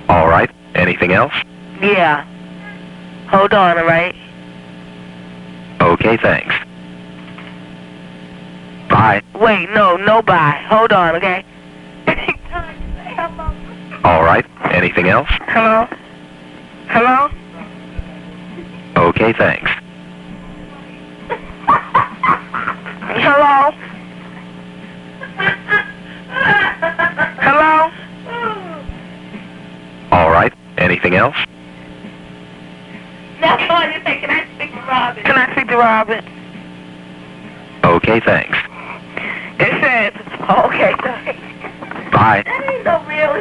[0.10, 0.52] All right.
[0.76, 1.34] Anything else?
[1.82, 2.26] Yeah.
[3.30, 4.14] Hold on, all right?
[5.82, 6.54] Okay, thanks.
[8.90, 9.22] Bye.
[9.36, 10.62] Wait, no, no bye.
[10.70, 11.44] Hold on, okay?
[14.04, 14.46] All right.
[14.72, 15.28] Anything else?
[15.30, 15.88] Hello?
[16.88, 17.30] Hello?
[18.98, 19.72] Okay, thanks.
[23.18, 23.72] Hello?
[27.42, 27.92] Hello?
[30.12, 30.54] All right.
[30.78, 31.38] Anything else?
[33.40, 34.20] That's all you say.
[34.20, 35.24] Can I speak to Robin?
[35.24, 36.26] Can I speak to Robin?
[37.84, 38.58] Okay, thanks.
[39.60, 40.14] It says,
[40.50, 42.12] okay, thanks.
[42.12, 42.44] Bye.
[42.46, 43.36] That ain't no real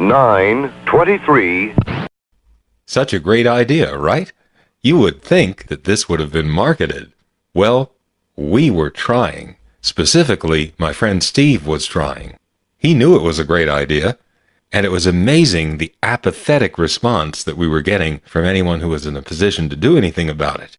[0.00, 1.74] 923.
[2.86, 4.32] Such a great idea, right?
[4.82, 7.12] You would think that this would have been marketed.
[7.52, 7.92] Well,
[8.34, 9.56] we were trying.
[9.82, 12.36] Specifically, my friend Steve was trying.
[12.80, 14.16] He knew it was a great idea,
[14.72, 19.04] and it was amazing the apathetic response that we were getting from anyone who was
[19.04, 20.78] in a position to do anything about it.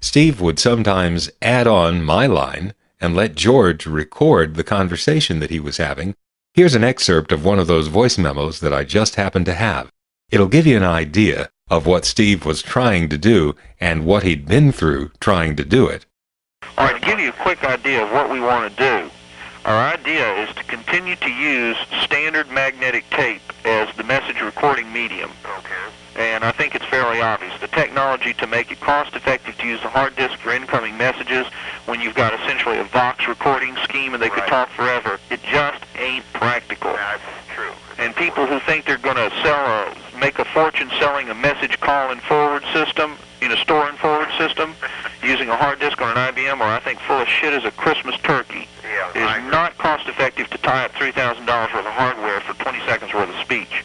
[0.00, 5.58] Steve would sometimes add on my line and let George record the conversation that he
[5.58, 6.14] was having.
[6.54, 9.90] Here's an excerpt of one of those voice memos that I just happened to have.
[10.30, 14.46] It'll give you an idea of what Steve was trying to do and what he'd
[14.46, 16.06] been through trying to do it.
[16.78, 19.10] All right, to give you a quick idea of what we want to do,
[19.64, 25.30] our idea is to continue to use standard magnetic tape as the message recording medium.
[25.58, 25.74] Okay.
[26.16, 27.52] And I think it's fairly obvious.
[27.60, 31.46] The technology to make it cost effective to use the hard disk for incoming messages
[31.86, 35.84] when you've got essentially a Vox recording scheme and they could talk forever, it just
[35.96, 36.92] ain't practical.
[36.92, 37.22] That's
[37.54, 37.72] true.
[38.00, 41.78] And people who think they're going to sell a, make a fortune selling a message
[41.80, 44.74] call and forward system in a store and forward system
[45.22, 47.70] using a hard disk on an IBM or I think full of shit as a
[47.72, 48.66] Christmas turkey.
[48.82, 52.78] Yeah, It is not cost effective to tie up $3,000 worth of hardware for 20
[52.86, 53.84] seconds worth of speech.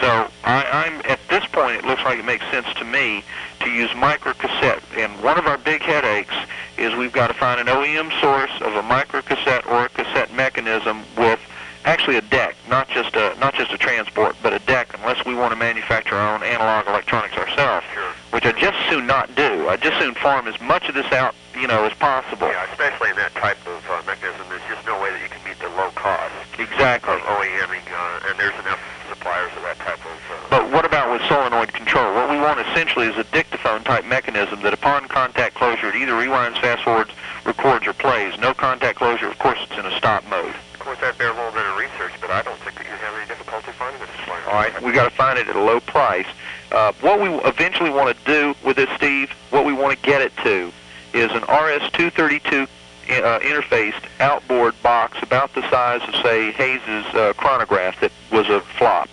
[0.00, 3.24] So I, I'm at this point, it looks like it makes sense to me
[3.60, 4.80] to use microcassette.
[4.96, 6.34] And one of our big headaches
[6.78, 11.02] is we've got to find an OEM source of a microcassette or a cassette mechanism
[11.18, 11.39] with
[11.84, 14.92] actually a deck, not just a not just a transport, but a deck.
[14.98, 17.86] Unless we want to manufacture our own analog electronics ourselves,
[18.30, 19.68] which I just soon not do.
[19.68, 22.48] I just soon farm as much of this out, you know, as possible.
[22.48, 25.42] Yeah, especially in that type of uh, mechanism, there's just no way that you can
[25.44, 27.14] meet the low cost Exactly.
[27.14, 30.12] of OEMing, uh, and there's enough suppliers of that type of.
[30.30, 32.14] Uh, But what about with solenoid control?
[32.14, 36.12] What we want essentially is a dictaphone type mechanism that upon contact closure it either
[36.12, 37.10] rewinds, fast forwards,
[37.44, 38.38] records, or plays.
[38.38, 40.54] No contact closure, of course, it's in a stop mode.
[41.00, 43.26] Course, that a little bit of research, but I don't think that you have any
[43.26, 44.44] difficulty finding a supplier.
[44.46, 46.26] All right, we got to find it at a low price.
[46.70, 50.20] Uh, what we eventually want to do with this, Steve, what we want to get
[50.20, 50.70] it to,
[51.14, 57.98] is an RS-232 uh, interfaced outboard box about the size of, say, Hayes's uh, chronograph
[58.00, 59.08] that was a flop.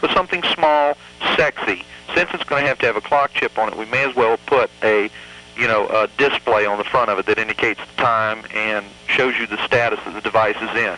[0.00, 0.96] But something small,
[1.36, 1.84] sexy.
[2.14, 4.14] Since it's going to have to have a clock chip on it, we may as
[4.14, 5.10] well put a,
[5.56, 9.36] you know, a display on the front of it that indicates the time and shows
[9.38, 10.96] you the status that the device is in.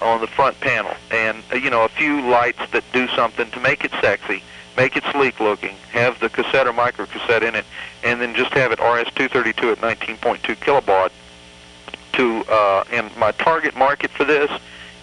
[0.00, 3.60] On the front panel, and uh, you know, a few lights that do something to
[3.60, 4.42] make it sexy,
[4.76, 7.66] make it sleek looking, have the cassette or micro cassette in it,
[8.02, 11.10] and then just have it RS-232 at 19.2 kilobaud.
[12.14, 14.50] To uh, and my target market for this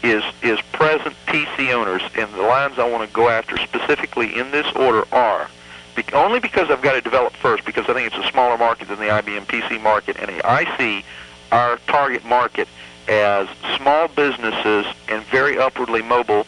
[0.04, 4.52] is is present PC owners, and the lines I want to go after specifically in
[4.52, 5.48] this order are
[5.96, 8.88] be- only because I've got to develop first, because I think it's a smaller market
[8.88, 11.06] than the IBM PC market, and I see
[11.52, 12.68] our target market
[13.08, 13.48] as
[13.78, 16.46] small businesses and very upwardly mobile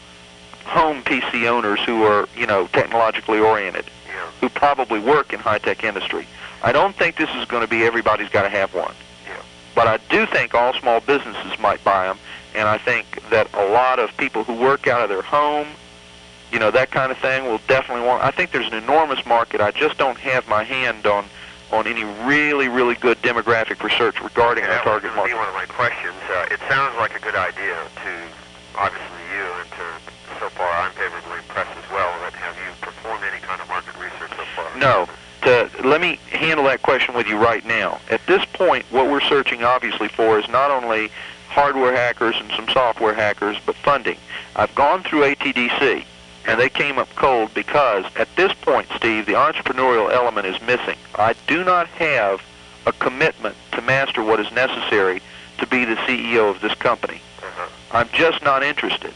[0.66, 3.86] home PC owners who are, you know, technologically oriented,
[4.40, 6.28] who probably work in high-tech industry.
[6.62, 8.94] I don't think this is going to be everybody's got to have one.
[9.76, 12.18] But I do think all small businesses might buy them,
[12.54, 15.68] and I think that a lot of people who work out of their home,
[16.52, 18.24] you know, that kind of thing, will definitely want.
[18.24, 19.62] I think there's an enormous market.
[19.62, 21.26] I just don't have my hand on
[21.72, 25.38] on any really, really good demographic research regarding Yeah, our target going to be market.
[25.38, 26.16] one of my questions.
[26.30, 28.12] Uh, it sounds like a good idea to,
[28.76, 29.86] obviously you, and to,
[30.40, 33.94] so far I'm favorably impressed as well, but have you performed any kind of market
[33.98, 34.78] research so far?
[34.78, 35.08] No.
[35.44, 38.02] To, let me handle that question with you right now.
[38.10, 41.12] At this point, what we're searching obviously for is not only
[41.50, 44.18] hardware hackers and some software hackers, but funding.
[44.56, 46.04] I've gone through ATDC,
[46.50, 50.98] and they came up cold because at this point, Steve, the entrepreneurial element is missing.
[51.14, 52.42] I do not have
[52.88, 55.22] a commitment to master what is necessary
[55.60, 57.22] to be the CEO of this company.
[57.38, 57.96] Mm-hmm.
[57.96, 59.14] I'm just not interested.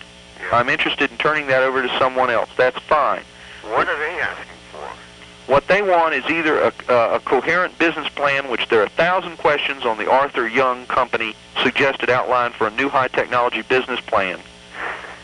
[0.51, 2.49] I'm interested in turning that over to someone else.
[2.55, 3.23] That's fine.
[3.63, 5.51] What are they asking for?
[5.51, 8.89] What they want is either a, a, a coherent business plan, which there are a
[8.89, 13.99] thousand questions on the Arthur Young Company suggested outline for a new high technology business
[14.01, 14.39] plan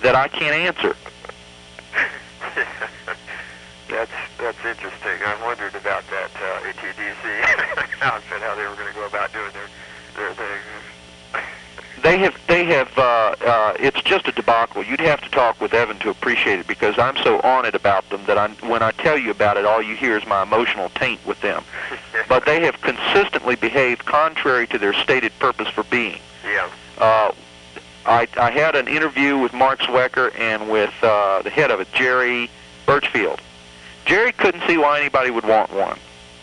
[0.02, 0.96] that I can't answer.
[3.90, 5.18] That's that's interesting.
[5.26, 9.52] I wondered about that uh, ATDC outfit, how they were going to go about doing
[9.52, 9.68] their
[10.16, 10.60] their thing.
[12.02, 14.86] They have, they have, uh, uh, it's just a debacle.
[14.86, 18.10] You'd have to talk with Evan to appreciate it because I'm so on it about
[18.10, 20.88] them that I, when I tell you about it, all you hear is my emotional
[20.96, 21.62] taint with them.
[22.30, 26.22] But they have consistently behaved contrary to their stated purpose for being.
[26.46, 26.70] Yeah.
[26.98, 27.34] Uh,
[28.10, 31.92] I, I had an interview with Mark Zwecker and with uh, the head of it,
[31.94, 32.50] Jerry
[32.88, 33.40] Birchfield.
[34.06, 36.00] Jerry couldn't see why anybody would want one.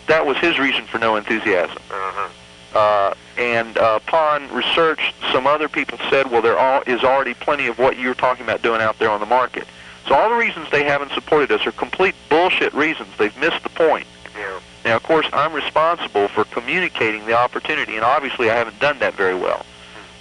[0.07, 1.77] That was his reason for no enthusiasm.
[1.91, 2.29] Uh-huh.
[2.73, 7.67] Uh, and uh, upon research, some other people said, well, there all, is already plenty
[7.67, 9.67] of what you're talking about doing out there on the market.
[10.07, 13.09] So all the reasons they haven't supported us are complete bullshit reasons.
[13.17, 14.07] They've missed the point.
[14.37, 14.61] Yeah.
[14.85, 19.15] Now, of course, I'm responsible for communicating the opportunity, and obviously I haven't done that
[19.15, 19.65] very well.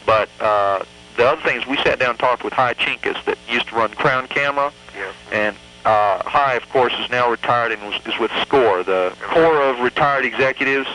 [0.04, 0.84] But uh,
[1.16, 3.74] the other thing is we sat down and talked with Hi Chinkas that used to
[3.76, 5.12] run Crown Camera, Yeah.
[5.32, 9.62] and uh, Hi, of course, is now retired and was, is with SCORE, the Corps
[9.62, 10.88] of Retired Executives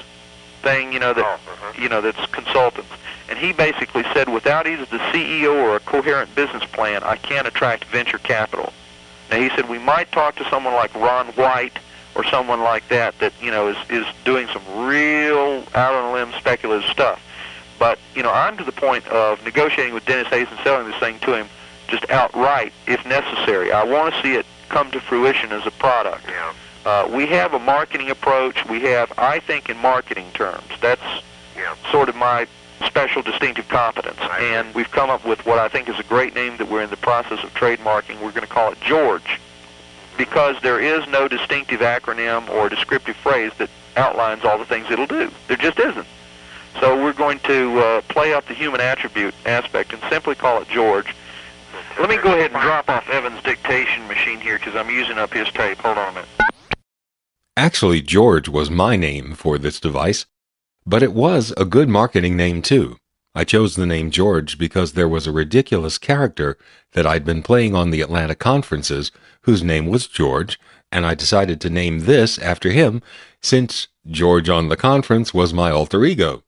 [0.61, 1.39] thing, you know, that
[1.79, 2.89] you know that's consultants.
[3.29, 7.47] And he basically said, without either the CEO or a coherent business plan, I can't
[7.47, 8.73] attract venture capital.
[9.29, 11.79] Now he said we might talk to someone like Ron White
[12.15, 16.13] or someone like that that you know is is doing some real out on a
[16.13, 17.21] limb speculative stuff.
[17.81, 20.99] But you know, I'm to the point of negotiating with Dennis Hayes and selling this
[20.99, 21.47] thing to him
[21.87, 23.71] just outright if necessary.
[23.71, 26.23] I want to see it come to fruition as a product.
[26.29, 26.53] Yeah.
[26.85, 28.63] Uh, we have a marketing approach.
[28.69, 31.01] We have, I think, in marketing terms, that's
[31.57, 31.73] Yeah.
[31.91, 32.45] sort of my
[32.85, 34.19] special distinctive competence.
[34.39, 36.91] And we've come up with what I think is a great name that we're in
[36.91, 38.19] the process of trademarking.
[38.19, 39.39] We're going to call it George
[40.17, 45.07] because there is no distinctive acronym or descriptive phrase that outlines all the things it'll
[45.07, 45.31] do.
[45.47, 46.05] There just isn't.
[46.79, 50.69] So we're going to uh, play up the human attribute aspect and simply call it
[50.69, 51.13] George.
[51.99, 55.33] Let me go ahead and drop off Evan's dictation machine here because I'm using up
[55.33, 55.77] his tape.
[55.79, 56.29] Hold on a minute.
[57.57, 60.25] Actually, George was my name for this device,
[60.85, 62.97] but it was a good marketing name too.
[63.35, 66.57] I chose the name George because there was a ridiculous character
[66.93, 69.11] that I'd been playing on the Atlanta conferences
[69.41, 70.59] whose name was George,
[70.91, 73.01] and I decided to name this after him
[73.41, 76.43] since George on the conference was my alter ego.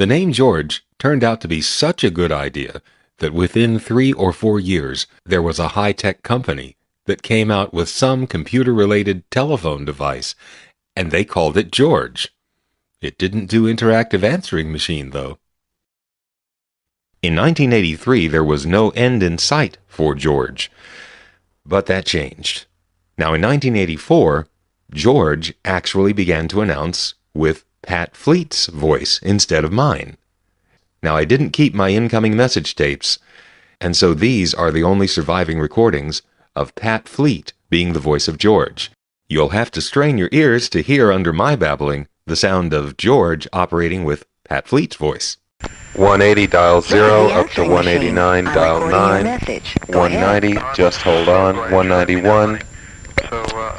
[0.00, 2.80] The name George turned out to be such a good idea
[3.18, 7.74] that within three or four years there was a high tech company that came out
[7.74, 10.34] with some computer related telephone device,
[10.96, 12.34] and they called it George.
[13.02, 15.36] It didn't do interactive answering machine, though.
[17.20, 20.70] In 1983, there was no end in sight for George.
[21.66, 22.64] But that changed.
[23.18, 24.48] Now, in 1984,
[24.94, 30.16] George actually began to announce with Pat Fleet's voice instead of mine.
[31.02, 33.18] Now, I didn't keep my incoming message tapes,
[33.80, 36.22] and so these are the only surviving recordings
[36.54, 38.90] of Pat Fleet being the voice of George.
[39.28, 43.48] You'll have to strain your ears to hear under my babbling the sound of George
[43.52, 45.36] operating with Pat Fleet's voice.
[45.94, 49.26] 180 dial 0 up to 189 dial 9
[49.88, 52.60] 190 just hold on 191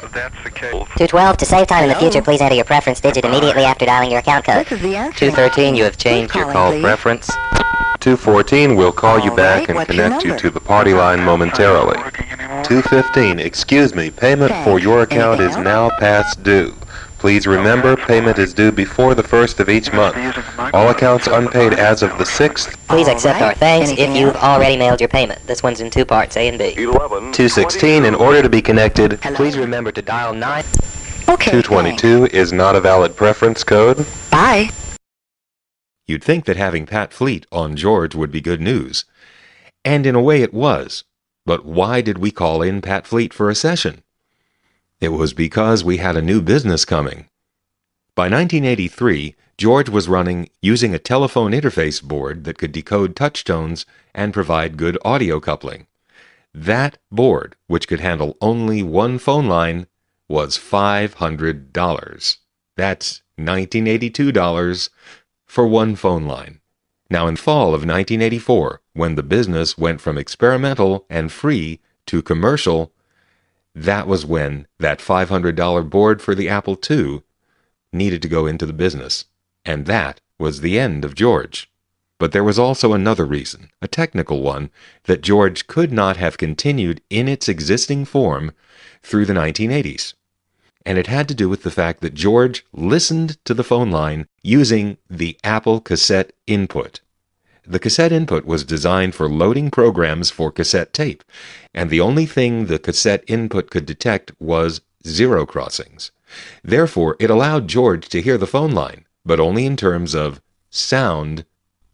[0.02, 4.10] 212, to save time in the future, please enter your preference digit immediately after dialing
[4.10, 4.66] your account code.
[4.66, 7.30] 213, you have changed your call preference.
[8.00, 11.96] 214 we'll call you back and connect you to the party line momentarily.
[12.64, 16.74] 215 excuse me payment for your account is now past due
[17.22, 20.16] Please remember, payment is due before the first of each month.
[20.74, 22.76] All accounts unpaid as of the 6th.
[22.88, 25.40] Please accept our thanks if you've already mailed your payment.
[25.46, 26.74] This one's in two parts, A and B.
[26.74, 30.64] 216, in order to be connected, Please remember to dial 9.
[31.28, 31.52] Okay.
[31.62, 34.04] 222 is not a valid preference code.
[34.28, 34.70] Bye.
[36.08, 39.04] You'd think that having Pat Fleet on George would be good news.
[39.84, 41.04] And in a way it was.
[41.46, 44.02] But why did we call in Pat Fleet for a session?
[45.02, 47.26] It was because we had a new business coming.
[48.14, 53.84] By 1983, George was running using a telephone interface board that could decode touch tones
[54.14, 55.88] and provide good audio coupling.
[56.54, 59.88] That board, which could handle only one phone line,
[60.28, 62.36] was $500.
[62.76, 64.88] That's $1982
[65.46, 66.60] for one phone line.
[67.10, 72.91] Now, in fall of 1984, when the business went from experimental and free to commercial,
[73.74, 77.22] that was when that $500 board for the Apple II
[77.92, 79.26] needed to go into the business.
[79.64, 81.70] And that was the end of George.
[82.18, 84.70] But there was also another reason, a technical one,
[85.04, 88.52] that George could not have continued in its existing form
[89.02, 90.14] through the 1980s.
[90.84, 94.26] And it had to do with the fact that George listened to the phone line
[94.42, 97.00] using the Apple cassette input.
[97.64, 101.22] The cassette input was designed for loading programs for cassette tape,
[101.72, 106.10] and the only thing the cassette input could detect was zero crossings.
[106.64, 110.40] Therefore, it allowed George to hear the phone line, but only in terms of
[110.70, 111.44] sound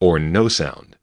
[0.00, 0.96] or no sound.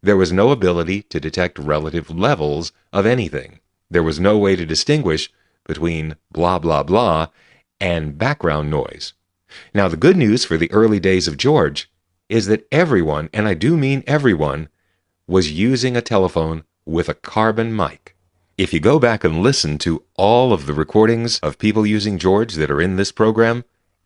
[0.00, 3.58] There was no ability to detect relative levels of anything.
[3.90, 5.32] There was no way to distinguish
[5.66, 7.28] between blah blah blah
[7.80, 9.14] and background noise.
[9.72, 11.88] Now, the good news for the early days of George
[12.28, 14.68] is that everyone, and I do mean everyone,
[15.26, 18.16] was using a telephone with a carbon mic.
[18.56, 22.54] If you go back and listen to all of the recordings of people using George
[22.54, 23.64] that are in this program,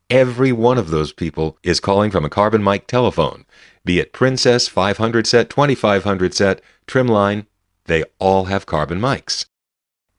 [0.09, 3.45] every one of those people is calling from a carbon mic telephone,
[3.85, 7.47] be it Princess 500 set, 2500 set, Trimline,
[7.85, 9.47] they all have carbon mics.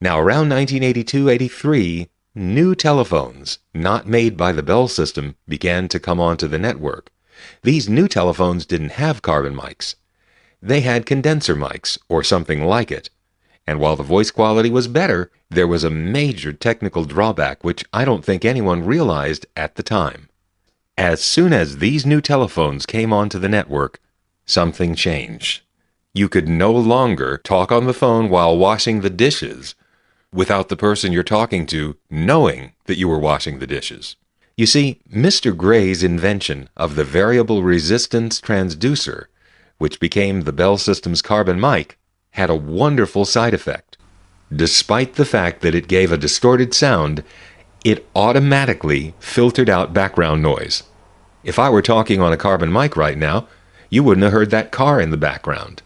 [0.00, 6.20] Now, around 1982 83, new telephones, not made by the Bell system, began to come
[6.20, 7.10] onto the network.
[7.62, 9.94] These new telephones didn't have carbon mics.
[10.62, 13.10] They had condenser mics, or something like it.
[13.66, 18.04] And while the voice quality was better, there was a major technical drawback which I
[18.04, 20.28] don't think anyone realized at the time.
[20.98, 24.00] As soon as these new telephones came onto the network,
[24.44, 25.62] something changed.
[26.12, 29.74] You could no longer talk on the phone while washing the dishes
[30.32, 34.16] without the person you're talking to knowing that you were washing the dishes.
[34.60, 35.56] You see, Mr.
[35.56, 39.24] Gray's invention of the variable resistance transducer,
[39.78, 41.96] which became the Bell System's carbon mic,
[42.32, 43.96] had a wonderful side effect.
[44.54, 47.24] Despite the fact that it gave a distorted sound,
[47.86, 50.82] it automatically filtered out background noise.
[51.42, 53.48] If I were talking on a carbon mic right now,
[53.88, 55.80] you wouldn't have heard that car in the background.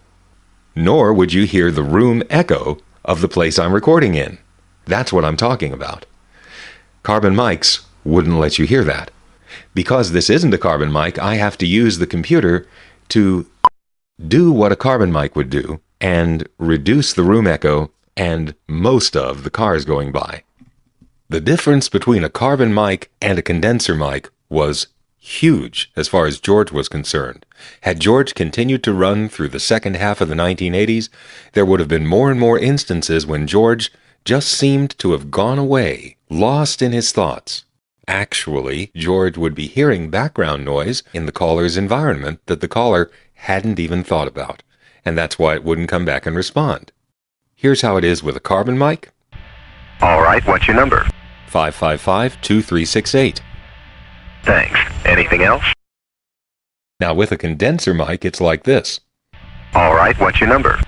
[0.74, 4.38] Nor would you hear the room echo of the place I'm recording in.
[4.84, 6.06] That's what I'm talking about.
[7.04, 9.10] Carbon mics wouldn't let you hear that.
[9.74, 12.66] Because this isn't a carbon mic, I have to use the computer
[13.10, 13.46] to
[14.26, 19.42] do what a carbon mic would do and reduce the room echo and most of
[19.42, 20.42] the cars going by.
[21.28, 26.38] The difference between a carbon mic and a condenser mic was huge as far as
[26.38, 27.46] George was concerned.
[27.80, 31.08] Had George continued to run through the second half of the 1980s,
[31.54, 33.90] there would have been more and more instances when George
[34.24, 37.64] just seemed to have gone away, lost in his thoughts.
[38.08, 43.78] Actually, George would be hearing background noise in the caller's environment that the caller hadn't
[43.78, 44.62] even thought about,
[45.04, 46.92] and that's why it wouldn't come back and respond.
[47.54, 49.10] Here's how it is with a carbon mic.
[50.02, 51.06] All right, what's your number?
[51.46, 53.40] 555 2368.
[54.42, 54.78] Thanks.
[55.06, 55.64] Anything else?
[57.00, 59.00] Now, with a condenser mic, it's like this
[59.74, 60.78] All right, what's your number?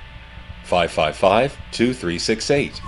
[0.64, 2.78] 555 2368.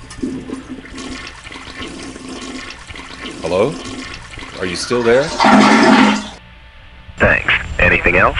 [3.40, 3.97] Hello?
[4.58, 5.24] Are you still there?
[7.16, 7.54] Thanks.
[7.78, 8.38] Anything else?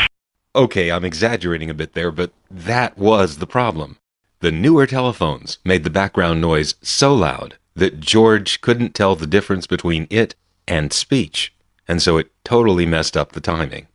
[0.57, 3.99] Okay, I'm exaggerating a bit there, but that was the problem.
[4.41, 9.69] The newer telephones made the background noise so loud that George couldn't tell the difference
[9.69, 10.35] between it
[10.67, 11.55] and speech,
[11.87, 13.87] and so it totally messed up the timing.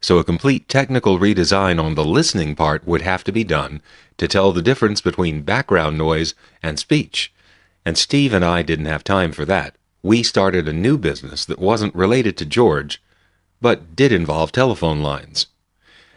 [0.00, 3.82] So a complete technical redesign on the listening part would have to be done
[4.16, 7.34] to tell the difference between background noise and speech.
[7.84, 9.74] And Steve and I didn't have time for that.
[10.02, 13.02] We started a new business that wasn't related to George,
[13.60, 15.46] but did involve telephone lines.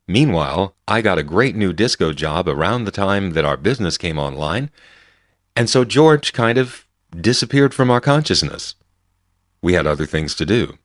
[0.07, 4.17] Meanwhile, I got a great new disco job around the time that our business came
[4.17, 4.69] online,
[5.55, 6.85] and so George kind of
[7.19, 8.75] disappeared from our consciousness.
[9.61, 10.77] We had other things to do.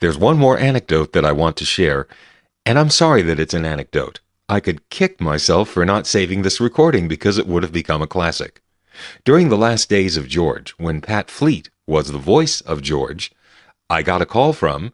[0.00, 2.06] There's one more anecdote that I want to share,
[2.66, 4.20] and I'm sorry that it's an anecdote.
[4.48, 8.06] I could kick myself for not saving this recording because it would have become a
[8.06, 8.60] classic.
[9.24, 13.32] During the last days of George, when Pat Fleet was the voice of George,
[13.88, 14.92] I got a call from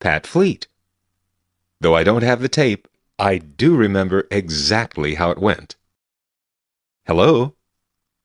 [0.00, 0.66] Pat Fleet.
[1.80, 2.88] Though I don't have the tape,
[3.18, 5.76] I do remember exactly how it went.
[7.06, 7.54] Hello?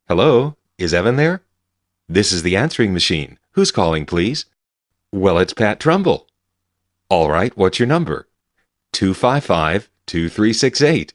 [0.07, 0.55] Hello?
[0.77, 1.43] Is Evan there?
[2.09, 3.37] This is the answering machine.
[3.51, 4.45] Who's calling, please?
[5.11, 6.27] Well, it's Pat Trumbull.
[7.09, 8.27] All right, what's your number?
[8.93, 11.13] 255 2368.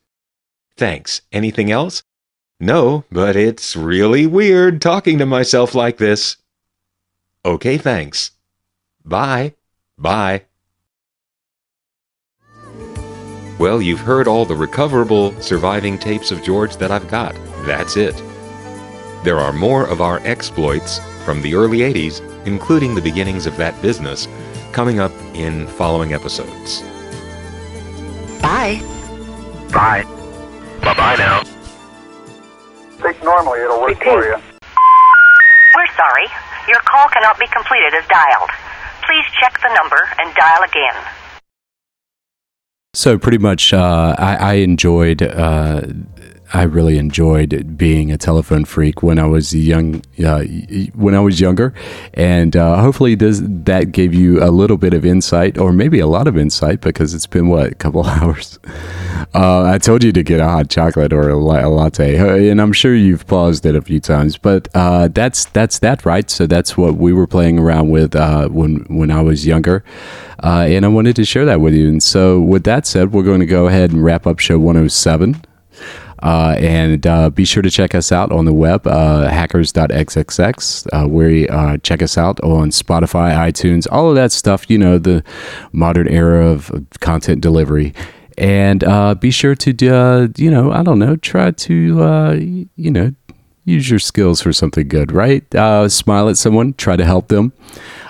[0.77, 1.23] Thanks.
[1.33, 2.03] Anything else?
[2.59, 6.37] No, but it's really weird talking to myself like this.
[7.45, 8.31] Okay, thanks.
[9.05, 9.55] Bye.
[9.99, 10.43] Bye.
[13.59, 17.35] Well, you've heard all the recoverable surviving tapes of George that I've got.
[17.65, 18.15] That's it.
[19.25, 23.81] There are more of our exploits from the early 80s, including the beginnings of that
[23.81, 24.29] business,
[24.73, 26.83] coming up in following episodes.
[28.43, 28.81] Bye.
[29.73, 30.05] Bye.
[30.83, 31.56] Bye-bye now.
[33.07, 34.35] Think normally it'll work for you.
[34.35, 36.27] We're sorry.
[36.67, 38.51] Your call cannot be completed as dialed.
[39.07, 40.95] Please check the number and dial again.
[42.95, 45.23] So pretty much, uh, I, I enjoyed.
[45.23, 45.83] Uh,
[46.55, 50.03] I really enjoyed being a telephone phreak when I was young.
[50.25, 50.45] Uh,
[50.95, 51.75] when I was younger,
[52.15, 56.07] and uh, hopefully, does that gave you a little bit of insight, or maybe a
[56.07, 58.59] lot of insight, because it's been what a couple hours.
[59.35, 62.95] Uh, I told you to get a hot chocolate or a, latte, and I'm sure
[62.95, 64.39] you've paused it a few times.
[64.39, 66.31] But uh, that's that's that, right?
[66.31, 69.83] So that's what we were playing around with uh, when when I was younger,
[70.45, 71.89] uh, and I wanted to share that with you.
[71.89, 75.43] And so, with that said, we're going to go ahead and wrap up show 107.
[76.27, 80.87] Uh, and uh, be sure to check us out on the web, uh, hackers.xxx.
[80.93, 84.69] Uh, where uh, check us out on Spotify, iTunes, all of that stuff.
[84.69, 85.23] You know, the
[85.71, 87.95] modern era of content delivery.
[88.37, 93.15] And uh, be sure to, uh, you know, I don't know, try to, you know,
[93.65, 95.45] use your skills for something good, right?
[95.91, 97.53] Smile at someone, try to help them.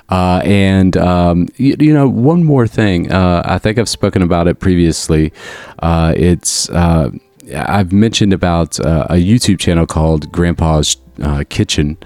[0.08, 3.12] Uh, and um, you, you, know, one more thing.
[3.12, 5.32] Uh, I think I've spoken about it previously.
[5.80, 6.70] Uh, it's
[7.55, 11.97] I've mentioned about uh, a YouTube channel called Grandpa's uh, Kitchen,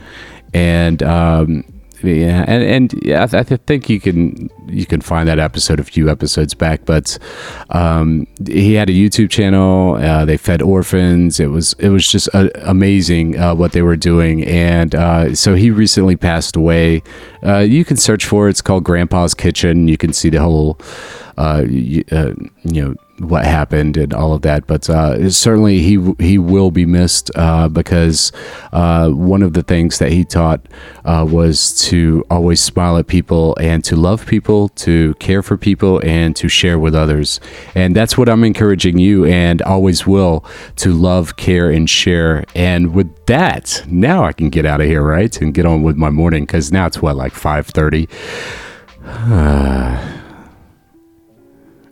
[0.52, 1.64] and um,
[2.02, 5.80] yeah, and and yeah, I, th- I, think you can you can find that episode
[5.80, 6.84] a few episodes back.
[6.84, 7.18] But
[7.70, 9.94] um, he had a YouTube channel.
[9.94, 11.40] Uh, they fed orphans.
[11.40, 14.44] It was it was just uh, amazing uh, what they were doing.
[14.44, 17.02] And uh, so he recently passed away.
[17.44, 18.50] Uh, you can search for it.
[18.50, 19.88] It's called Grandpa's Kitchen.
[19.88, 20.78] You can see the whole
[21.38, 22.04] you,
[22.64, 24.66] you know what happened and all of that.
[24.66, 28.32] But uh, certainly he he will be missed uh, because
[28.72, 30.60] uh, one of the things that he taught
[31.04, 36.00] uh, was to always smile at people and to love people, to care for people,
[36.04, 37.40] and to share with others.
[37.74, 40.44] And that's what I'm encouraging you and always will
[40.76, 42.44] to love, care, and share.
[42.54, 45.96] And with that, now I can get out of here, right, and get on with
[45.96, 48.08] my morning because now it's what like five thirty.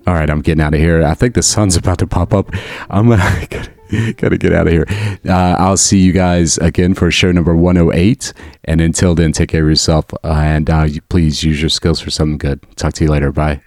[0.08, 1.04] All right, I'm getting out of here.
[1.04, 2.48] I think the sun's about to pop up.
[2.88, 3.16] I'm uh,
[4.16, 4.86] gotta, get out of here.
[5.28, 8.32] Uh, I'll see you guys again for show number 108.
[8.64, 10.66] And until then, take care of yourself uh, and
[11.10, 12.64] please use your skills for something good.
[12.76, 13.32] Talk to you later.
[13.32, 13.60] Bye.